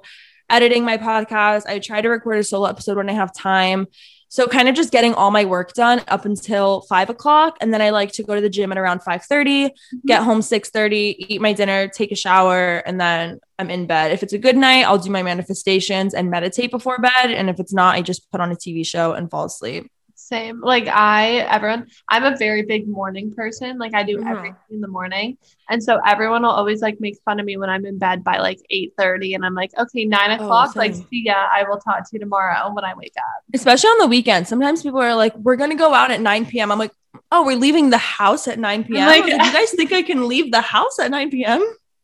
editing 0.50 0.84
my 0.84 0.98
podcast, 0.98 1.66
I 1.66 1.80
try 1.80 2.02
to 2.02 2.10
record 2.10 2.40
a 2.40 2.44
solo 2.44 2.68
episode 2.68 2.98
when 2.98 3.10
I 3.10 3.14
have 3.14 3.34
time. 3.34 3.88
So 4.32 4.48
kind 4.48 4.70
of 4.70 4.76
just 4.76 4.94
getting 4.94 5.14
all 5.14 5.30
my 5.30 5.44
work 5.44 5.74
done 5.74 6.02
up 6.08 6.24
until 6.24 6.82
five 6.84 7.10
o'clock. 7.10 7.58
And 7.60 7.74
then 7.74 7.82
I 7.82 7.90
like 7.90 8.14
to 8.14 8.24
go 8.24 8.34
to 8.34 8.40
the 8.40 8.50
gym 8.50 8.72
at 8.72 8.78
around 8.78 9.02
5:30, 9.02 9.66
mm-hmm. 9.66 9.98
get 10.08 10.24
home 10.24 10.40
6:30, 10.40 11.16
eat 11.28 11.42
my 11.42 11.52
dinner, 11.52 11.90
take 11.90 12.14
a 12.14 12.16
shower, 12.16 12.78
and 12.78 13.00
then 13.00 13.42
I'm 13.60 13.70
in 13.70 13.88
bed. 13.88 14.14
If 14.14 14.24
it's 14.24 14.32
a 14.32 14.38
good 14.38 14.56
night, 14.56 14.84
I'll 14.84 14.98
do 14.98 15.10
my 15.10 15.22
manifestations 15.22 16.14
and 16.14 16.32
meditate 16.32 16.72
before 16.72 16.98
bed. 17.00 17.32
And 17.32 17.50
if 17.50 17.60
it's 17.60 17.74
not, 17.74 17.96
I 17.96 18.02
just 18.02 18.32
put 18.32 18.40
on 18.40 18.54
a 18.54 18.56
TV 18.56 18.88
show 18.88 19.12
and 19.12 19.30
fall 19.30 19.44
asleep. 19.44 19.92
Same. 20.32 20.62
Like 20.62 20.88
I, 20.88 21.40
everyone, 21.58 21.88
I'm 22.08 22.24
a 22.24 22.38
very 22.38 22.62
big 22.64 22.88
morning 22.88 23.34
person. 23.36 23.78
Like 23.78 23.94
I 23.94 24.04
do 24.04 24.18
Mhm. 24.18 24.32
everything 24.32 24.56
in 24.70 24.80
the 24.80 24.88
morning. 24.88 25.38
And 25.70 25.84
so 25.84 26.00
everyone 26.08 26.44
will 26.44 26.52
always 26.52 26.82
like 26.82 27.02
make 27.02 27.18
fun 27.26 27.40
of 27.42 27.46
me 27.46 27.58
when 27.58 27.70
I'm 27.70 27.86
in 27.86 27.98
bed 27.98 28.24
by 28.24 28.38
like 28.40 28.60
8 28.70 28.94
30. 28.98 29.34
And 29.34 29.46
I'm 29.46 29.56
like, 29.56 29.72
okay, 29.78 30.06
nine 30.06 30.32
o'clock. 30.32 30.76
like, 30.78 30.94
same. 30.96 31.06
see 31.10 31.24
ya. 31.26 31.34
I 31.36 31.64
will 31.68 31.80
talk 31.80 32.04
to 32.04 32.10
you 32.14 32.20
tomorrow 32.20 32.74
when 32.74 32.86
I 32.86 32.94
wake 32.96 33.14
up. 33.18 33.44
Especially 33.54 33.90
on 33.90 34.00
the 34.00 34.08
weekend. 34.08 34.48
Sometimes 34.48 34.82
people 34.84 35.00
are 35.02 35.16
like, 35.16 35.36
we're 35.36 35.58
gonna 35.58 35.76
go 35.76 35.94
out 35.94 36.12
at 36.12 36.22
9 36.22 36.46
p.m. 36.46 36.72
I'm 36.72 36.80
like, 36.80 36.94
oh, 37.34 37.46
we're 37.46 37.58
leaving 37.58 37.90
the 37.90 37.98
house 37.98 38.48
at 38.48 38.58
9 38.58 38.86
p.m. 38.86 39.08
like- 39.08 39.24
Like, 39.24 39.32
you 39.46 39.52
guys 39.52 39.72
think 39.72 39.92
I 39.92 40.02
can 40.02 40.30
leave 40.30 40.52
the 40.52 40.62
house 40.62 40.98
at 41.00 41.12
9 41.12 41.30
p.m.? 41.30 41.62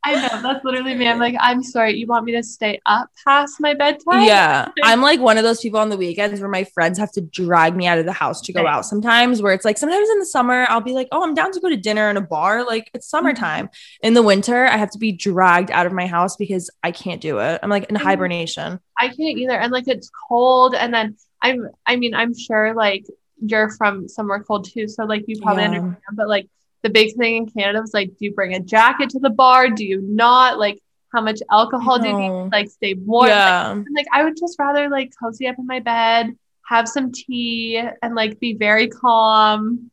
I 0.08 0.28
know 0.28 0.41
that's 0.41 0.63
literally 0.63 0.96
me. 0.96 1.08
I'm 1.08 1.20
like, 1.20 1.36
I'm 1.39 1.62
sorry. 1.62 1.98
You 1.98 2.08
want 2.08 2.26
me 2.26 2.32
to 2.34 2.43
stay 2.43 2.80
up 2.86 3.10
past 3.26 3.60
my 3.60 3.74
bedtime? 3.74 4.24
Yeah. 4.26 4.70
I'm 4.84 5.02
like 5.02 5.20
one 5.20 5.38
of 5.38 5.43
those 5.43 5.60
people 5.60 5.80
on 5.80 5.89
the 5.89 5.98
weekends 5.98 6.39
where 6.39 6.50
my 6.50 6.63
friends 6.63 6.98
have 6.98 7.12
to 7.13 7.22
drag 7.22 7.76
me 7.76 7.88
out 7.88 7.98
of 7.98 8.06
the 8.06 8.13
house 8.13 8.39
to 8.41 8.54
go 8.54 8.65
out 8.65 8.86
sometimes, 8.86 9.41
where 9.41 9.54
it's 9.54 9.65
like 9.65 9.78
sometimes 9.78 10.10
in 10.10 10.20
the 10.20 10.26
summer, 10.26 10.65
I'll 10.70 10.82
be 10.82 10.93
like, 10.93 11.10
oh, 11.12 11.24
I'm 11.24 11.34
down 11.34 11.52
to 11.52 11.60
go 11.60 11.70
to 11.70 11.76
dinner 11.76 12.10
in 12.10 12.17
a 12.17 12.22
bar. 12.22 12.65
Like 12.65 12.89
it's 12.93 13.08
mm-hmm. 13.08 13.17
summertime. 13.17 13.70
In 14.02 14.13
the 14.13 14.24
winter, 14.24 14.65
I 14.65 14.78
have 14.78 14.91
to 14.91 14.98
be 14.98 15.12
dragged 15.12 15.72
out 15.72 15.86
of 15.86 15.91
my 15.91 16.08
house 16.08 16.38
because 16.38 16.70
I 16.84 16.91
can't 16.91 17.20
do 17.22 17.39
it. 17.39 17.60
I'm 17.62 17.70
like 17.70 17.89
in 17.89 17.96
mm-hmm. 17.96 18.06
hibernation. 18.06 18.80
I 19.00 19.08
can't 19.08 19.38
either. 19.38 19.60
And 19.60 19.72
like 19.72 19.88
it's 19.88 20.10
cold. 20.30 20.74
And 20.74 20.93
then 20.93 21.17
I'm, 21.41 21.67
I 21.86 21.98
mean, 21.98 22.13
I'm 22.13 22.34
sure 22.38 22.74
like 22.74 23.06
you're 23.46 23.70
from 23.72 24.08
somewhere 24.08 24.41
cold 24.43 24.70
too. 24.72 24.88
So 24.88 25.04
like 25.04 25.26
you 25.28 25.39
probably 25.41 25.63
Yeah. 25.63 25.70
understand, 25.70 26.15
but 26.15 26.28
like 26.28 26.48
the 26.84 26.90
big 26.90 27.16
thing 27.16 27.36
in 27.38 27.50
Canada 27.50 27.82
was 27.82 27.94
like, 27.94 28.10
do 28.10 28.26
you 28.26 28.34
bring 28.34 28.54
a 28.54 28.60
jacket 28.60 29.10
to 29.12 29.20
the 29.20 29.30
bar? 29.30 29.70
Do 29.70 29.86
you 29.86 30.02
not? 30.02 30.60
Like, 30.60 30.80
how 31.13 31.22
much 31.22 31.40
alcohol 31.50 32.00
do 32.00 32.08
you 32.08 32.18
need? 32.18 32.52
Like, 32.52 32.70
stay 32.70 32.94
warm. 32.94 33.30
Like, 33.30 33.36
Yeah. 33.36 33.72
I'm 33.72 33.86
like, 33.96 34.08
I 34.12 34.24
would 34.24 34.38
just 34.38 34.58
rather 34.60 34.90
like 34.90 35.12
cozy 35.22 35.48
up 35.48 35.58
in 35.58 35.66
my 35.66 35.80
bed, 35.80 36.38
have 36.66 36.88
some 36.88 37.12
tea, 37.12 37.82
and 38.02 38.16
like 38.16 38.40
be 38.40 38.54
very 38.54 38.88
calm. 38.88 39.92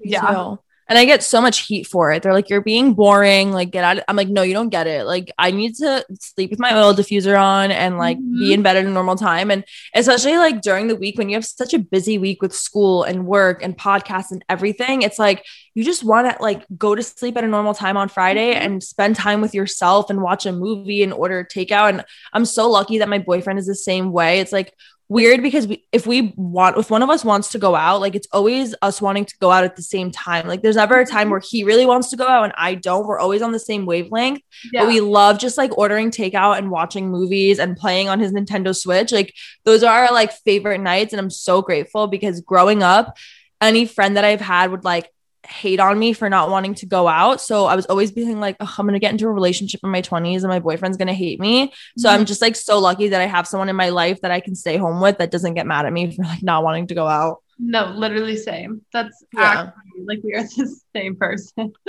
Yeah. 0.00 0.20
too. 0.20 0.58
And 0.88 0.98
I 0.98 1.04
get 1.04 1.22
so 1.22 1.40
much 1.40 1.60
heat 1.60 1.86
for 1.86 2.12
it. 2.12 2.22
They're 2.22 2.32
like, 2.32 2.50
you're 2.50 2.60
being 2.60 2.92
boring. 2.94 3.52
Like, 3.52 3.70
get 3.70 3.84
out. 3.84 3.98
of-" 3.98 4.04
I'm 4.08 4.16
like, 4.16 4.28
no, 4.28 4.42
you 4.42 4.52
don't 4.52 4.68
get 4.68 4.86
it. 4.86 5.06
Like, 5.06 5.32
I 5.38 5.50
need 5.50 5.74
to 5.76 6.04
sleep 6.20 6.50
with 6.50 6.58
my 6.58 6.76
oil 6.76 6.92
diffuser 6.92 7.40
on 7.40 7.70
and 7.70 7.98
like 7.98 8.18
be 8.18 8.50
Mhm. 8.50 8.54
in 8.54 8.62
bed 8.62 8.76
at 8.76 8.84
a 8.84 8.90
normal 8.90 9.16
time. 9.16 9.50
And 9.50 9.64
especially 9.94 10.36
like 10.36 10.60
during 10.60 10.88
the 10.88 10.96
week 10.96 11.16
when 11.18 11.28
you 11.28 11.36
have 11.36 11.44
such 11.46 11.72
a 11.72 11.78
busy 11.78 12.18
week 12.18 12.42
with 12.42 12.52
school 12.54 13.04
and 13.04 13.26
work 13.26 13.62
and 13.62 13.76
podcasts 13.78 14.30
and 14.32 14.44
everything, 14.48 15.02
it's 15.02 15.18
like 15.18 15.44
you 15.74 15.84
just 15.84 16.04
want 16.04 16.30
to 16.36 16.42
like 16.42 16.66
go 16.76 16.94
to 16.94 17.02
sleep 17.02 17.36
at 17.36 17.44
a 17.44 17.48
normal 17.48 17.74
time 17.74 17.96
on 17.96 18.08
Friday 18.08 18.52
Mhm. 18.54 18.60
and 18.64 18.82
spend 18.82 19.16
time 19.16 19.40
with 19.40 19.54
yourself 19.54 20.10
and 20.10 20.20
watch 20.20 20.44
a 20.46 20.52
movie 20.52 21.02
and 21.02 21.12
order 21.12 21.46
takeout. 21.50 21.88
And 21.90 22.04
I'm 22.32 22.44
so 22.44 22.68
lucky 22.70 22.98
that 22.98 23.08
my 23.08 23.18
boyfriend 23.18 23.58
is 23.58 23.66
the 23.66 23.74
same 23.74 24.12
way. 24.12 24.40
It's 24.40 24.52
like, 24.52 24.74
weird 25.12 25.42
because 25.42 25.66
we, 25.66 25.84
if 25.92 26.06
we 26.06 26.32
want 26.36 26.78
if 26.78 26.90
one 26.90 27.02
of 27.02 27.10
us 27.10 27.22
wants 27.22 27.50
to 27.50 27.58
go 27.58 27.74
out 27.74 28.00
like 28.00 28.14
it's 28.14 28.26
always 28.32 28.74
us 28.80 29.02
wanting 29.02 29.26
to 29.26 29.34
go 29.40 29.50
out 29.50 29.62
at 29.62 29.76
the 29.76 29.82
same 29.82 30.10
time. 30.10 30.48
Like 30.48 30.62
there's 30.62 30.76
never 30.76 30.98
a 30.98 31.06
time 31.06 31.24
mm-hmm. 31.24 31.30
where 31.32 31.40
he 31.40 31.64
really 31.64 31.84
wants 31.84 32.08
to 32.10 32.16
go 32.16 32.26
out 32.26 32.44
and 32.44 32.54
i 32.56 32.74
don't. 32.74 33.06
We're 33.06 33.18
always 33.18 33.42
on 33.42 33.52
the 33.52 33.58
same 33.58 33.84
wavelength. 33.84 34.40
Yeah. 34.72 34.82
but 34.82 34.88
we 34.88 35.00
love 35.00 35.38
just 35.38 35.58
like 35.58 35.76
ordering 35.76 36.10
takeout 36.10 36.56
and 36.56 36.70
watching 36.70 37.10
movies 37.10 37.58
and 37.58 37.76
playing 37.76 38.08
on 38.08 38.20
his 38.20 38.32
nintendo 38.32 38.74
switch. 38.74 39.12
Like 39.12 39.34
those 39.64 39.82
are 39.82 40.04
our 40.04 40.12
like 40.12 40.32
favorite 40.32 40.80
nights 40.80 41.12
and 41.12 41.20
i'm 41.20 41.30
so 41.30 41.60
grateful 41.60 42.06
because 42.06 42.40
growing 42.40 42.82
up 42.82 43.16
any 43.60 43.84
friend 43.84 44.16
that 44.16 44.24
i've 44.24 44.40
had 44.40 44.70
would 44.70 44.84
like 44.84 45.10
hate 45.52 45.78
on 45.80 45.98
me 45.98 46.12
for 46.12 46.28
not 46.28 46.50
wanting 46.50 46.74
to 46.74 46.86
go 46.86 47.06
out 47.06 47.40
so 47.40 47.66
i 47.66 47.76
was 47.76 47.86
always 47.86 48.10
being 48.10 48.40
like 48.40 48.56
oh, 48.60 48.74
i'm 48.78 48.86
gonna 48.86 48.98
get 48.98 49.12
into 49.12 49.26
a 49.26 49.30
relationship 49.30 49.80
in 49.84 49.90
my 49.90 50.00
20s 50.02 50.38
and 50.42 50.48
my 50.48 50.58
boyfriend's 50.58 50.96
gonna 50.96 51.12
hate 51.14 51.38
me 51.38 51.72
so 51.98 52.08
Mm-hmm. 52.08 52.20
I'm 52.20 52.26
just 52.26 52.42
like 52.42 52.56
so 52.56 52.78
lucky 52.78 53.08
that 53.08 53.20
I 53.20 53.26
have 53.26 53.46
someone 53.46 53.68
in 53.68 53.76
my 53.76 53.90
life 53.90 54.20
that 54.22 54.30
I 54.30 54.40
can 54.40 54.54
stay 54.54 54.76
home 54.76 55.00
with 55.00 55.18
that 55.18 55.30
doesn't 55.30 55.54
get 55.54 55.66
mad 55.66 55.86
at 55.86 55.92
me 55.92 56.10
for 56.16 56.22
like 56.24 56.42
not 56.42 56.64
wanting 56.64 56.86
to 56.88 56.94
go 56.94 57.06
out. 57.06 57.42
no, 57.58 57.92
literally 57.94 58.36
same. 58.36 58.82
That's 58.92 59.22
Yeah. 59.32 59.70
like 60.06 60.20
we 60.24 60.34
are 60.34 60.42
the 60.56 60.76
same 60.96 61.14
person. 61.16 61.72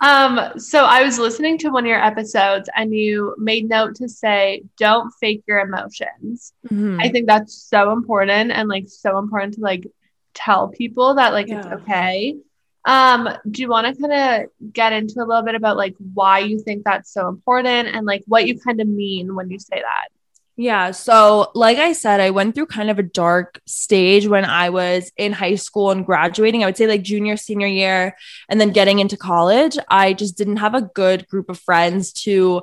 Um, 0.00 0.58
so 0.58 0.84
I 0.84 1.02
was 1.02 1.18
listening 1.18 1.56
to 1.58 1.70
one 1.70 1.84
of 1.84 1.88
your 1.88 2.02
episodes 2.02 2.68
and 2.76 2.92
you 2.92 3.34
made 3.38 3.68
note 3.68 3.94
to 3.96 4.08
say, 4.08 4.62
don't 4.76 5.10
fake 5.20 5.44
your 5.46 5.60
emotions. 5.60 6.52
Mhm. 6.70 7.00
I 7.00 7.08
think 7.08 7.26
that's 7.26 7.54
so 7.54 7.92
important 7.92 8.50
and 8.50 8.68
like 8.68 8.86
so 8.88 9.18
important 9.18 9.54
to 9.54 9.60
like 9.60 9.86
tell 10.34 10.68
people 10.68 11.14
that 11.14 11.32
like 11.32 11.48
it's 11.48 11.66
okay. 11.66 12.36
Um, 12.84 13.28
do 13.50 13.62
you 13.62 13.68
want 13.68 13.86
to 13.86 14.00
kind 14.00 14.44
of 14.44 14.72
get 14.72 14.92
into 14.92 15.22
a 15.22 15.24
little 15.24 15.42
bit 15.42 15.54
about 15.54 15.76
like 15.76 15.94
why 16.12 16.40
you 16.40 16.60
think 16.60 16.84
that's 16.84 17.12
so 17.12 17.28
important 17.28 17.88
and 17.88 18.06
like 18.06 18.22
what 18.26 18.46
you 18.46 18.60
kind 18.60 18.80
of 18.80 18.88
mean 18.88 19.34
when 19.34 19.50
you 19.50 19.58
say 19.58 19.80
that? 19.80 20.08
Yeah. 20.56 20.92
So, 20.92 21.50
like 21.54 21.78
I 21.78 21.92
said, 21.94 22.20
I 22.20 22.30
went 22.30 22.54
through 22.54 22.66
kind 22.66 22.88
of 22.88 23.00
a 23.00 23.02
dark 23.02 23.60
stage 23.66 24.28
when 24.28 24.44
I 24.44 24.70
was 24.70 25.10
in 25.16 25.32
high 25.32 25.56
school 25.56 25.90
and 25.90 26.06
graduating. 26.06 26.62
I 26.62 26.66
would 26.66 26.76
say 26.76 26.86
like 26.86 27.02
junior, 27.02 27.36
senior 27.36 27.66
year, 27.66 28.16
and 28.48 28.60
then 28.60 28.70
getting 28.70 29.00
into 29.00 29.16
college. 29.16 29.76
I 29.88 30.12
just 30.12 30.38
didn't 30.38 30.58
have 30.58 30.74
a 30.74 30.82
good 30.82 31.26
group 31.26 31.50
of 31.50 31.58
friends 31.58 32.12
to, 32.24 32.62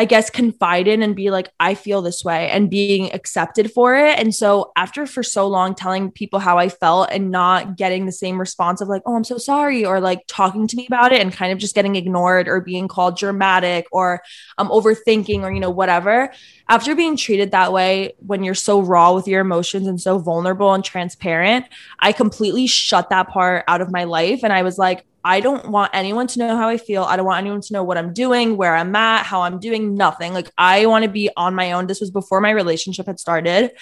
I 0.00 0.06
guess, 0.06 0.30
confide 0.30 0.88
in 0.88 1.02
and 1.02 1.14
be 1.14 1.30
like, 1.30 1.50
I 1.60 1.74
feel 1.74 2.00
this 2.00 2.24
way 2.24 2.48
and 2.48 2.70
being 2.70 3.12
accepted 3.12 3.70
for 3.70 3.94
it. 3.94 4.18
And 4.18 4.34
so, 4.34 4.72
after 4.74 5.04
for 5.04 5.22
so 5.22 5.46
long 5.46 5.74
telling 5.74 6.10
people 6.10 6.38
how 6.38 6.56
I 6.56 6.70
felt 6.70 7.10
and 7.12 7.30
not 7.30 7.76
getting 7.76 8.06
the 8.06 8.12
same 8.12 8.40
response 8.40 8.80
of 8.80 8.88
like, 8.88 9.02
oh, 9.04 9.14
I'm 9.14 9.24
so 9.24 9.36
sorry, 9.36 9.84
or 9.84 10.00
like 10.00 10.20
talking 10.26 10.66
to 10.68 10.76
me 10.76 10.86
about 10.86 11.12
it 11.12 11.20
and 11.20 11.30
kind 11.30 11.52
of 11.52 11.58
just 11.58 11.74
getting 11.74 11.96
ignored 11.96 12.48
or 12.48 12.62
being 12.62 12.88
called 12.88 13.18
dramatic 13.18 13.88
or 13.92 14.22
um, 14.56 14.70
overthinking 14.70 15.42
or, 15.42 15.52
you 15.52 15.60
know, 15.60 15.68
whatever 15.68 16.32
after 16.70 16.94
being 16.94 17.16
treated 17.16 17.50
that 17.50 17.72
way 17.72 18.12
when 18.24 18.44
you're 18.44 18.54
so 18.54 18.80
raw 18.80 19.12
with 19.12 19.26
your 19.26 19.40
emotions 19.40 19.88
and 19.88 20.00
so 20.00 20.18
vulnerable 20.18 20.72
and 20.72 20.84
transparent, 20.84 21.66
I 21.98 22.12
completely 22.12 22.68
shut 22.68 23.10
that 23.10 23.28
part 23.28 23.64
out 23.66 23.80
of 23.80 23.90
my 23.90 24.04
life. 24.04 24.44
And 24.44 24.52
I 24.52 24.62
was 24.62 24.78
like, 24.78 25.04
I 25.24 25.40
don't 25.40 25.68
want 25.70 25.90
anyone 25.94 26.26
to 26.28 26.38
know 26.38 26.56
how 26.56 26.68
I 26.68 26.76
feel. 26.76 27.04
I 27.04 27.16
don't 27.16 27.26
want 27.26 27.38
anyone 27.38 27.60
to 27.60 27.72
know 27.72 27.82
what 27.82 27.98
I'm 27.98 28.12
doing, 28.12 28.56
where 28.56 28.74
I'm 28.74 28.94
at, 28.96 29.26
how 29.26 29.42
I'm 29.42 29.58
doing, 29.58 29.94
nothing. 29.94 30.32
Like, 30.32 30.50
I 30.56 30.86
want 30.86 31.04
to 31.04 31.10
be 31.10 31.30
on 31.36 31.54
my 31.54 31.72
own. 31.72 31.86
This 31.86 32.00
was 32.00 32.10
before 32.10 32.40
my 32.40 32.50
relationship 32.50 33.06
had 33.06 33.20
started. 33.20 33.72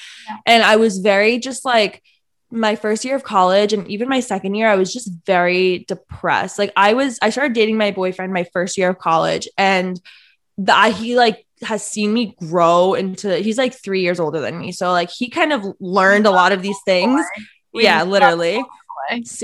And 0.46 0.62
I 0.62 0.76
was 0.76 0.98
very 0.98 1.38
just 1.38 1.64
like, 1.64 2.02
my 2.50 2.76
first 2.76 3.04
year 3.04 3.14
of 3.14 3.22
college 3.22 3.74
and 3.74 3.86
even 3.88 4.08
my 4.08 4.20
second 4.20 4.54
year, 4.54 4.68
I 4.68 4.76
was 4.76 4.90
just 4.90 5.10
very 5.26 5.84
depressed. 5.86 6.58
Like, 6.58 6.72
I 6.76 6.94
was, 6.94 7.18
I 7.20 7.28
started 7.28 7.52
dating 7.52 7.76
my 7.76 7.90
boyfriend 7.90 8.32
my 8.32 8.44
first 8.44 8.78
year 8.78 8.88
of 8.88 8.98
college, 8.98 9.48
and 9.58 10.00
that 10.58 10.92
he 10.94 11.16
like 11.16 11.46
has 11.62 11.86
seen 11.86 12.12
me 12.12 12.34
grow 12.48 12.94
into 12.94 13.36
he's 13.36 13.58
like 13.58 13.74
three 13.74 14.02
years 14.02 14.20
older 14.20 14.40
than 14.40 14.58
me 14.58 14.72
so 14.72 14.90
like 14.92 15.10
he 15.10 15.28
kind 15.28 15.52
of 15.52 15.64
learned 15.80 16.26
a 16.26 16.30
lot 16.30 16.52
of 16.52 16.62
these 16.62 16.78
things 16.84 17.24
yeah 17.72 18.02
literally 18.02 18.62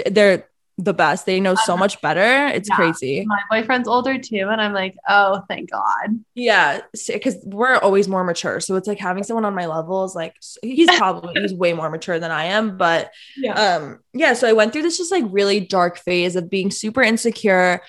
they're 0.06 0.48
the 0.76 0.92
best 0.92 1.24
they 1.24 1.38
know 1.38 1.54
so 1.54 1.76
much 1.76 2.00
better 2.00 2.48
it's 2.48 2.68
Yeah. 2.68 2.74
crazy 2.76 3.24
My 3.26 3.38
boyfriend's 3.48 3.86
older 3.86 4.18
too, 4.18 4.48
and 4.50 4.60
I'm 4.60 4.72
like, 4.72 4.96
oh, 5.08 5.42
thank 5.48 5.70
God. 5.70 6.18
yeah 6.34 6.80
because 7.06 7.36
we're 7.44 7.76
always 7.76 8.08
more 8.08 8.24
mature 8.24 8.58
so 8.60 8.74
it's 8.74 8.88
like 8.88 8.98
having 8.98 9.22
someone 9.22 9.44
on 9.44 9.54
my 9.54 9.66
level 9.66 10.04
is 10.04 10.14
like 10.16 10.34
he's 10.62 10.90
probably 10.96 11.40
he's 11.40 11.54
way 11.54 11.74
more 11.74 11.88
mature 11.90 12.18
than 12.18 12.32
i 12.32 12.46
am 12.46 12.76
but 12.76 13.12
Yeah. 13.36 13.52
um 13.76 14.00
yeah 14.14 14.32
so 14.34 14.48
i 14.48 14.52
went 14.52 14.72
through 14.72 14.82
this 14.82 14.98
just 14.98 15.12
like 15.12 15.24
really 15.28 15.60
dark 15.60 15.98
phase 15.98 16.34
of 16.34 16.50
being 16.50 16.72
super 16.72 17.02
insecure 17.02 17.80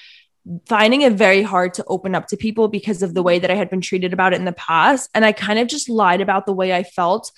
finding 0.67 1.01
it 1.01 1.13
very 1.13 1.41
hard 1.41 1.73
to 1.73 1.83
open 1.87 2.13
up 2.13 2.27
to 2.27 2.37
people 2.37 2.67
because 2.67 3.01
of 3.01 3.15
the 3.15 3.23
way 3.23 3.39
that 3.39 3.49
i 3.49 3.55
had 3.55 3.67
been 3.69 3.81
treated 3.81 4.13
about 4.13 4.31
it 4.31 4.35
in 4.37 4.45
the 4.45 4.51
past 4.53 5.09
and 5.15 5.25
i 5.25 5.31
kind 5.31 5.57
of 5.57 5.67
just 5.67 5.89
lied 5.89 6.21
about 6.21 6.45
the 6.45 6.53
way 6.53 6.71
i 6.71 6.83
felt 6.83 7.31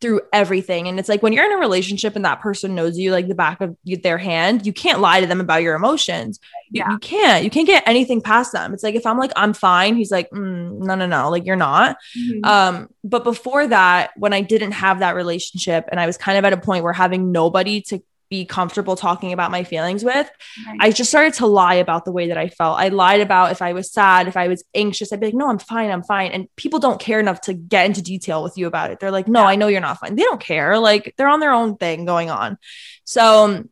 through 0.00 0.20
everything 0.32 0.86
and 0.88 0.98
it's 0.98 1.08
like 1.08 1.22
when 1.22 1.32
you're 1.32 1.44
in 1.46 1.52
a 1.52 1.56
relationship 1.56 2.14
and 2.16 2.24
that 2.24 2.40
person 2.40 2.74
knows 2.74 2.98
you 2.98 3.10
like 3.10 3.26
the 3.28 3.34
back 3.34 3.60
of 3.60 3.74
their 4.02 4.18
hand 4.18 4.66
you 4.66 4.72
can't 4.72 5.00
lie 5.00 5.20
to 5.20 5.26
them 5.26 5.40
about 5.40 5.62
your 5.62 5.74
emotions 5.74 6.38
you, 6.70 6.80
Yeah. 6.80 6.90
you 6.90 6.98
can't 6.98 7.42
you 7.44 7.48
can't 7.50 7.66
get 7.66 7.82
anything 7.86 8.20
past 8.20 8.52
them 8.52 8.74
it's 8.74 8.82
like 8.82 8.96
if 8.96 9.06
i'm 9.06 9.18
like 9.18 9.32
i'm 9.36 9.54
fine 9.54 9.96
he's 9.96 10.10
like 10.10 10.28
mm, 10.30 10.78
no 10.78 10.94
no 10.94 11.06
no 11.06 11.30
like 11.30 11.46
you're 11.46 11.56
not 11.56 11.96
Mhm. 12.18 12.44
um, 12.44 12.88
but 13.06 13.22
before 13.22 13.66
that, 13.66 14.12
when 14.16 14.32
I 14.32 14.40
didn't 14.40 14.72
have 14.72 15.00
that 15.00 15.14
relationship 15.14 15.84
and 15.90 16.00
I 16.00 16.06
was 16.06 16.16
kind 16.16 16.38
of 16.38 16.44
at 16.46 16.54
a 16.54 16.56
point 16.56 16.84
where 16.84 16.92
having 16.94 17.32
nobody 17.32 17.82
to 17.82 18.00
be 18.30 18.44
comfortable 18.44 18.96
talking 18.96 19.32
about 19.32 19.50
my 19.50 19.64
feelings 19.64 20.04
with, 20.04 20.30
Right. 20.66 20.78
I 20.80 20.90
just 20.90 21.10
started 21.10 21.34
to 21.34 21.46
lie 21.46 21.74
about 21.74 22.04
the 22.04 22.12
way 22.12 22.28
that 22.28 22.38
I 22.38 22.48
felt. 22.48 22.78
I 22.78 22.88
lied 22.88 23.20
about 23.20 23.52
if 23.52 23.62
I 23.62 23.72
was 23.72 23.92
sad, 23.92 24.28
if 24.28 24.36
I 24.36 24.48
was 24.48 24.64
anxious, 24.74 25.12
I'd 25.12 25.20
be 25.20 25.26
like, 25.26 25.34
no, 25.34 25.48
I'm 25.48 25.58
fine, 25.58 25.90
I'm 25.90 26.02
fine. 26.02 26.32
And 26.32 26.48
people 26.56 26.78
don't 26.78 27.00
care 27.00 27.20
enough 27.20 27.40
to 27.42 27.54
get 27.54 27.86
into 27.86 28.02
detail 28.02 28.42
with 28.42 28.56
you 28.56 28.66
about 28.66 28.90
it. 28.90 29.00
They're 29.00 29.10
like, 29.10 29.28
no, 29.28 29.44
I 29.44 29.56
know 29.56 29.68
you're 29.68 29.80
not 29.80 29.98
fine. 29.98 30.14
They 30.14 30.22
don't 30.22 30.40
care. 30.40 30.78
Like 30.78 31.14
they're 31.16 31.28
on 31.28 31.40
their 31.40 31.52
own 31.52 31.76
thing 31.76 32.04
going 32.04 32.30
on. 32.30 32.58
So 33.04 33.44
um, 33.44 33.70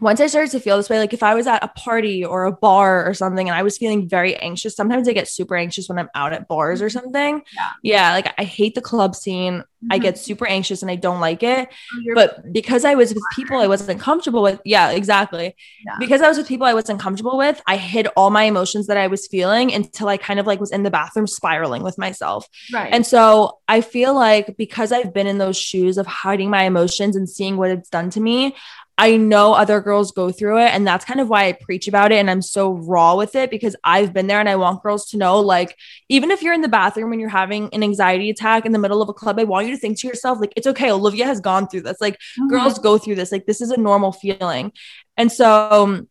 once 0.00 0.20
I 0.20 0.26
started 0.26 0.50
to 0.52 0.60
feel 0.60 0.76
this 0.76 0.88
way, 0.88 0.98
like 0.98 1.12
if 1.12 1.22
I 1.22 1.34
was 1.34 1.46
at 1.46 1.62
a 1.62 1.68
party 1.68 2.24
or 2.24 2.44
a 2.44 2.52
bar 2.52 3.06
or 3.08 3.14
something 3.14 3.48
and 3.48 3.56
I 3.56 3.62
was 3.62 3.78
feeling 3.78 4.08
very 4.08 4.36
anxious, 4.36 4.74
sometimes 4.74 5.08
I 5.08 5.12
get 5.12 5.28
super 5.28 5.56
anxious 5.56 5.88
when 5.88 5.98
I'm 5.98 6.08
out 6.14 6.32
at 6.32 6.48
bars 6.48 6.80
or 6.82 6.90
something. 6.90 7.42
Yeah. 7.54 7.70
Yeah. 7.82 8.12
Like 8.12 8.34
I 8.38 8.44
hate 8.44 8.74
the 8.74 8.80
club 8.80 9.14
scene. 9.14 9.64
I 9.90 9.98
Mhm. 9.98 10.02
get 10.02 10.18
super 10.18 10.46
anxious 10.46 10.82
and 10.82 10.90
I 10.90 10.96
don't 10.96 11.20
like 11.20 11.42
it. 11.42 11.68
You're- 12.02 12.14
But 12.14 12.52
because 12.52 12.84
I 12.84 12.94
was 12.94 13.14
with 13.14 13.22
people 13.34 13.56
I 13.58 13.66
wasn't 13.66 13.98
comfortable 13.98 14.42
with, 14.42 14.60
yeah, 14.64 14.90
exactly. 14.90 15.54
Yeah. 15.86 15.96
Because 15.98 16.20
I 16.20 16.28
was 16.28 16.36
with 16.36 16.46
people 16.48 16.66
I 16.66 16.74
wasn't 16.74 17.00
comfortable 17.00 17.38
with, 17.38 17.62
I 17.66 17.76
hid 17.76 18.06
all 18.16 18.28
my 18.30 18.42
emotions 18.44 18.88
that 18.88 18.98
I 18.98 19.06
was 19.06 19.26
feeling 19.26 19.72
until 19.72 20.08
I 20.08 20.18
kind 20.18 20.38
of 20.38 20.46
like 20.46 20.60
was 20.60 20.70
in 20.70 20.82
the 20.82 20.90
bathroom 20.90 21.26
spiraling 21.26 21.82
with 21.82 21.96
myself. 21.96 22.46
right. 22.74 22.90
And 22.92 23.06
so 23.06 23.58
I 23.68 23.80
feel 23.80 24.12
like 24.14 24.56
because 24.58 24.92
I've 24.92 25.14
been 25.14 25.26
in 25.26 25.38
those 25.38 25.56
shoes 25.56 25.96
of 25.96 26.06
hiding 26.06 26.50
my 26.50 26.64
emotions 26.64 27.16
and 27.16 27.28
seeing 27.28 27.56
what 27.56 27.70
it's 27.70 27.88
done 27.88 28.10
to 28.10 28.20
me, 28.20 28.54
I 29.00 29.16
know 29.16 29.54
other 29.54 29.80
girls 29.80 30.12
go 30.12 30.30
through 30.30 30.58
it. 30.58 30.68
And 30.74 30.86
that's 30.86 31.06
kind 31.06 31.20
of 31.20 31.28
why 31.30 31.46
I 31.46 31.52
preach 31.52 31.88
about 31.88 32.12
it. 32.12 32.16
And 32.16 32.30
I'm 32.30 32.42
so 32.42 32.72
raw 32.72 33.14
with 33.14 33.34
it 33.34 33.50
because 33.50 33.74
I've 33.82 34.12
been 34.12 34.26
there 34.26 34.40
and 34.40 34.48
I 34.48 34.56
want 34.56 34.82
girls 34.82 35.08
to 35.10 35.16
know 35.16 35.40
like, 35.40 35.74
even 36.10 36.30
if 36.30 36.42
you're 36.42 36.52
in 36.52 36.60
the 36.60 36.68
bathroom 36.68 37.10
and 37.10 37.18
you're 37.18 37.30
having 37.30 37.70
an 37.72 37.82
anxiety 37.82 38.28
attack 38.28 38.66
in 38.66 38.72
the 38.72 38.78
middle 38.78 39.00
of 39.00 39.08
a 39.08 39.14
club, 39.14 39.38
I 39.38 39.44
want 39.44 39.66
you 39.66 39.72
to 39.72 39.80
think 39.80 39.98
to 40.00 40.06
yourself, 40.06 40.38
like, 40.38 40.52
it's 40.54 40.66
okay. 40.66 40.90
Olivia 40.92 41.24
has 41.24 41.40
gone 41.40 41.66
through 41.66 41.80
this. 41.80 41.96
Like, 41.98 42.18
Mhm. 42.38 42.50
girls 42.50 42.78
go 42.78 42.98
through 42.98 43.14
this. 43.14 43.32
Like, 43.32 43.46
this 43.46 43.62
is 43.62 43.70
a 43.70 43.78
normal 43.78 44.12
feeling. 44.12 44.70
And 45.16 45.32
so, 45.32 45.68
um, 45.70 46.08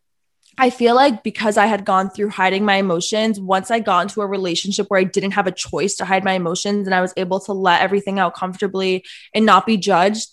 I 0.58 0.70
feel 0.70 0.96
like 0.96 1.22
because 1.22 1.56
I 1.56 1.66
had 1.66 1.84
gone 1.84 2.10
through 2.10 2.30
hiding 2.30 2.64
my 2.64 2.74
emotions, 2.74 3.38
once 3.38 3.70
I 3.70 3.78
got 3.78 4.00
into 4.00 4.20
a 4.20 4.26
relationship 4.26 4.86
where 4.88 4.98
I 4.98 5.04
didn't 5.04 5.30
have 5.32 5.46
a 5.46 5.52
choice 5.52 5.94
to 5.94 6.04
hide 6.04 6.24
my 6.24 6.32
emotions 6.32 6.88
and 6.88 6.94
I 6.94 7.00
was 7.00 7.14
able 7.16 7.38
to 7.40 7.52
let 7.52 7.82
everything 7.82 8.18
out 8.18 8.34
comfortably 8.34 9.04
and 9.32 9.46
not 9.46 9.64
be 9.64 9.76
judged, 9.76 10.28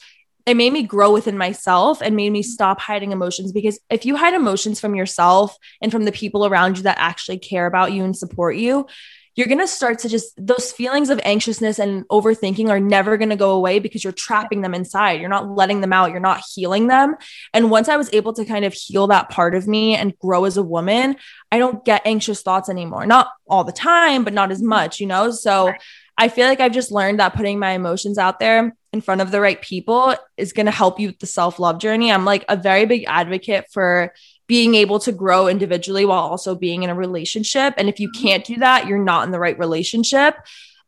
it 0.48 0.56
made 0.56 0.72
me 0.72 0.82
grow 0.84 1.12
within 1.12 1.38
myself 1.38 2.02
and 2.02 2.16
made 2.16 2.32
me 2.32 2.40
mm-hmm. 2.40 2.50
stop 2.50 2.80
hiding 2.80 3.12
emotions. 3.12 3.52
Because 3.52 3.80
if 3.90 4.06
you 4.06 4.16
hide 4.16 4.34
emotions 4.34 4.80
from 4.80 4.96
yourself 4.96 5.58
and 5.82 5.92
from 5.92 6.06
the 6.06 6.12
people 6.12 6.46
around 6.46 6.78
you 6.78 6.84
that 6.84 6.98
actually 6.98 7.38
care 7.38 7.66
about 7.66 7.92
you 7.92 8.06
and 8.06 8.18
support 8.18 8.56
you, 8.56 8.88
you're 9.36 9.48
going 9.48 9.60
to 9.60 9.68
start 9.68 10.00
to 10.00 10.10
just 10.10 10.34
those 10.38 10.72
feelings 10.72 11.12
of 11.12 11.20
anxiousness 11.24 11.78
and 11.78 12.08
overthinking 12.08 12.70
are 12.70 12.80
never 12.80 13.18
going 13.18 13.30
to 13.30 13.36
go 13.36 13.52
away 13.52 13.78
because 13.78 14.04
you're 14.04 14.14
trapping 14.14 14.62
them 14.62 14.74
inside. 14.74 15.20
You're 15.20 15.30
not 15.30 15.48
letting 15.48 15.82
them 15.82 15.94
out. 15.94 16.10
You're 16.10 16.20
not 16.20 16.42
healing 16.56 16.88
them. 16.88 17.16
And 17.54 17.70
once 17.70 17.88
I 17.88 17.98
was 17.98 18.12
able 18.14 18.34
to 18.34 18.46
kind 18.46 18.66
of 18.66 18.74
heal 18.74 19.06
that 19.08 19.30
part 19.30 19.54
of 19.54 19.68
me 19.68 19.96
and 19.96 20.18
grow 20.18 20.46
as 20.46 20.58
a 20.58 20.64
woman, 20.64 21.18
I 21.52 21.60
don't 21.60 21.86
get 21.86 22.02
anxious 22.04 22.42
thoughts 22.42 22.68
anymore. 22.68 23.06
Not 23.06 23.28
all 23.48 23.64
the 23.64 23.72
time, 23.72 24.24
but 24.24 24.34
not 24.34 24.50
as 24.50 24.62
much, 24.62 25.00
you 25.00 25.06
know? 25.06 25.30
So 25.30 25.72
I 26.18 26.30
feel 26.30 26.48
like 26.48 26.60
I've 26.60 26.72
just 26.72 26.92
learned 26.92 27.20
that 27.20 27.36
putting 27.36 27.60
my 27.60 27.72
emotions 27.72 28.18
out 28.18 28.40
there 28.40 28.76
in 28.98 29.02
front 29.02 29.22
of 29.22 29.32
the 29.32 29.40
right 29.40 29.62
people 29.62 30.16
is 30.38 30.52
going 30.54 30.66
to 30.66 30.72
help 30.72 31.00
you 31.00 31.08
with 31.08 31.20
the 31.20 31.28
self 31.28 31.60
love 31.60 31.80
journey. 31.80 32.12
I'm 32.12 32.26
like 32.26 32.44
a 32.50 32.58
very 32.58 32.86
big 32.86 33.06
advocate 33.08 33.66
for 33.72 34.14
being 34.48 34.76
able 34.76 35.00
to 35.00 35.12
grow 35.12 35.48
individually 35.48 36.06
while 36.06 36.24
also 36.24 36.56
being 36.56 36.84
in 36.84 36.90
a 36.90 36.96
relationship. 36.96 37.74
And 37.78 37.88
if 37.90 38.00
you 38.00 38.10
can't 38.12 38.44
do 38.46 38.56
that, 38.58 38.88
you're 38.88 39.04
not 39.04 39.26
in 39.26 39.32
the 39.32 39.40
right 39.40 39.58
relationship. 39.60 40.36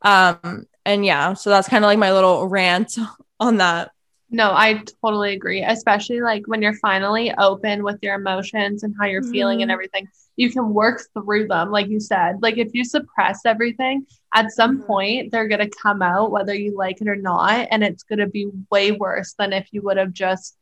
Um, 0.02 0.66
and 0.86 1.06
yeah, 1.06 1.34
so 1.34 1.50
that's 1.50 1.68
kind 1.68 1.84
of 1.84 1.88
like 1.90 2.00
my 2.00 2.12
little 2.14 2.48
rant 2.48 2.98
on 3.40 3.58
that. 3.58 3.92
No, 4.32 4.52
I 4.52 4.84
totally 5.04 5.34
agree. 5.34 5.64
Especially 5.64 6.22
like 6.22 6.44
when 6.48 6.62
you're 6.62 6.78
finally 6.78 7.34
open 7.38 7.84
with 7.84 7.98
your 8.02 8.16
emotions 8.16 8.84
and 8.84 8.94
how 9.00 9.06
you're 9.08 9.24
feeling 9.24 9.62
and 9.62 9.70
Mhm. 9.70 9.74
everything, 9.74 10.08
you 10.40 10.50
can 10.50 10.74
work 10.74 11.02
through 11.14 11.48
them. 11.48 11.70
Like 11.70 11.90
you 11.90 12.00
said, 12.00 12.42
like 12.42 12.58
if 12.58 12.74
you 12.74 12.86
suppress 12.86 13.42
everything, 13.46 14.06
at 14.34 14.52
some 14.52 14.78
Mhm. 14.78 14.88
point 14.88 15.32
they're 15.32 15.50
going 15.50 15.60
to 15.60 15.78
come 15.84 16.02
out 16.02 16.32
whether 16.32 16.56
you 16.56 16.78
like 16.78 17.02
it 17.02 17.10
or 17.10 17.18
not. 17.18 17.68
And 17.72 17.84
it's 17.84 18.04
going 18.04 18.20
to 18.20 18.28
be 18.28 18.48
way 18.72 18.94
worse 18.94 19.34
than 19.38 19.52
if 19.52 19.68
you 19.74 19.82
would 19.82 19.98
have 19.98 20.14
just 20.14 20.56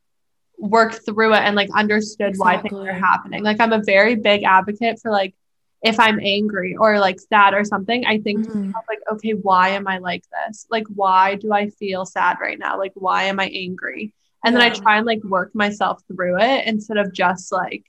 worked 0.57 1.05
through 1.05 1.33
it 1.35 1.41
and 1.41 1.55
like 1.55 1.69
understood 1.75 2.33
why 2.37 2.57
things 2.57 2.73
are 2.73 2.93
happening. 2.93 3.43
Like 3.43 3.61
I'm 3.61 3.71
a 3.71 3.83
very 3.83 4.15
big 4.15 4.43
advocate 4.43 4.99
for 4.99 5.11
like, 5.11 5.35
if 5.83 5.99
I'm 5.99 6.19
angry 6.23 6.75
or 6.75 6.99
like 6.99 7.19
sad 7.19 7.53
or 7.53 7.63
something, 7.63 8.03
I 8.07 8.17
think 8.17 8.47
Mhm. 8.47 8.65
myself, 8.73 8.85
like, 8.89 9.03
okay, 9.11 9.33
why 9.33 9.69
am 9.69 9.87
I 9.87 9.99
like 9.99 10.23
this? 10.47 10.65
Like, 10.71 10.87
why 10.87 11.35
do 11.35 11.53
I 11.53 11.69
feel 11.69 12.03
sad 12.03 12.37
right 12.41 12.57
now? 12.57 12.79
Like, 12.79 12.93
why 12.95 13.25
am 13.25 13.39
I 13.39 13.45
angry? 13.45 14.11
And 14.43 14.55
then 14.55 14.63
I 14.63 14.71
try 14.71 14.97
and 14.97 15.05
like 15.05 15.23
work 15.23 15.53
myself 15.53 16.01
through 16.07 16.39
it 16.39 16.65
instead 16.65 16.97
of 16.97 17.13
just 17.13 17.51
like, 17.51 17.83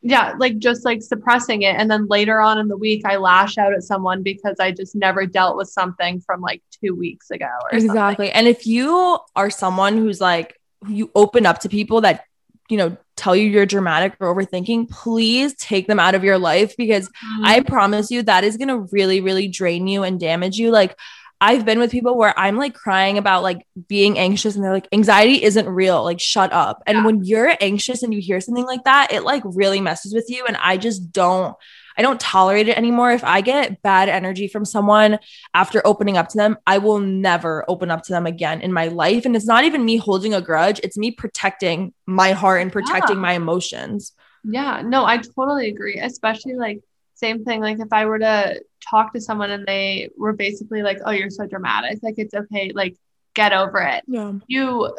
yeah, 0.00 0.34
like 0.38 0.58
just 0.58 0.84
like 0.84 1.02
suppressing 1.02 1.62
it. 1.62 1.74
And 1.76 1.90
then 1.90 2.06
later 2.06 2.40
on 2.40 2.58
in 2.58 2.68
the 2.68 2.76
week, 2.76 3.04
I 3.04 3.16
lash 3.16 3.58
out 3.58 3.72
at 3.72 3.82
someone 3.82 4.22
because 4.22 4.56
I 4.60 4.70
just 4.70 4.94
never 4.94 5.26
dealt 5.26 5.56
with 5.56 5.68
something 5.68 6.20
from 6.20 6.40
like 6.40 6.62
two 6.70 6.94
weeks 6.94 7.30
ago 7.30 7.46
or 7.64 7.70
something. 7.72 7.90
Exactly. 7.90 8.30
And 8.30 8.46
if 8.46 8.66
you 8.66 9.18
are 9.34 9.50
someone 9.50 9.96
who's 9.96 10.20
like, 10.20 10.58
you 10.86 11.10
open 11.14 11.46
up 11.46 11.58
to 11.60 11.68
people 11.68 12.02
that, 12.02 12.24
you 12.68 12.76
know, 12.76 12.96
tell 13.16 13.34
you 13.34 13.48
you're 13.48 13.66
dramatic 13.66 14.14
or 14.20 14.32
overthinking, 14.32 14.88
please 14.90 15.54
take 15.56 15.88
them 15.88 15.98
out 15.98 16.14
of 16.14 16.22
your 16.22 16.38
life 16.38 16.76
because 16.76 17.08
Mm-hmm. 17.08 17.44
I 17.44 17.60
promise 17.60 18.10
you 18.10 18.22
that 18.22 18.44
is 18.44 18.56
going 18.56 18.68
to 18.68 18.88
really, 18.92 19.20
really 19.20 19.48
drain 19.48 19.88
you 19.88 20.04
and 20.04 20.20
damage 20.20 20.58
you. 20.58 20.70
Like, 20.70 20.96
I've 21.40 21.64
been 21.64 21.78
with 21.78 21.92
people 21.92 22.16
where 22.16 22.36
I'm 22.38 22.56
like 22.56 22.74
crying 22.74 23.16
about 23.16 23.44
like 23.44 23.64
being 23.86 24.18
anxious 24.18 24.56
and 24.56 24.64
they're 24.64 24.72
like, 24.72 24.88
anxiety 24.92 25.42
isn't 25.44 25.68
real. 25.68 26.02
Like, 26.02 26.18
shut 26.18 26.52
up. 26.52 26.82
And 26.86 27.04
when 27.04 27.24
you're 27.24 27.54
anxious 27.60 28.02
and 28.02 28.12
you 28.12 28.20
hear 28.20 28.40
something 28.40 28.66
like 28.66 28.84
that, 28.84 29.12
it 29.12 29.22
like 29.22 29.42
really 29.44 29.80
messes 29.80 30.12
with 30.12 30.26
you. 30.28 30.44
And 30.46 30.56
I 30.56 30.76
just 30.76 31.12
don't, 31.12 31.56
I 31.96 32.02
don't 32.02 32.18
tolerate 32.20 32.68
it 32.68 32.76
anymore. 32.76 33.12
If 33.12 33.22
I 33.22 33.40
get 33.40 33.82
bad 33.82 34.08
energy 34.08 34.48
from 34.48 34.64
someone 34.64 35.18
after 35.54 35.84
opening 35.86 36.16
up 36.16 36.28
to 36.30 36.36
them, 36.36 36.56
I 36.66 36.78
will 36.78 36.98
never 36.98 37.64
open 37.68 37.90
up 37.90 38.02
to 38.04 38.12
them 38.12 38.26
again 38.26 38.60
in 38.60 38.72
my 38.72 38.88
life. 38.88 39.24
And 39.24 39.36
it's 39.36 39.46
not 39.46 39.64
even 39.64 39.84
me 39.84 39.96
holding 39.96 40.34
a 40.34 40.40
grudge, 40.40 40.80
it's 40.82 40.98
me 40.98 41.12
protecting 41.12 41.92
my 42.06 42.32
heart 42.32 42.62
and 42.62 42.72
protecting 42.72 43.16
Yeah. 43.16 43.22
my 43.22 43.32
emotions. 43.34 44.12
Yeah, 44.44 44.82
no, 44.84 45.04
I 45.04 45.18
totally 45.18 45.68
agree. 45.68 45.98
Especially 45.98 46.54
like 46.54 46.80
same 47.18 47.44
thing. 47.44 47.60
Like 47.60 47.80
if 47.80 47.92
I 47.92 48.06
were 48.06 48.18
to 48.20 48.62
talk 48.88 49.12
to 49.12 49.20
someone 49.20 49.50
and 49.50 49.66
they 49.66 50.10
were 50.16 50.32
basically 50.32 50.82
like, 50.82 50.98
"Oh, 51.04 51.10
you're 51.10 51.30
so 51.30 51.46
dramatic. 51.46 51.98
Like 52.02 52.14
it's 52.18 52.34
okay. 52.34 52.72
Like 52.74 52.96
get 53.34 53.52
over 53.52 53.80
it." 53.80 54.04
Yeah. 54.06 54.34
You, 54.46 54.96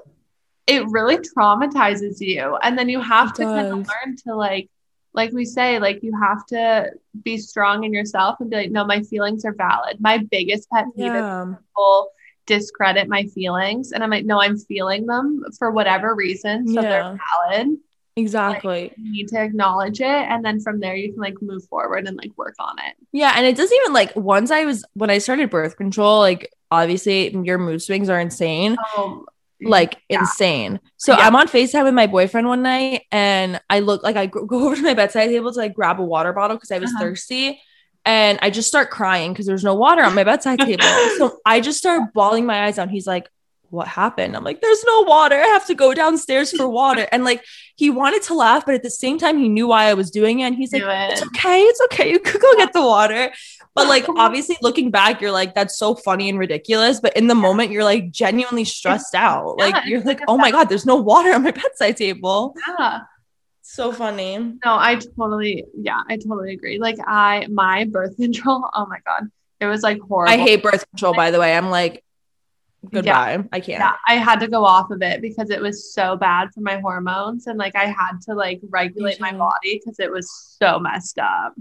it 0.67 0.85
really 0.89 1.17
traumatizes 1.17 2.17
you, 2.19 2.57
and 2.61 2.77
then 2.77 2.89
you 2.89 2.99
have 3.01 3.29
It 3.29 3.35
to 3.35 3.45
kind 3.45 3.67
of 3.67 3.77
learn 3.77 4.15
to 4.27 4.35
like, 4.35 4.69
like 5.13 5.31
we 5.31 5.45
say, 5.45 5.79
like 5.79 6.03
you 6.03 6.13
have 6.21 6.45
to 6.47 6.91
be 7.23 7.37
strong 7.37 7.83
in 7.85 7.93
yourself 7.93 8.35
and 8.39 8.49
be 8.49 8.57
like, 8.57 8.71
"No, 8.71 8.85
my 8.85 9.01
feelings 9.03 9.45
are 9.45 9.53
valid." 9.53 9.99
My 9.99 10.17
biggest 10.17 10.69
pet 10.69 10.85
peeve 10.95 11.15
is 11.15 11.23
people 11.23 12.11
discredit 12.45 13.07
my 13.07 13.23
feelings, 13.25 13.91
and 13.93 14.03
I'm 14.03 14.09
like, 14.09 14.25
"No, 14.25 14.41
I'm 14.41 14.57
feeling 14.57 15.05
them 15.05 15.43
for 15.57 15.71
whatever 15.71 16.15
reason, 16.15 16.67
so 16.67 16.81
Yeah. 16.81 16.89
they're 16.89 17.19
valid." 17.51 17.77
Exactly. 18.19 18.93
you 18.97 19.11
need 19.11 19.27
to 19.29 19.39
acknowledge 19.41 19.99
it 20.01 20.05
and 20.07 20.43
then 20.45 20.59
from 20.59 20.79
there 20.79 20.95
you 20.95 21.11
can 21.13 21.21
like 21.21 21.35
move 21.41 21.63
forward 21.67 22.07
and 22.07 22.17
like 22.17 22.31
work 22.37 22.55
on 22.59 22.75
it 22.79 22.95
Yeah, 23.11 23.33
and 23.35 23.45
it 23.45 23.55
doesn't 23.57 23.75
even 23.83 23.93
like 23.93 24.15
once 24.15 24.51
I 24.51 24.65
was 24.65 24.83
when 24.93 25.09
I 25.09 25.17
started 25.19 25.49
birth 25.49 25.77
control, 25.77 26.19
like 26.19 26.51
obviously 26.71 27.35
your 27.43 27.57
mood 27.57 27.81
swings 27.81 28.09
are 28.09 28.19
insane, 28.19 28.77
um 28.97 29.25
like 29.63 29.97
Yeah. 30.09 30.21
insane. 30.21 30.79
So 30.97 31.13
Yeah. 31.13 31.27
I'm 31.27 31.35
on 31.35 31.47
FaceTime 31.47 31.83
with 31.83 31.93
my 31.93 32.07
boyfriend 32.07 32.47
one 32.47 32.61
night 32.63 33.03
and 33.11 33.59
I 33.69 33.79
look 33.79 34.03
like 34.03 34.15
I 34.15 34.25
go 34.27 34.45
go 34.53 34.65
over 34.67 34.75
to 34.75 34.81
my 34.81 34.93
bedside 34.93 35.27
table 35.27 35.51
to 35.51 35.59
like 35.59 35.73
grab 35.73 35.99
a 35.99 36.03
water 36.03 36.31
bottle 36.33 36.55
because 36.57 36.71
I 36.71 36.79
was 36.79 36.91
Uh-huh. 36.91 37.03
thirsty. 37.05 37.61
And 38.05 38.39
I 38.41 38.49
just 38.49 38.67
start 38.69 38.89
crying 38.89 39.33
because 39.33 39.45
there's 39.45 39.63
no 39.63 39.75
water 39.75 40.01
on 40.03 40.15
my 40.15 40.23
bedside 40.23 40.59
table. 40.59 40.81
So 41.17 41.37
I 41.45 41.59
just 41.59 41.77
start 41.77 42.13
bawling 42.13 42.45
my 42.45 42.65
eyes 42.65 42.79
out. 42.79 42.89
He's 42.89 43.05
like, 43.05 43.27
What 43.71 43.87
happened? 43.87 44.35
I'm 44.35 44.43
like, 44.43 44.61
There's 44.61 44.83
no 44.83 45.01
water. 45.01 45.35
I 45.35 45.47
have 45.47 45.65
to 45.67 45.75
go 45.75 45.93
downstairs 45.93 46.51
for 46.51 46.67
water. 46.67 47.07
And 47.11 47.23
like 47.23 47.43
he 47.75 47.89
wanted 47.89 48.23
to 48.23 48.33
laugh, 48.33 48.65
but 48.65 48.75
at 48.75 48.83
the 48.83 48.89
same 48.89 49.17
time, 49.17 49.37
he 49.37 49.49
knew 49.49 49.67
why 49.67 49.85
I 49.85 49.93
was 49.93 50.11
doing 50.11 50.39
it. 50.41 50.43
And 50.43 50.55
he's 50.55 50.73
like, 50.73 50.81
do 50.81 50.87
it's 50.89 51.21
okay. 51.27 51.61
It's 51.61 51.81
okay. 51.85 52.11
You 52.11 52.19
could 52.19 52.41
go 52.41 52.55
get 52.57 52.73
the 52.73 52.81
water. 52.81 53.31
But 53.75 53.87
like 53.87 54.05
obviously 54.17 54.57
looking 54.61 54.91
back, 54.91 55.21
you're 55.21 55.31
like, 55.31 55.55
that's 55.55 55.77
so 55.77 55.95
funny 55.95 56.29
and 56.29 56.37
ridiculous. 56.39 56.99
But 56.99 57.15
in 57.15 57.27
the 57.27 57.35
moment, 57.35 57.71
you're 57.71 57.83
like 57.83 58.11
genuinely 58.11 58.65
stressed 58.65 59.15
out. 59.15 59.55
Yeah, 59.59 59.65
Like 59.65 59.85
you're 59.85 59.99
like 59.99 60.19
like, 60.19 60.21
oh 60.27 60.37
my 60.37 60.51
God, 60.51 60.65
there's 60.69 60.85
no 60.85 60.95
water 60.97 61.33
on 61.33 61.43
my 61.43 61.51
bedside 61.63 61.97
table. 61.97 62.55
yeah 62.67 63.01
So 63.61 63.91
funny. 63.91 64.37
no 64.37 64.77
i 64.77 64.95
totally 64.95 65.65
yeah 65.77 66.01
i 66.09 66.17
totally 66.17 66.53
agree 66.53 66.79
like 66.79 66.97
i 67.07 67.45
my 67.51 67.85
birth 67.85 68.15
control 68.25 68.67
oh 68.73 68.85
my 68.87 68.97
god 69.05 69.29
it 69.59 69.67
was 69.67 69.83
like 69.83 69.99
horrible 70.01 70.33
I 70.33 70.37
hate 70.37 70.63
birth 70.63 70.89
control, 70.89 71.13
by 71.13 71.31
the 71.31 71.39
way. 71.39 71.55
I'm 71.55 71.69
like, 71.69 72.03
goodbye. 72.91 73.43
I 73.51 73.59
can't. 73.59 73.79
yeah 73.79 73.93
i 74.07 74.15
had 74.15 74.39
to 74.39 74.47
go 74.47 74.63
off 74.63 74.89
of 74.91 75.01
it 75.01 75.21
because 75.21 75.49
it 75.49 75.61
was 75.61 75.93
so 75.93 76.15
bad 76.15 76.53
for 76.53 76.61
my 76.61 76.79
hormones 76.79 77.47
and 77.47 77.57
like 77.57 77.75
i 77.75 77.85
had 77.85 78.19
to 78.27 78.33
like 78.33 78.61
regulate 78.69 79.19
my 79.19 79.29
mm-hmm. 79.29 79.39
body 79.39 79.81
because 79.83 79.99
it 79.99 80.11
was 80.11 80.31
so 80.59 80.79
messed 80.79 81.19
up 81.19 81.53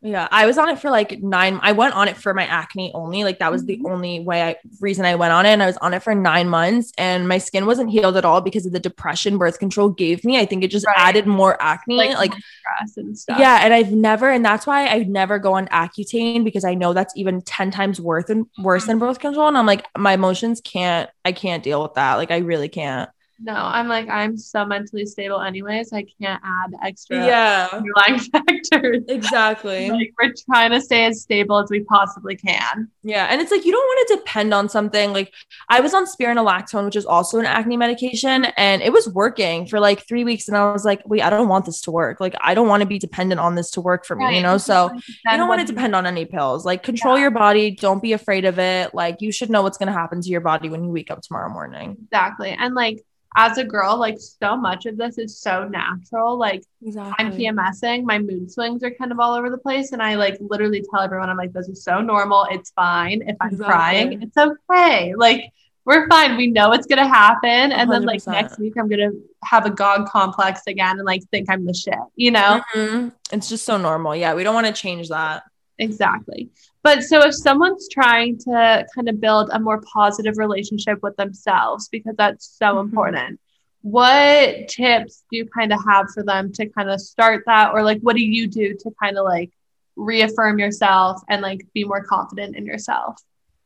Yeah, 0.00 0.28
I 0.30 0.46
was 0.46 0.58
on 0.58 0.68
it 0.68 0.78
for 0.78 0.90
like 0.90 1.20
nine. 1.22 1.58
I 1.60 1.72
went 1.72 1.94
on 1.94 2.06
it 2.06 2.16
for 2.16 2.32
my 2.32 2.44
acne 2.46 2.92
only. 2.94 3.24
Like 3.24 3.40
that 3.40 3.50
was 3.50 3.64
the 3.64 3.78
Mhm. 3.78 3.90
only 3.90 4.20
way 4.20 4.42
I 4.44 4.56
reason 4.80 5.04
I 5.04 5.16
went 5.16 5.32
on 5.32 5.44
it. 5.44 5.48
And 5.50 5.62
I 5.62 5.66
was 5.66 5.76
on 5.78 5.92
it 5.92 6.04
for 6.04 6.14
nine 6.14 6.48
months, 6.48 6.92
and 6.96 7.26
my 7.26 7.38
skin 7.38 7.66
wasn't 7.66 7.90
healed 7.90 8.16
at 8.16 8.24
all 8.24 8.40
because 8.40 8.64
of 8.64 8.72
the 8.72 8.78
depression 8.78 9.38
birth 9.38 9.58
control 9.58 9.88
gave 9.88 10.24
me. 10.24 10.38
I 10.38 10.46
think 10.46 10.62
it 10.62 10.68
just 10.70 10.86
Right. 10.86 10.94
added 10.96 11.26
more 11.26 11.60
acne. 11.60 11.96
like, 11.96 12.16
Like, 12.16 12.32
stress 12.34 12.96
and 12.96 13.18
stuff 13.18 13.40
yeah, 13.40 13.60
and 13.64 13.74
I've 13.74 13.90
never, 13.90 14.30
and 14.30 14.44
that's 14.44 14.68
why 14.68 14.86
I 14.86 14.98
never 15.02 15.40
go 15.40 15.54
on 15.54 15.66
Accutane 15.68 16.44
because 16.44 16.64
I 16.64 16.74
know 16.74 16.92
that's 16.92 17.16
even 17.16 17.42
ten 17.42 17.72
times 17.72 18.00
worse 18.00 18.30
and 18.30 18.46
worse 18.62 18.86
than 18.86 18.98
birth 19.00 19.18
control. 19.18 19.48
And 19.48 19.58
I'm 19.58 19.66
like, 19.66 19.84
my 19.96 20.12
emotions 20.12 20.60
can't. 20.60 21.10
I 21.24 21.32
can't 21.32 21.62
deal 21.64 21.82
with 21.82 21.94
that. 21.94 22.14
Like, 22.14 22.30
I 22.30 22.38
really 22.38 22.68
can't. 22.68 23.10
No 23.40 23.52
i'm 23.54 23.88
like 23.88 24.08
i'm 24.08 24.36
so 24.36 24.64
mentally 24.64 25.06
stable 25.06 25.40
anyways 25.40 25.92
i 25.92 26.04
can't 26.20 26.40
add 26.44 26.70
extra 26.82 27.24
Yeah, 27.24 27.68
underlying 27.72 28.18
factors 28.32 29.04
exactly. 29.08 29.90
like 29.90 30.12
we're 30.20 30.32
trying 30.50 30.70
to 30.72 30.80
stay 30.80 31.04
as 31.06 31.22
stable 31.22 31.58
as 31.58 31.70
we 31.70 31.80
possibly 31.84 32.36
can. 32.36 32.88
Yeah. 33.02 33.26
And 33.30 33.40
it's 33.40 33.50
like 33.50 33.64
you 33.64 33.72
don't 33.72 33.80
want 33.86 34.08
to 34.08 34.16
depend 34.16 34.52
on 34.52 34.68
something. 34.68 35.12
Like 35.12 35.32
I 35.68 35.80
was 35.80 35.94
on 35.94 36.04
spironolactone, 36.06 36.84
which 36.84 36.96
is 36.96 37.06
also 37.06 37.38
an 37.38 37.46
acne 37.46 37.76
medication, 37.76 38.46
and 38.56 38.82
it 38.82 38.92
was 38.92 39.08
working 39.08 39.66
for 39.66 39.80
like 39.80 40.06
three 40.06 40.24
weeks. 40.24 40.48
And 40.48 40.56
I 40.56 40.72
was 40.72 40.84
like, 40.84 41.02
wait, 41.06 41.22
I 41.22 41.30
don't 41.30 41.48
want 41.48 41.64
this 41.66 41.80
to 41.82 41.90
work. 41.90 42.20
Like 42.20 42.34
I 42.40 42.54
don't 42.54 42.68
want 42.68 42.82
to 42.82 42.86
be 42.86 42.98
dependent 42.98 43.40
on 43.40 43.54
this 43.54 43.70
to 43.72 43.80
work 43.80 44.04
for 44.04 44.16
me, 44.16 44.36
you 44.36 44.42
know? 44.42 44.58
So 44.58 44.90
you 44.92 45.36
don't 45.36 45.48
want 45.48 45.60
to 45.60 45.66
depend 45.66 45.94
on 45.94 46.06
any 46.06 46.24
pills. 46.24 46.66
Like 46.66 46.82
control 46.82 47.18
your 47.18 47.30
body. 47.30 47.70
Don't 47.70 48.02
be 48.02 48.12
afraid 48.12 48.44
of 48.44 48.58
it. 48.58 48.94
Like 48.94 49.20
you 49.20 49.32
should 49.32 49.50
know 49.50 49.62
what's 49.62 49.78
going 49.78 49.86
to 49.88 49.92
happen 49.92 50.20
to 50.20 50.28
your 50.28 50.40
body 50.40 50.68
when 50.68 50.84
you 50.84 50.90
wake 50.90 51.10
up 51.10 51.22
tomorrow 51.22 51.48
morning. 51.52 51.96
exactly. 52.04 52.50
And 52.58 52.74
like 52.74 53.02
as 53.36 53.58
a 53.58 53.64
girl, 53.64 53.96
like 53.98 54.18
so 54.18 54.56
much 54.56 54.86
of 54.86 54.96
this 54.96 55.18
is 55.18 55.38
so 55.38 55.68
natural. 55.68 56.38
Like 56.38 56.64
Exactly. 56.82 57.14
I'm 57.18 57.32
PMSing, 57.56 58.04
my 58.04 58.18
mood 58.18 58.50
swings 58.50 58.82
are 58.82 58.90
kind 58.90 59.12
of 59.12 59.20
all 59.20 59.34
over 59.34 59.50
the 59.50 59.58
place. 59.58 59.92
And 59.92 60.02
I 60.02 60.14
like 60.16 60.36
literally 60.40 60.82
tell 60.90 61.00
everyone, 61.02 61.28
I'm 61.28 61.36
like, 61.36 61.52
this 61.52 61.68
is 61.68 61.84
so 61.84 62.00
normal. 62.00 62.46
It's 62.50 62.70
fine. 62.70 63.22
If 63.26 63.36
I'm 63.40 63.48
Exactly. 63.50 63.66
crying, 63.74 64.22
it's 64.22 64.36
okay. 64.36 65.14
Like 65.14 65.50
we're 65.84 66.08
fine. 66.08 66.36
We 66.36 66.48
know 66.48 66.72
it's 66.72 66.86
gonna 66.86 67.08
happen. 67.08 67.72
And 67.72 67.90
then 67.90 68.04
like 68.04 68.26
next 68.26 68.58
week 68.58 68.74
I'm 68.78 68.88
gonna 68.88 69.10
have 69.44 69.66
a 69.66 69.70
God 69.70 70.06
complex 70.08 70.62
again 70.66 70.98
and 70.98 71.06
like 71.06 71.22
think 71.30 71.48
I'm 71.50 71.64
the 71.64 71.74
shit, 71.74 71.94
you 72.16 72.30
know? 72.30 72.62
Mhm. 72.74 73.12
It's 73.32 73.48
just 73.48 73.64
so 73.64 73.76
normal. 73.76 74.16
Yeah. 74.16 74.34
We 74.34 74.42
don't 74.42 74.54
want 74.54 74.66
to 74.66 74.72
change 74.72 75.08
that. 75.10 75.44
Exactly. 75.78 76.50
But 76.88 77.02
so 77.02 77.20
if 77.20 77.34
someone's 77.34 77.86
trying 77.92 78.38
to 78.38 78.86
kind 78.94 79.10
of 79.10 79.20
build 79.20 79.50
a 79.52 79.60
more 79.60 79.82
positive 79.82 80.38
relationship 80.38 81.00
with 81.02 81.14
themselves, 81.18 81.86
because 81.88 82.16
that's 82.16 82.46
so 82.46 82.76
Mhm. 82.76 82.80
important, 82.80 83.40
what 83.82 84.68
tips 84.68 85.22
do 85.30 85.36
you 85.36 85.44
kind 85.44 85.70
of 85.70 85.80
have 85.84 86.06
for 86.14 86.22
them 86.22 86.50
to 86.54 86.66
kind 86.70 86.88
of 86.88 86.98
start 86.98 87.42
that? 87.44 87.72
Or 87.74 87.82
like, 87.82 88.00
what 88.00 88.16
do 88.16 88.24
you 88.24 88.46
do 88.46 88.74
to 88.74 88.90
kind 89.02 89.18
of 89.18 89.26
like 89.26 89.50
reaffirm 89.96 90.58
yourself 90.58 91.20
and 91.28 91.42
like 91.42 91.60
be 91.74 91.84
more 91.84 92.02
confident 92.02 92.56
in 92.56 92.64
yourself? 92.64 93.20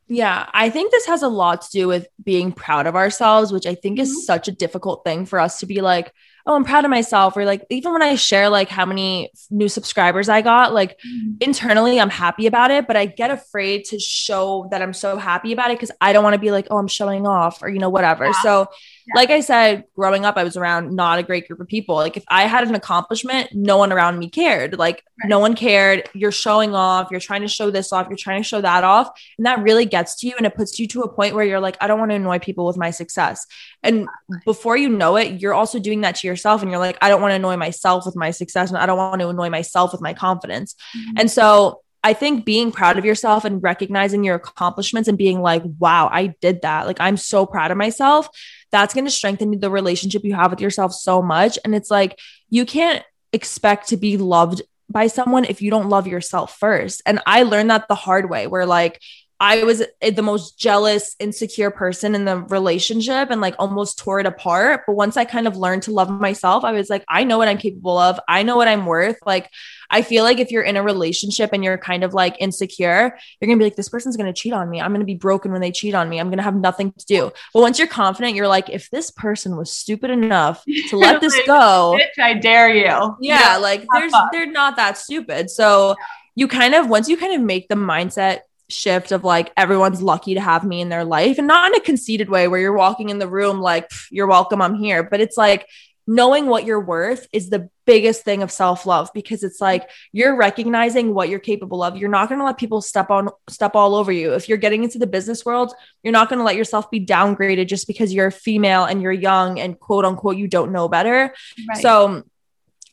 Yeah, 0.09 0.51
I 0.53 0.69
think 0.69 0.91
this 0.91 1.07
has 1.07 1.23
a 1.23 1.29
lot 1.29 1.63
to 1.63 1.71
do 1.71 1.87
with 1.87 2.09
being 2.25 2.51
proud 2.51 2.89
of 2.89 2.97
ourselves, 2.97 3.53
which 3.53 3.67
I 3.67 3.77
think 3.77 3.99
Mhm. 4.01 4.03
is 4.03 4.27
such 4.27 4.49
a 4.49 4.53
difficult 4.53 5.05
thing 5.05 5.27
for 5.27 5.39
us 5.39 5.61
to 5.61 5.67
be 5.67 5.81
like, 5.81 6.13
oh, 6.47 6.55
I'm 6.55 6.65
proud 6.65 6.85
of 6.85 6.91
myself. 6.91 7.37
Or 7.37 7.45
like, 7.45 7.65
even 7.71 7.93
when 7.93 8.03
I 8.03 8.15
share 8.17 8.49
like 8.49 8.69
how 8.69 8.85
many 8.85 9.31
new 9.51 9.69
subscribers 9.69 10.29
I 10.29 10.43
got, 10.43 10.73
like 10.73 10.99
mm-hmm. 10.99 11.33
internally, 11.41 12.01
I'm 12.01 12.11
happy 12.11 12.47
about 12.47 12.71
it, 12.71 12.87
but 12.87 12.97
I 12.97 13.07
get 13.07 13.31
afraid 13.31 13.85
to 13.87 13.99
show 13.99 14.69
that 14.71 14.83
I'm 14.83 14.93
so 14.93 15.17
happy 15.17 15.53
about 15.53 15.71
it 15.71 15.79
because 15.79 15.93
I 16.01 16.13
don't 16.13 16.25
want 16.25 16.35
to 16.35 16.41
be 16.41 16.51
like, 16.51 16.67
oh, 16.71 16.79
I'm 16.79 16.89
showing 16.89 17.27
off 17.27 17.63
or, 17.63 17.69
you 17.69 17.79
know, 17.79 17.91
whatever. 17.91 18.27
Yeah. 18.27 18.33
So, 18.43 18.67
Yeah. 19.07 19.15
like 19.17 19.31
I 19.31 19.41
said, 19.41 19.85
growing 19.97 20.25
up, 20.25 20.37
I 20.37 20.45
was 20.45 20.57
around 20.57 20.95
not 20.95 21.19
a 21.19 21.23
great 21.23 21.49
group 21.49 21.61
of 21.61 21.67
people. 21.69 21.97
Like, 21.97 22.17
if 22.17 22.25
I 22.29 22.45
had 22.45 22.67
an 22.67 22.75
accomplishment, 22.75 23.51
no 23.53 23.77
one 23.77 23.93
around 23.93 24.19
me 24.19 24.29
cared. 24.29 24.79
Like, 24.79 25.03
Right. 25.23 25.29
no 25.29 25.39
one 25.39 25.55
cared. 25.55 26.09
You're 26.15 26.33
showing 26.33 26.75
off, 26.75 27.11
you're 27.11 27.21
trying 27.21 27.43
to 27.43 27.49
show 27.49 27.71
this 27.71 27.93
off, 27.93 28.09
you're 28.09 28.17
trying 28.17 28.43
to 28.43 28.49
show 28.49 28.61
that 28.61 28.83
off. 28.83 29.09
And 29.39 29.47
that 29.47 29.61
really 29.63 29.85
gets 29.85 30.17
to 30.21 30.27
you 30.27 30.35
and 30.37 30.47
it 30.47 30.55
puts 30.57 30.79
you 30.79 30.89
to 30.89 31.03
a 31.03 31.09
point 31.13 31.35
where 31.35 31.45
you're 31.45 31.61
like, 31.61 31.77
I 31.81 31.87
don't 31.87 31.99
want 32.01 32.11
to 32.11 32.17
annoy 32.17 32.39
people 32.39 32.67
with 32.67 32.77
my 32.77 32.91
success. 32.91 33.47
And 33.83 34.09
before 34.45 34.77
you 34.77 34.89
know 34.89 35.17
it, 35.17 35.41
you're 35.41 35.55
also 35.55 35.79
doing 35.79 36.01
that 36.01 36.17
to 36.17 36.27
yourself. 36.27 36.63
And 36.63 36.71
you're 36.71 36.81
like, 36.81 36.99
I 37.01 37.09
don't 37.09 37.21
want 37.21 37.33
to 37.33 37.37
annoy 37.37 37.57
myself 37.57 38.05
with 38.07 38.17
my 38.17 38.31
success. 38.31 38.71
And 38.71 38.79
I 38.79 38.87
don't 38.87 38.97
want 38.99 39.21
to 39.21 39.29
annoy 39.29 39.51
myself 39.51 39.93
with 39.93 40.01
my 40.01 40.15
confidence. 40.15 40.75
Mm-hmm. 40.97 41.19
And 41.19 41.31
so 41.31 41.83
I 42.05 42.15
think 42.15 42.45
being 42.45 42.73
proud 42.73 42.99
of 42.99 43.05
yourself 43.05 43.45
and 43.45 43.63
recognizing 43.63 44.25
your 44.25 44.35
accomplishments 44.35 45.09
and 45.09 45.17
being 45.17 45.41
like, 45.41 45.63
wow, 45.79 46.09
I 46.11 46.35
did 46.41 46.63
that. 46.63 46.87
Like, 46.87 47.01
I'm 47.01 47.17
so 47.17 47.47
proud 47.47 47.71
of 47.71 47.77
myself. 47.77 48.29
That's 48.73 48.95
going 48.95 49.05
to 49.05 49.11
strengthen 49.11 49.61
the 49.61 49.71
relationship 49.71 50.25
you 50.25 50.35
have 50.35 50.51
with 50.51 50.61
yourself 50.61 50.93
so 50.93 51.23
much. 51.23 51.59
And 51.65 51.75
it's 51.75 51.91
like, 51.91 52.19
you 52.51 52.67
can't 52.67 53.05
expect 53.33 53.89
to 53.89 53.97
be 53.97 54.17
loved 54.17 54.63
by 54.91 55.07
someone 55.07 55.45
if 55.45 55.63
you 55.63 55.71
don't 55.71 55.89
love 55.89 56.07
yourself 56.07 56.59
first. 56.59 57.03
And 57.07 57.21
I 57.27 57.45
learned 57.45 57.71
that 57.71 57.89
the 57.89 57.95
hard 57.95 58.29
way, 58.29 58.47
where 58.47 58.67
like, 58.67 59.01
I 59.43 59.65
was 59.65 59.83
the 60.01 60.23
most 60.23 60.57
jealous, 60.57 61.17
insecure 61.19 61.73
person 61.73 62.15
in 62.15 62.25
the 62.25 62.37
relationship 62.37 63.29
and 63.29 63.41
like 63.41 63.57
almost 63.59 63.99
tore 63.99 64.21
it 64.21 64.27
apart. 64.27 64.83
But 64.87 64.95
once 64.95 65.17
I 65.17 65.25
kind 65.25 65.49
of 65.49 65.57
learned 65.57 65.83
to 65.83 65.91
love 65.91 66.09
myself, 66.09 66.63
I 66.63 66.71
was 66.71 66.89
like, 66.89 67.05
I 67.09 67.25
know 67.25 67.39
what 67.39 67.49
I'm 67.49 67.59
capable 67.59 67.99
of. 67.99 68.21
I 68.29 68.45
know 68.45 68.57
what 68.57 68.69
I'm 68.69 68.87
worth. 68.87 69.17
Like, 69.27 69.51
I 69.91 70.03
feel 70.03 70.23
like 70.23 70.39
if 70.39 70.53
you're 70.53 70.63
in 70.63 70.77
a 70.77 70.83
relationship 70.85 71.51
and 71.53 71.65
you're 71.65 71.77
kind 71.77 72.05
of 72.05 72.15
like 72.15 72.37
insecure, 72.39 73.19
you're 73.41 73.47
going 73.49 73.59
to 73.59 73.61
be 73.61 73.67
like, 73.67 73.75
this 73.75 73.89
person's 73.89 74.17
going 74.17 74.33
to 74.33 74.41
cheat 74.41 74.53
on 74.53 74.71
me. 74.71 74.81
I'm 74.81 74.93
going 74.93 75.01
to 75.01 75.07
be 75.07 75.17
broken 75.17 75.51
when 75.51 75.61
they 75.61 75.73
cheat 75.73 75.95
on 75.97 76.09
me. 76.09 76.21
I'm 76.21 76.29
going 76.29 76.39
to 76.39 76.45
have 76.45 76.55
nothing 76.55 76.93
to 76.93 77.07
do. 77.07 77.33
But 77.53 77.63
once 77.63 77.81
you're 77.81 77.89
confident, 77.89 78.37
you're 78.37 78.47
like, 78.47 78.71
if 78.71 78.91
this 78.91 79.11
person 79.11 79.57
was 79.57 79.73
stupid 79.73 80.11
enough 80.13 80.63
to 80.91 80.97
let 80.97 81.21
this 81.21 81.37
go, 81.49 81.99
Bitch, 82.01 82.23
I 82.23 82.35
dare 82.35 82.73
you. 82.73 82.85
yeah, 82.85 83.17
Yeah, 83.21 83.57
like 83.57 83.85
there's 83.93 84.13
fun. 84.13 84.29
they're 84.31 84.47
not 84.47 84.77
that 84.77 84.99
stupid. 84.99 85.51
So 85.51 85.97
you 86.37 86.47
kind 86.47 86.77
of 86.77 86.89
once 86.89 87.09
you 87.09 87.17
kind 87.17 87.35
of 87.35 87.41
make 87.43 87.69
the 87.69 87.75
mindset 87.75 88.43
shift 88.73 89.13
of 89.13 89.25
like 89.25 89.53
everyone's 89.57 90.03
lucky 90.03 90.35
to 90.35 90.41
have 90.41 90.65
me 90.65 90.81
in 90.81 90.89
their 90.89 91.05
life 91.05 91.39
and 91.39 91.47
not 91.47 91.73
in 91.73 91.81
a 91.81 91.85
conceited 91.85 92.29
way 92.29 92.49
where 92.49 92.61
you're 92.61 92.73
walking 92.73 93.09
in 93.09 93.19
the 93.19 93.29
room 93.29 93.61
like 93.61 93.91
you're 94.11 94.27
welcome 94.27 94.61
I'm 94.63 94.75
here 94.75 95.03
but 95.03 95.21
it's 95.21 95.37
like 95.37 95.67
knowing 96.07 96.47
what 96.47 96.65
you're 96.65 96.81
worth 96.81 97.27
is 97.33 97.49
the 97.49 97.69
biggest 97.85 98.25
thing 98.25 98.43
of 98.43 98.51
self-love 98.51 99.11
because 99.15 99.43
it's 99.45 99.61
like 99.61 99.89
you're 100.13 100.37
recognizing 100.37 101.15
what 101.15 101.29
you're 101.29 101.39
capable 101.39 101.83
of. 101.83 101.97
You're 101.97 102.11
not 102.11 102.29
going 102.29 102.39
to 102.39 102.45
let 102.45 102.59
people 102.59 102.81
step 102.81 103.11
on 103.11 103.29
step 103.49 103.75
all 103.75 103.95
over 103.95 104.11
you. 104.11 104.35
If 104.35 104.49
you're 104.49 104.59
getting 104.59 104.85
into 104.85 104.99
the 104.99 105.07
business 105.07 105.45
world 105.45 105.75
you're 106.03 106.13
not 106.13 106.29
going 106.29 106.39
to 106.39 106.45
let 106.45 106.57
yourself 106.57 106.91
be 106.91 107.05
downgraded 107.05 107.69
just 107.69 107.87
because 107.87 108.13
you're 108.13 108.31
female 108.31 108.85
and 108.85 109.01
you're 109.01 109.13
young 109.13 109.61
and 109.61 109.79
quote 109.79 110.05
unquote 110.05 110.37
you 110.37 110.49
don't 110.49 110.73
know 110.73 110.89
better. 110.89 111.35
Right. 111.69 111.79
so 111.81 112.25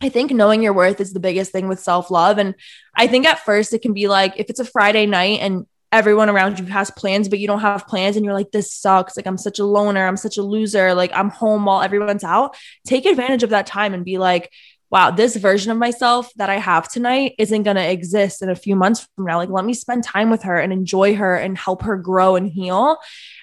I 0.02 0.10
think 0.10 0.32
knowing 0.32 0.64
your 0.64 0.74
worth 0.74 1.02
is 1.02 1.14
the 1.14 1.20
biggest 1.20 1.52
thing 1.52 1.68
with 1.68 1.80
self 1.80 2.10
love. 2.10 2.38
And 2.38 2.56
I 2.96 3.08
think 3.08 3.26
at 3.26 3.40
first 3.40 3.74
it 3.74 3.82
can 3.82 3.94
be 3.94 4.08
like 4.08 4.34
if 4.38 4.50
it's 4.50 4.60
a 4.60 4.66
Friday 4.66 5.06
night 5.06 5.40
and 5.42 5.66
everyone 5.92 6.30
around 6.30 6.60
you 6.60 6.66
has 6.66 6.92
plans, 6.92 7.28
but 7.30 7.40
you 7.40 7.48
don't 7.48 7.62
have 7.62 7.88
plans 7.88 8.16
and 8.16 8.24
you're 8.24 8.34
like, 8.34 8.52
this 8.52 8.72
sucks. 8.72 9.18
Like, 9.18 9.26
I'm 9.26 9.38
such 9.38 9.60
a 9.60 9.66
loner. 9.66 10.06
I'm 10.08 10.18
such 10.18 10.38
a 10.38 10.44
loser. 10.44 10.94
Like, 10.94 11.12
I'm 11.14 11.30
home 11.30 11.66
while 11.66 11.82
everyone's 11.82 12.24
out. 12.24 12.56
Take 12.86 13.06
advantage 13.06 13.44
of 13.44 13.50
that 13.50 13.66
time 13.66 13.94
and 13.94 14.06
be 14.06 14.18
like, 14.18 14.52
wow, 14.92 15.12
this 15.12 15.36
version 15.36 15.72
of 15.72 15.78
myself 15.78 16.32
that 16.36 16.50
I 16.50 16.58
have 16.58 16.90
tonight 16.90 17.36
isn't 17.38 17.64
going 17.64 17.76
to 17.76 17.92
exist 17.92 18.42
in 18.42 18.50
a 18.50 18.56
few 18.56 18.76
months 18.76 19.08
from 19.16 19.26
now. 19.26 19.38
Like, 19.38 19.50
let 19.50 19.66
me 19.66 19.74
spend 19.74 20.04
time 20.04 20.30
with 20.30 20.44
her 20.44 20.58
and 20.58 20.74
enjoy 20.74 21.16
her 21.16 21.36
and 21.36 21.58
help 21.58 21.84
her 21.84 21.98
grow 21.98 22.36
and 22.36 22.50
heal. 22.50 22.98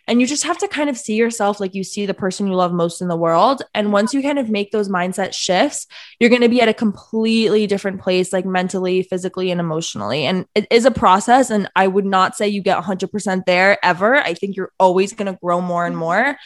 And 0.06 0.20
you 0.20 0.26
just 0.26 0.44
have 0.44 0.58
to 0.58 0.68
kind 0.68 0.88
of 0.88 0.96
see 0.96 1.16
yourself 1.16 1.58
like 1.58 1.74
you 1.74 1.82
see 1.82 2.06
the 2.06 2.14
person 2.14 2.46
you 2.46 2.54
love 2.54 2.72
most 2.72 3.02
in 3.02 3.08
the 3.08 3.16
world. 3.16 3.62
And 3.74 3.92
once 3.92 4.14
you 4.14 4.22
kind 4.22 4.38
of 4.38 4.48
make 4.48 4.70
those 4.70 4.88
mindset 4.88 5.34
shifts, 5.34 5.86
you're 6.20 6.30
going 6.30 6.42
to 6.42 6.48
be 6.48 6.60
at 6.60 6.68
a 6.68 6.74
completely 6.74 7.66
different 7.66 8.00
place, 8.00 8.32
like 8.32 8.46
mentally, 8.46 9.02
physically, 9.02 9.50
and 9.50 9.60
emotionally. 9.60 10.24
And 10.24 10.46
it 10.54 10.66
is 10.70 10.84
a 10.84 10.90
process. 10.90 11.50
And 11.50 11.68
I 11.74 11.88
would 11.88 12.06
not 12.06 12.36
say 12.36 12.48
you 12.48 12.62
get 12.62 12.82
100% 12.82 13.46
there 13.46 13.84
ever. 13.84 14.16
I 14.16 14.34
think 14.34 14.56
you're 14.56 14.72
always 14.78 15.12
going 15.12 15.32
to 15.32 15.38
grow 15.42 15.60
more 15.60 15.86
and 15.86 15.94
mm-hmm. 15.94 16.00
more. 16.00 16.36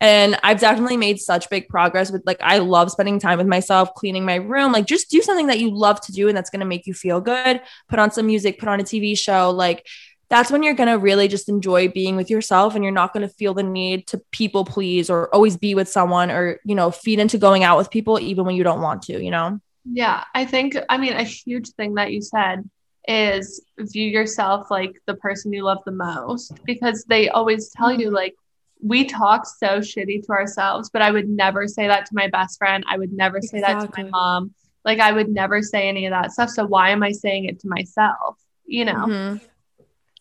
And 0.00 0.36
I've 0.42 0.58
definitely 0.58 0.96
made 0.96 1.20
such 1.20 1.48
big 1.48 1.68
progress 1.68 2.10
with 2.10 2.24
like, 2.26 2.40
I 2.42 2.58
love 2.58 2.90
spending 2.90 3.20
time 3.20 3.38
with 3.38 3.46
myself, 3.46 3.94
cleaning 3.94 4.24
my 4.24 4.34
room. 4.34 4.72
Like, 4.72 4.84
just 4.84 5.10
do 5.10 5.22
something 5.22 5.46
that 5.46 5.60
you 5.60 5.70
love 5.70 6.00
to 6.00 6.12
do 6.12 6.26
and 6.26 6.36
that's 6.36 6.50
going 6.50 6.58
to 6.58 6.66
make 6.66 6.88
you 6.88 6.92
feel 6.92 7.20
good. 7.20 7.60
Put 7.88 8.00
on 8.00 8.10
some 8.10 8.26
music, 8.26 8.58
put 8.58 8.68
on 8.68 8.80
a 8.80 8.82
TV 8.82 9.16
show. 9.16 9.50
Like, 9.50 9.86
that's 10.32 10.50
when 10.50 10.62
you're 10.62 10.72
going 10.72 10.88
to 10.88 10.96
really 10.96 11.28
just 11.28 11.50
enjoy 11.50 11.88
being 11.88 12.16
with 12.16 12.30
yourself 12.30 12.74
and 12.74 12.82
you're 12.82 12.90
not 12.90 13.12
going 13.12 13.20
to 13.20 13.34
feel 13.34 13.52
the 13.52 13.62
need 13.62 14.06
to 14.06 14.16
people 14.30 14.64
please 14.64 15.10
or 15.10 15.28
always 15.34 15.58
be 15.58 15.74
with 15.74 15.90
someone 15.90 16.30
or, 16.30 16.58
you 16.64 16.74
know, 16.74 16.90
feed 16.90 17.18
into 17.18 17.36
going 17.36 17.64
out 17.64 17.76
with 17.76 17.90
people 17.90 18.18
even 18.18 18.46
when 18.46 18.54
you 18.54 18.64
don't 18.64 18.80
want 18.80 19.02
to, 19.02 19.22
you 19.22 19.30
know? 19.30 19.60
Yeah, 19.84 20.24
I 20.34 20.46
think, 20.46 20.74
I 20.88 20.96
mean, 20.96 21.12
a 21.12 21.22
huge 21.22 21.68
thing 21.72 21.96
that 21.96 22.12
you 22.12 22.22
said 22.22 22.66
is 23.06 23.62
view 23.78 24.08
yourself 24.08 24.70
like 24.70 24.94
the 25.04 25.16
person 25.16 25.52
you 25.52 25.64
love 25.64 25.80
the 25.84 25.92
most 25.92 26.64
because 26.64 27.04
they 27.06 27.28
always 27.28 27.68
tell 27.68 27.92
you, 27.92 28.10
like, 28.10 28.34
we 28.82 29.04
talk 29.04 29.44
so 29.44 29.80
shitty 29.80 30.24
to 30.24 30.32
ourselves, 30.32 30.88
but 30.90 31.02
I 31.02 31.10
would 31.10 31.28
never 31.28 31.68
say 31.68 31.86
that 31.88 32.06
to 32.06 32.14
my 32.14 32.28
best 32.28 32.56
friend. 32.56 32.82
I 32.88 32.96
would 32.96 33.12
never 33.12 33.42
say 33.42 33.60
that 33.60 33.80
to 33.80 34.02
my 34.02 34.08
mom. 34.08 34.54
Like, 34.82 34.98
I 34.98 35.12
would 35.12 35.28
never 35.28 35.60
say 35.60 35.88
any 35.90 36.06
of 36.06 36.10
that 36.12 36.32
stuff. 36.32 36.48
So, 36.48 36.64
why 36.64 36.88
am 36.88 37.02
I 37.02 37.12
saying 37.12 37.44
it 37.44 37.60
to 37.60 37.68
myself? 37.68 38.38
You 38.64 38.86
know? 38.86 39.06
Mhm. 39.06 39.40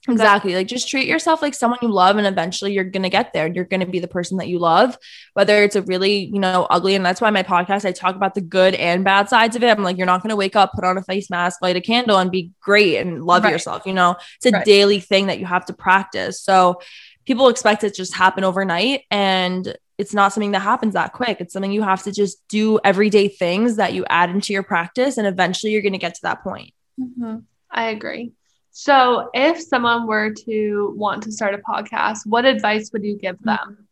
Exactly. 0.10 0.56
Like 0.56 0.68
just 0.68 0.89
treat 0.89 1.08
yourself 1.08 1.41
like 1.43 1.54
someone 1.54 1.78
you 1.82 1.88
love 1.88 2.18
and 2.18 2.26
eventually 2.26 2.74
you're 2.74 2.84
going 2.84 3.04
to 3.04 3.10
get 3.10 3.34
there. 3.34 3.45
You're 3.47 3.66
going 3.66 3.82
to 3.82 3.86
be 3.86 3.99
the 3.99 4.08
person 4.08 4.38
that 4.38 4.47
you 4.47 4.58
love, 4.58 4.97
whether 5.34 5.62
it's 5.64 5.76
a 5.76 5.84
really, 5.84 6.26
you 6.26 6.39
know, 6.39 6.66
ugly. 6.70 6.95
And 6.95 7.06
that's 7.06 7.22
why 7.22 7.30
my 7.30 7.43
podcast, 7.43 7.86
I 7.86 7.91
talk 7.91 8.16
about 8.16 8.34
the 8.34 8.41
good 8.41 8.74
and 8.76 9.04
bad 9.04 9.30
sides 9.30 9.56
of 9.56 9.64
it. 9.64 9.68
I'm 9.70 9.84
like, 9.84 9.97
you're 9.97 10.08
not 10.08 10.24
going 10.24 10.32
to 10.32 10.36
wake 10.36 10.56
up, 10.56 10.74
put 10.74 10.84
on 10.84 10.97
a 10.97 11.04
face 11.04 11.30
mask, 11.30 11.62
light 11.62 11.76
a 11.76 11.82
candle 11.82 12.18
and 12.18 12.32
be 12.32 12.52
great 12.62 12.97
and 12.97 13.24
love 13.24 13.43
Right. 13.43 13.52
yourself. 13.54 13.86
You 13.86 13.93
know, 13.93 14.16
it's 14.38 14.45
a 14.47 14.52
Right. 14.52 14.66
daily 14.66 14.99
thing 14.99 15.28
that 15.28 15.39
you 15.39 15.45
have 15.45 15.66
to 15.66 15.74
practice. 15.74 16.41
So 16.41 16.82
people 17.26 17.47
expect 17.49 17.84
it 17.84 17.89
to 17.91 17.95
just 17.95 18.16
happen 18.16 18.43
overnight 18.43 19.04
and 19.12 19.78
it's 19.99 20.16
not 20.16 20.34
something 20.34 20.54
that 20.54 20.62
happens 20.64 20.95
that 20.95 21.14
quick. 21.14 21.38
It's 21.39 21.54
something 21.54 21.72
you 21.72 21.84
have 21.84 22.02
to 22.04 22.12
just 22.12 22.41
do 22.47 22.80
everyday 22.84 23.28
things 23.28 23.76
that 23.76 23.93
you 23.93 24.04
add 24.10 24.32
into 24.32 24.52
your 24.52 24.64
practice. 24.64 25.20
And 25.20 25.28
eventually 25.28 25.74
you're 25.74 25.84
going 25.84 25.93
to 25.93 25.99
get 25.99 26.16
to 26.16 26.22
that 26.24 26.41
point. 26.43 26.74
Mhm. 26.99 27.43
I 27.70 27.89
agree. 27.89 28.32
So, 28.72 29.30
if 29.34 29.62
someone 29.62 30.08
were 30.08 30.34
to 30.46 30.94
want 30.98 31.24
to 31.24 31.32
start 31.32 31.54
a 31.54 31.58
podcast, 31.58 32.20
what 32.26 32.46
advice 32.46 32.92
would 32.94 33.04
you 33.04 33.18
give 33.18 33.38
them? 33.42 33.88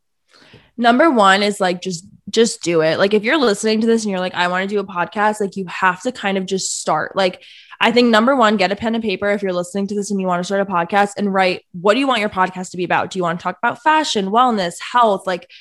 number 0.80 1.12
one 1.12 1.44
is 1.44 1.60
like 1.60 1.82
just 1.82 2.08
just 2.30 2.64
do 2.64 2.82
it. 2.82 2.98
Like 2.98 3.14
if 3.14 3.24
you're 3.24 3.38
listening 3.38 3.82
to 3.82 3.88
this 3.88 4.04
and 4.04 4.12
you're 4.12 4.20
like 4.20 4.34
i 4.34 4.48
want 4.48 4.68
to 4.68 4.74
do 4.74 4.80
a 4.80 4.84
podcast 4.84 5.42
like 5.42 5.58
you 5.58 5.66
have 5.68 6.02
to 6.04 6.12
kind 6.12 6.38
of 6.38 6.48
just 6.48 6.80
start. 6.80 7.16
Like 7.16 7.44
i 7.82 7.92
think 7.92 8.10
number 8.10 8.36
one 8.36 8.58
get 8.58 8.72
a 8.72 8.76
pen 8.76 8.96
and 8.96 9.04
paper 9.04 9.30
if 9.30 9.44
you're 9.44 9.54
listening 9.54 9.88
to 9.88 9.96
this 9.96 10.10
and 10.10 10.20
you 10.20 10.26
want 10.26 10.40
to 10.40 10.44
start 10.44 10.62
a 10.62 10.66
podcast 10.66 11.14
and 11.18 11.34
write 11.34 11.66
what 11.74 11.94
do 11.94 12.00
you 12.00 12.08
want 12.08 12.22
your 12.22 12.30
podcast 12.30 12.72
to 12.72 12.78
be 12.78 12.84
about? 12.86 13.12
Do 13.12 13.20
you 13.20 13.24
want 13.24 13.40
to 13.40 13.44
talk 13.44 13.58
about 13.58 13.84
fashion 13.84 14.28
wellness 14.28 14.80
health 14.80 15.28
like 15.28 15.52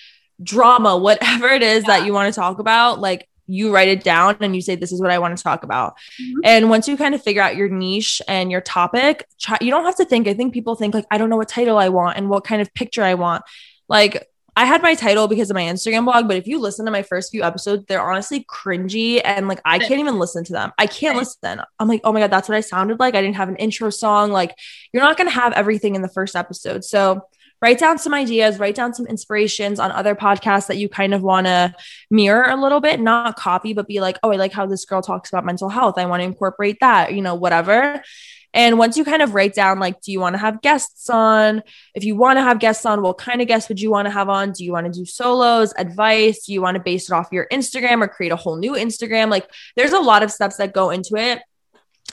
drama 0.41 0.97
whatever 0.97 1.49
it 1.49 1.63
is 1.63 1.85
that 1.85 2.07
you 2.07 2.15
want 2.15 2.33
to 2.33 2.41
talk 2.41 2.61
about? 2.61 3.01
Like 3.01 3.28
you 3.49 3.73
write 3.75 3.89
it 3.89 4.05
down 4.05 4.37
and 4.41 4.55
you 4.55 4.63
say 4.63 4.77
this 4.77 4.93
is 4.93 5.01
what 5.01 5.11
i 5.11 5.19
want 5.19 5.37
to 5.37 5.43
talk 5.43 5.65
about 5.65 5.97
Mhm. 6.21 6.35
and 6.45 6.71
once 6.71 6.87
you 6.87 6.97
kind 6.97 7.15
of 7.15 7.23
figure 7.23 7.43
out 7.43 7.57
your 7.57 7.69
niche 7.69 8.23
and 8.29 8.51
your 8.51 8.61
topic 8.61 9.27
try, 9.41 9.59
you 9.61 9.71
don't 9.71 9.85
have 9.85 9.97
to 9.97 10.05
think 10.05 10.29
i 10.29 10.35
think 10.35 10.53
people 10.53 10.75
think 10.77 10.95
like 10.95 11.07
i 11.11 11.19
don't 11.19 11.31
know 11.31 11.37
what 11.39 11.49
title 11.49 11.79
i 11.79 11.89
want 11.89 12.17
and 12.17 12.29
what 12.29 12.45
kind 12.45 12.63
of 12.63 12.73
picture 12.75 13.03
i 13.03 13.15
want 13.15 13.43
like 13.89 14.29
I 14.57 14.65
had 14.65 14.83
my 14.83 14.97
title 14.97 15.29
because 15.29 15.51
of 15.51 15.55
my 15.55 15.63
Instagram 15.63 16.05
blog, 16.05 16.27
but 16.27 16.37
if 16.37 16.49
you 16.49 16.59
listen 16.59 16.85
to 16.87 16.91
my 16.91 17.03
first 17.05 17.31
few 17.31 17.45
episodes, 17.45 17.85
they're 17.87 18.03
honestly 18.03 18.45
cringy 18.51 19.21
and 19.25 19.47
like 19.47 19.61
I 19.65 19.79
can't 19.79 20.01
even 20.01 20.19
listen 20.19 20.43
to 20.43 20.53
them. 20.53 20.73
I 20.77 20.89
can't 20.89 21.17
listen. 21.17 21.61
I'm 21.79 21.87
like, 21.87 22.01
oh 22.03 22.13
my 22.13 22.19
God, 22.19 22.33
that's 22.33 22.49
what 22.49 22.57
I 22.57 22.61
sounded 22.61 22.99
like. 22.99 23.15
I 23.15 23.23
didn't 23.23 23.37
have 23.37 23.49
an 23.49 23.55
intro 23.55 23.89
song. 23.91 24.33
Like, 24.33 24.53
you're 24.93 25.05
not 25.05 25.17
going 25.17 25.29
to 25.29 25.35
have 25.35 25.53
everything 25.53 25.95
in 25.95 26.03
the 26.03 26.09
first 26.09 26.35
episode. 26.35 26.85
So, 26.85 27.23
write 27.61 27.79
down 27.79 27.99
some 27.99 28.15
ideas, 28.15 28.59
write 28.59 28.75
down 28.75 28.95
some 28.95 29.07
inspirations 29.07 29.81
on 29.81 29.91
other 29.91 30.15
podcasts 30.15 30.69
that 30.69 30.77
you 30.77 30.89
kind 30.89 31.15
of 31.15 31.23
want 31.23 31.47
to 31.47 31.75
mirror 32.11 32.49
a 32.49 32.57
little 32.57 32.81
bit, 32.81 33.01
not 33.01 33.37
copy, 33.37 33.73
but 33.73 33.89
be 33.89 34.01
like, 34.01 34.19
oh, 34.23 34.33
I 34.33 34.37
like 34.37 34.53
how 34.53 34.67
this 34.67 34.85
girl 34.85 35.03
talks 35.03 35.31
about 35.31 35.45
mental 35.45 35.69
health. 35.69 35.99
I 35.99 36.07
want 36.07 36.21
to 36.21 36.25
incorporate 36.25 36.79
that, 36.81 37.15
you 37.15 37.23
know, 37.23 37.35
whatever. 37.35 38.03
And 38.55 38.79
once 38.79 38.97
you 38.97 39.05
kind 39.05 39.21
of 39.21 39.35
write 39.35 39.55
down, 39.55 39.79
like, 39.79 40.01
do 40.01 40.11
you 40.11 40.21
want 40.21 40.35
to 40.35 40.39
have 40.39 40.63
guests 40.63 41.11
on? 41.11 41.63
If 41.95 42.05
you 42.05 42.17
want 42.17 42.39
to 42.39 42.43
have 42.43 42.59
guests 42.59 42.87
on, 42.87 43.03
what 43.03 43.19
kind 43.19 43.43
of 43.43 43.49
guests 43.49 43.69
would 43.69 43.81
you 43.81 43.91
want 43.91 44.07
to 44.07 44.11
have 44.11 44.29
on? 44.29 44.53
Do 44.53 44.65
you 44.65 44.73
want 44.73 44.87
to 44.87 44.93
do 44.93 45.05
solos, 45.05 45.75
advice? 45.77 46.47
Do 46.47 46.55
you 46.55 46.63
want 46.63 46.77
to 46.77 46.83
base 46.83 47.11
it 47.11 47.13
off 47.13 47.29
your 47.31 47.47
Instagram 47.53 48.03
or 48.03 48.09
create 48.09 48.33
a 48.33 48.37
whole 48.37 48.57
new 48.57 48.73
Instagram? 48.73 49.31
Like, 49.31 49.51
there's 49.77 49.93
a 49.93 50.01
lot 50.01 50.23
of 50.23 50.31
steps 50.31 50.57
that 50.57 50.73
go 50.73 50.91
into 50.91 51.17
it. 51.17 51.43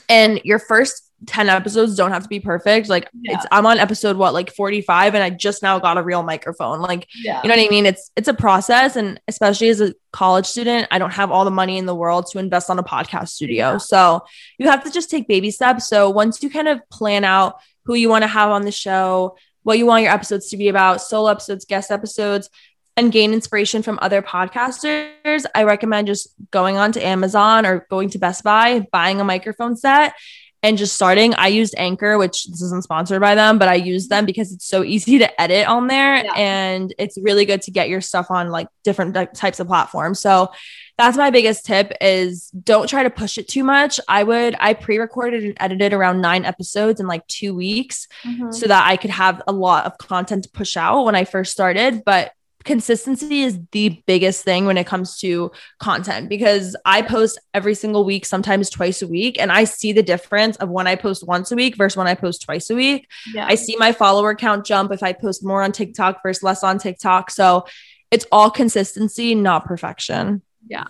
And 0.08 0.40
your 0.44 0.58
first 0.58 1.05
10 1.24 1.48
episodes 1.48 1.96
don't 1.96 2.10
have 2.12 2.22
to 2.22 2.28
be 2.28 2.40
perfect. 2.40 2.88
Like, 2.90 3.08
Yeah. 3.14 3.36
it's, 3.36 3.46
I'm 3.50 3.64
on 3.64 3.78
episode 3.78 4.16
what, 4.18 4.34
like 4.34 4.52
45, 4.52 5.14
and 5.14 5.24
I 5.24 5.30
just 5.30 5.62
now 5.62 5.78
got 5.78 5.96
a 5.96 6.02
real 6.02 6.22
microphone. 6.22 6.80
Like, 6.82 7.08
Yeah. 7.24 7.40
you 7.42 7.48
know 7.48 7.56
what 7.56 7.64
I 7.64 7.68
mean? 7.70 7.86
It's 7.86 8.10
it's 8.16 8.28
a 8.28 8.34
process, 8.34 8.96
and 8.96 9.18
especially 9.26 9.70
as 9.70 9.80
a 9.80 9.94
college 10.12 10.46
student, 10.46 10.88
I 10.90 10.98
don't 10.98 11.12
have 11.12 11.30
all 11.30 11.44
the 11.46 11.50
money 11.50 11.78
in 11.78 11.86
the 11.86 11.94
world 11.94 12.26
to 12.32 12.38
invest 12.38 12.68
on 12.68 12.78
a 12.78 12.82
podcast 12.82 13.28
studio. 13.28 13.72
Yeah. 13.72 13.78
So 13.78 14.24
you 14.58 14.68
have 14.68 14.84
to 14.84 14.90
just 14.90 15.10
take 15.10 15.26
baby 15.26 15.50
steps. 15.50 15.88
So 15.88 16.10
once 16.10 16.42
you 16.42 16.50
kind 16.50 16.68
of 16.68 16.80
plan 16.90 17.24
out 17.24 17.56
who 17.86 17.94
you 17.94 18.08
want 18.10 18.22
to 18.22 18.28
have 18.28 18.50
on 18.50 18.62
the 18.62 18.72
show, 18.72 19.36
what 19.62 19.78
you 19.78 19.86
want 19.86 20.02
your 20.02 20.12
episodes 20.12 20.50
to 20.50 20.56
be 20.56 20.68
about, 20.68 21.00
solo 21.00 21.30
episodes, 21.30 21.64
guest 21.64 21.90
episodes, 21.90 22.50
and 22.98 23.10
gain 23.12 23.32
inspiration 23.32 23.82
from 23.82 23.98
other 24.00 24.22
podcasters, 24.22 25.44
I 25.54 25.64
recommend 25.64 26.06
just 26.06 26.28
going 26.50 26.76
on 26.76 26.92
to 26.92 27.04
Amazon 27.04 27.66
or 27.66 27.86
going 27.90 28.10
to 28.10 28.18
Best 28.18 28.42
Buy, 28.44 28.86
buying 28.92 29.20
a 29.20 29.24
microphone 29.24 29.76
set 29.76 30.14
and 30.62 30.76
just 30.78 30.94
starting. 30.94 31.34
I 31.34 31.48
used 31.48 31.74
Anchor, 31.78 32.18
which 32.18 32.46
this 32.46 32.62
isn't 32.62 32.82
sponsored 32.84 33.20
by 33.20 33.34
them, 33.34 33.58
but 33.58 33.68
I 33.68 33.74
use 33.74 34.08
them 34.08 34.24
because 34.26 34.52
it's 34.52 34.66
so 34.66 34.82
easy 34.82 35.18
to 35.18 35.40
edit 35.40 35.68
on 35.68 35.86
there 35.86 36.16
Yeah. 36.24 36.32
and 36.34 36.92
it's 36.98 37.16
really 37.22 37.44
good 37.44 37.62
to 37.62 37.70
get 37.70 37.88
your 37.88 38.00
stuff 38.00 38.30
on 38.30 38.50
like 38.50 38.68
different 38.84 39.14
types 39.34 39.60
of 39.60 39.66
platforms. 39.68 40.18
So 40.20 40.50
that's 40.98 41.18
my 41.18 41.28
biggest 41.30 41.66
tip 41.66 41.92
is 42.00 42.48
don't 42.64 42.88
try 42.88 43.02
to 43.02 43.10
push 43.10 43.36
it 43.36 43.48
too 43.48 43.62
much. 43.62 44.00
I 44.08 44.22
would 44.24 44.56
I 44.58 44.72
pre-recorded 44.72 45.44
and 45.44 45.54
edited 45.60 45.92
around 45.92 46.20
9 46.22 46.44
episodes 46.46 47.00
in 47.00 47.06
like 47.06 47.26
2 47.26 47.54
weeks 47.54 48.08
Mhm. 48.24 48.52
so 48.54 48.66
that 48.66 48.86
I 48.86 48.96
could 48.96 49.10
have 49.10 49.42
a 49.46 49.52
lot 49.52 49.84
of 49.84 49.98
content 49.98 50.44
to 50.44 50.50
push 50.50 50.76
out 50.76 51.04
when 51.04 51.14
I 51.14 51.24
first 51.24 51.52
started, 51.52 52.02
but 52.04 52.32
consistency 52.66 53.40
is 53.42 53.58
the 53.72 54.02
biggest 54.06 54.44
thing 54.44 54.66
when 54.66 54.76
it 54.76 54.86
comes 54.86 55.16
to 55.20 55.50
content 55.80 56.28
because 56.28 56.76
I 56.84 57.00
post 57.02 57.38
every 57.54 57.74
single 57.74 58.04
week, 58.04 58.26
sometimes 58.26 58.68
twice 58.68 59.00
a 59.00 59.08
week, 59.08 59.40
and 59.40 59.50
I 59.50 59.64
see 59.64 59.92
the 59.92 60.02
difference 60.02 60.56
of 60.56 60.68
when 60.68 60.86
I 60.86 60.96
post 60.96 61.26
once 61.26 61.50
a 61.52 61.56
week 61.56 61.76
versus 61.76 61.96
when 61.96 62.06
I 62.06 62.14
post 62.14 62.42
twice 62.42 62.68
a 62.68 62.74
week. 62.74 63.08
Yeah. 63.32 63.46
I 63.48 63.54
see 63.54 63.76
my 63.78 63.92
follower 63.92 64.34
count 64.34 64.66
jump 64.66 64.92
if 64.92 65.02
I 65.02 65.14
post 65.14 65.42
more 65.44 65.62
on 65.62 65.72
TikTok 65.72 66.22
versus 66.22 66.42
less 66.42 66.62
on 66.62 66.78
TikTok. 66.78 67.30
So 67.30 67.64
it's 68.10 68.26
all 68.30 68.50
consistency, 68.50 69.34
not 69.34 69.64
perfection. 69.64 70.42
yeah. 70.68 70.84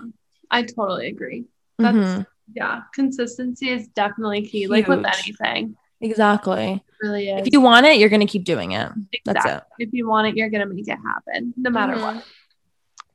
I 0.50 0.62
totally 0.62 1.08
agree. 1.08 1.44
That's 1.78 1.96
Mhm. 1.96 2.26
yeah. 2.54 2.82
Consistency 2.94 3.68
is 3.70 3.88
definitely 3.88 4.46
key, 4.46 4.68
like 4.68 4.86
with 4.86 5.04
anything. 5.04 5.76
Exactly. 6.00 6.82
Really 7.02 7.28
is. 7.30 7.46
If 7.46 7.52
you 7.52 7.60
want 7.60 7.86
it, 7.86 7.98
you're 7.98 8.08
going 8.08 8.20
to 8.20 8.26
keep 8.26 8.44
doing 8.44 8.72
it. 8.72 8.90
That's 9.24 9.44
it. 9.44 9.62
If 9.78 9.90
you 9.92 10.08
want 10.08 10.28
it, 10.28 10.36
you're 10.36 10.48
gonna 10.50 10.66
make 10.66 10.88
it 10.88 10.96
happen, 10.98 11.52
no 11.56 11.70
matter 11.70 11.94
Mhm. 11.94 12.02
what. 12.02 12.24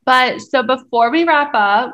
But 0.06 0.42
so 0.42 0.64
before 0.64 1.10
we 1.12 1.24
wrap 1.24 1.52
up, 1.54 1.94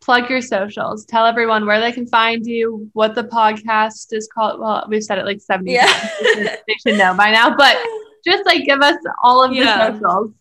plug 0.00 0.30
your 0.30 0.40
socials. 0.40 1.04
Tell 1.04 1.26
everyone 1.26 1.66
where 1.66 1.80
they 1.80 1.92
can 1.92 2.06
find 2.06 2.44
you, 2.46 2.88
what 2.94 3.14
the 3.14 3.24
podcast 3.24 4.12
is 4.12 4.28
called. 4.34 4.60
Well, 4.60 4.86
we've 4.88 5.02
said 5.04 5.18
it 5.18 5.26
like 5.26 5.40
70 5.40 5.72
Yeah. 5.72 5.86
times. 5.86 6.10
They 6.20 6.32
should, 6.34 6.46
they 6.68 6.74
should 6.86 6.98
know 6.98 7.14
by 7.14 7.30
now, 7.30 7.54
but 7.56 7.76
just 8.26 8.44
like 8.46 8.64
give 8.64 8.80
us 8.80 8.96
all 9.22 9.42
of 9.44 9.52
Yeah. 9.52 9.90
the 9.90 9.98
socials. 9.98 10.32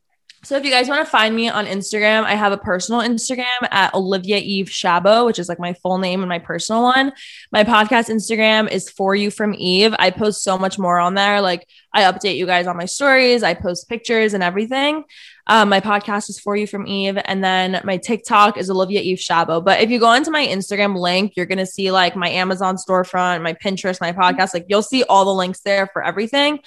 So 0.44 0.56
if 0.56 0.64
you 0.64 0.72
guys 0.72 0.88
want 0.88 1.06
to 1.06 1.10
find 1.10 1.36
me 1.36 1.50
on 1.50 1.66
Instagram, 1.66 2.24
I 2.24 2.36
have 2.36 2.54
a 2.54 2.58
personal 2.58 3.02
Instagram 3.02 3.68
at 3.72 3.94
Olivia 3.94 4.38
Eve 4.38 4.68
Shabo, 4.68 5.26
which 5.26 5.38
is 5.38 5.50
like 5.50 5.60
my 5.60 5.74
full 5.74 5.98
name 5.98 6.22
and 6.22 6.30
my 6.30 6.40
personal 6.40 6.82
one. 6.82 7.12
My 7.52 7.66
podcast 7.66 8.10
Instagram 8.10 8.72
is 8.72 8.90
for 8.90 9.16
you 9.16 9.32
from 9.32 9.54
Eve. 9.54 9.94
I 10.00 10.12
post 10.12 10.42
so 10.42 10.58
much 10.58 10.80
more 10.80 10.98
on 10.98 11.14
there. 11.14 11.42
Like 11.42 11.68
I 11.94 12.04
update 12.04 12.38
you 12.38 12.46
guys 12.46 12.68
on 12.68 12.78
my 12.78 12.86
stories, 12.86 13.44
I 13.44 13.54
post 13.54 13.90
pictures 13.90 14.34
and 14.34 14.42
everything. 14.42 15.04
Um, 15.48 15.68
my 15.68 15.82
podcast 15.82 16.30
is 16.30 16.40
for 16.40 16.56
you 16.56 16.68
from 16.68 16.86
Eve, 16.86 17.18
and 17.26 17.44
then 17.44 17.82
my 17.84 17.98
TikTok 17.98 18.58
is 18.58 18.70
Olivia 18.70 19.02
Eve 19.02 19.18
Shabo. 19.18 19.66
But 19.66 19.82
if 19.82 19.90
you 19.90 20.00
go 20.00 20.14
into 20.14 20.30
my 20.30 20.46
Instagram 20.46 20.96
link, 20.96 21.34
you're 21.36 21.48
gonna 21.48 21.66
see 21.66 21.92
like 21.92 22.16
my 22.16 22.30
Amazon 22.30 22.78
storefront, 22.78 23.42
my 23.42 23.54
Pinterest, 23.54 24.00
my 24.00 24.14
podcast. 24.14 24.54
Like 24.54 24.68
you'll 24.70 24.84
see 24.84 25.04
all 25.04 25.26
the 25.26 25.34
links 25.34 25.62
there 25.62 25.88
for 25.88 26.04
everything. 26.04 26.60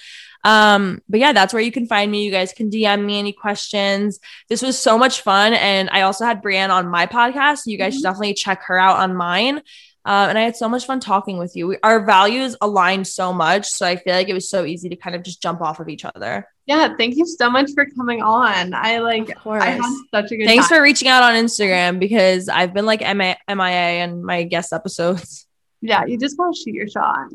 Um, 0.43 1.01
but 1.07 1.19
yeah, 1.19 1.33
that's 1.33 1.53
where 1.53 1.61
you 1.61 1.71
can 1.71 1.87
find 1.87 2.11
me. 2.11 2.25
You 2.25 2.31
guys 2.31 2.53
can 2.53 2.69
DM 2.69 3.05
me 3.05 3.19
any 3.19 3.31
questions. 3.31 4.19
This 4.49 4.61
was 4.61 4.77
so 4.77 4.97
much 4.97 5.21
fun. 5.21 5.53
And 5.53 5.89
I 5.91 6.01
also 6.01 6.25
had 6.25 6.43
Brianne 6.43 6.69
on 6.69 6.87
my 6.89 7.05
podcast. 7.05 7.59
So 7.59 7.71
you 7.71 7.77
guys 7.77 7.93
should 7.93 8.03
definitely 8.03 8.33
check 8.33 8.63
her 8.63 8.77
out 8.77 8.97
on 8.97 9.15
mine. 9.15 9.61
Um, 10.05 10.29
and 10.29 10.37
I 10.37 10.41
had 10.41 10.57
so 10.57 10.67
much 10.67 10.85
fun 10.85 10.99
talking 10.99 11.37
with 11.37 11.55
you. 11.55 11.67
We, 11.67 11.77
our 11.81 12.05
values 12.05 12.57
aligned 12.59 13.07
so 13.07 13.31
much. 13.31 13.67
So 13.67 13.85
I 13.85 13.95
feel 13.95 14.13
like 14.13 14.27
it 14.27 14.33
was 14.33 14.49
so 14.49 14.65
easy 14.65 14.89
to 14.89 14.97
kind 14.97 15.15
of 15.15 15.23
just 15.23 15.41
jump 15.41 15.61
off 15.61 15.79
of 15.79 15.87
each 15.87 16.03
other. 16.03 16.45
Yeah, 16.65 16.93
thank 16.97 17.15
you 17.15 17.25
so 17.25 17.49
much 17.49 17.71
for 17.73 17.85
coming 17.85 18.21
on. 18.21 18.73
I 18.73 18.99
like. 18.99 19.35
I 19.45 19.65
had 19.71 19.81
such 20.13 20.31
a 20.31 20.37
good 20.37 20.45
Thanks 20.45 20.67
time. 20.67 20.77
for 20.77 20.83
reaching 20.83 21.07
out 21.07 21.23
on 21.23 21.35
Instagram 21.35 21.99
because 21.99 22.49
I've 22.49 22.73
been 22.73 22.85
like 22.85 23.01
MIA, 23.01 24.03
in 24.03 24.23
my 24.23 24.43
guest 24.43 24.71
episodes. 24.73 25.45
yeah, 25.81 26.05
you 26.05 26.17
just 26.17 26.37
gotta 26.37 26.55
shoot 26.55 26.73
your 26.73 26.87
shot. 26.87 27.27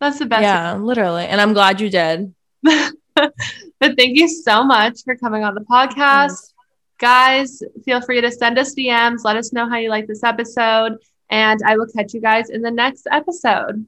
That's 0.00 0.18
the 0.18 0.26
best. 0.26 0.42
Yeah, 0.42 0.74
literally. 0.74 1.24
And 1.24 1.40
I'm 1.40 1.54
glad 1.54 1.80
you 1.80 1.88
did. 1.88 2.34
but 3.14 3.96
thank 3.96 4.18
you 4.18 4.28
so 4.28 4.64
much 4.64 5.02
for 5.04 5.16
coming 5.16 5.44
on 5.44 5.54
the 5.54 5.62
podcast. 5.62 6.52
Guys, 6.98 7.62
feel 7.84 8.00
free 8.00 8.20
to 8.20 8.30
send 8.30 8.58
us 8.58 8.74
DMs. 8.74 9.24
Let 9.24 9.36
us 9.36 9.52
know 9.52 9.68
how 9.68 9.76
you 9.76 9.90
like 9.90 10.06
this 10.06 10.24
episode. 10.24 10.98
And 11.30 11.60
I 11.66 11.76
will 11.76 11.88
catch 11.94 12.14
you 12.14 12.20
guys 12.20 12.50
in 12.50 12.62
the 12.62 12.70
next 12.70 13.06
episode. 13.10 13.86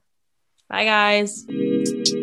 Bye, 0.68 0.84
guys. 0.84 2.17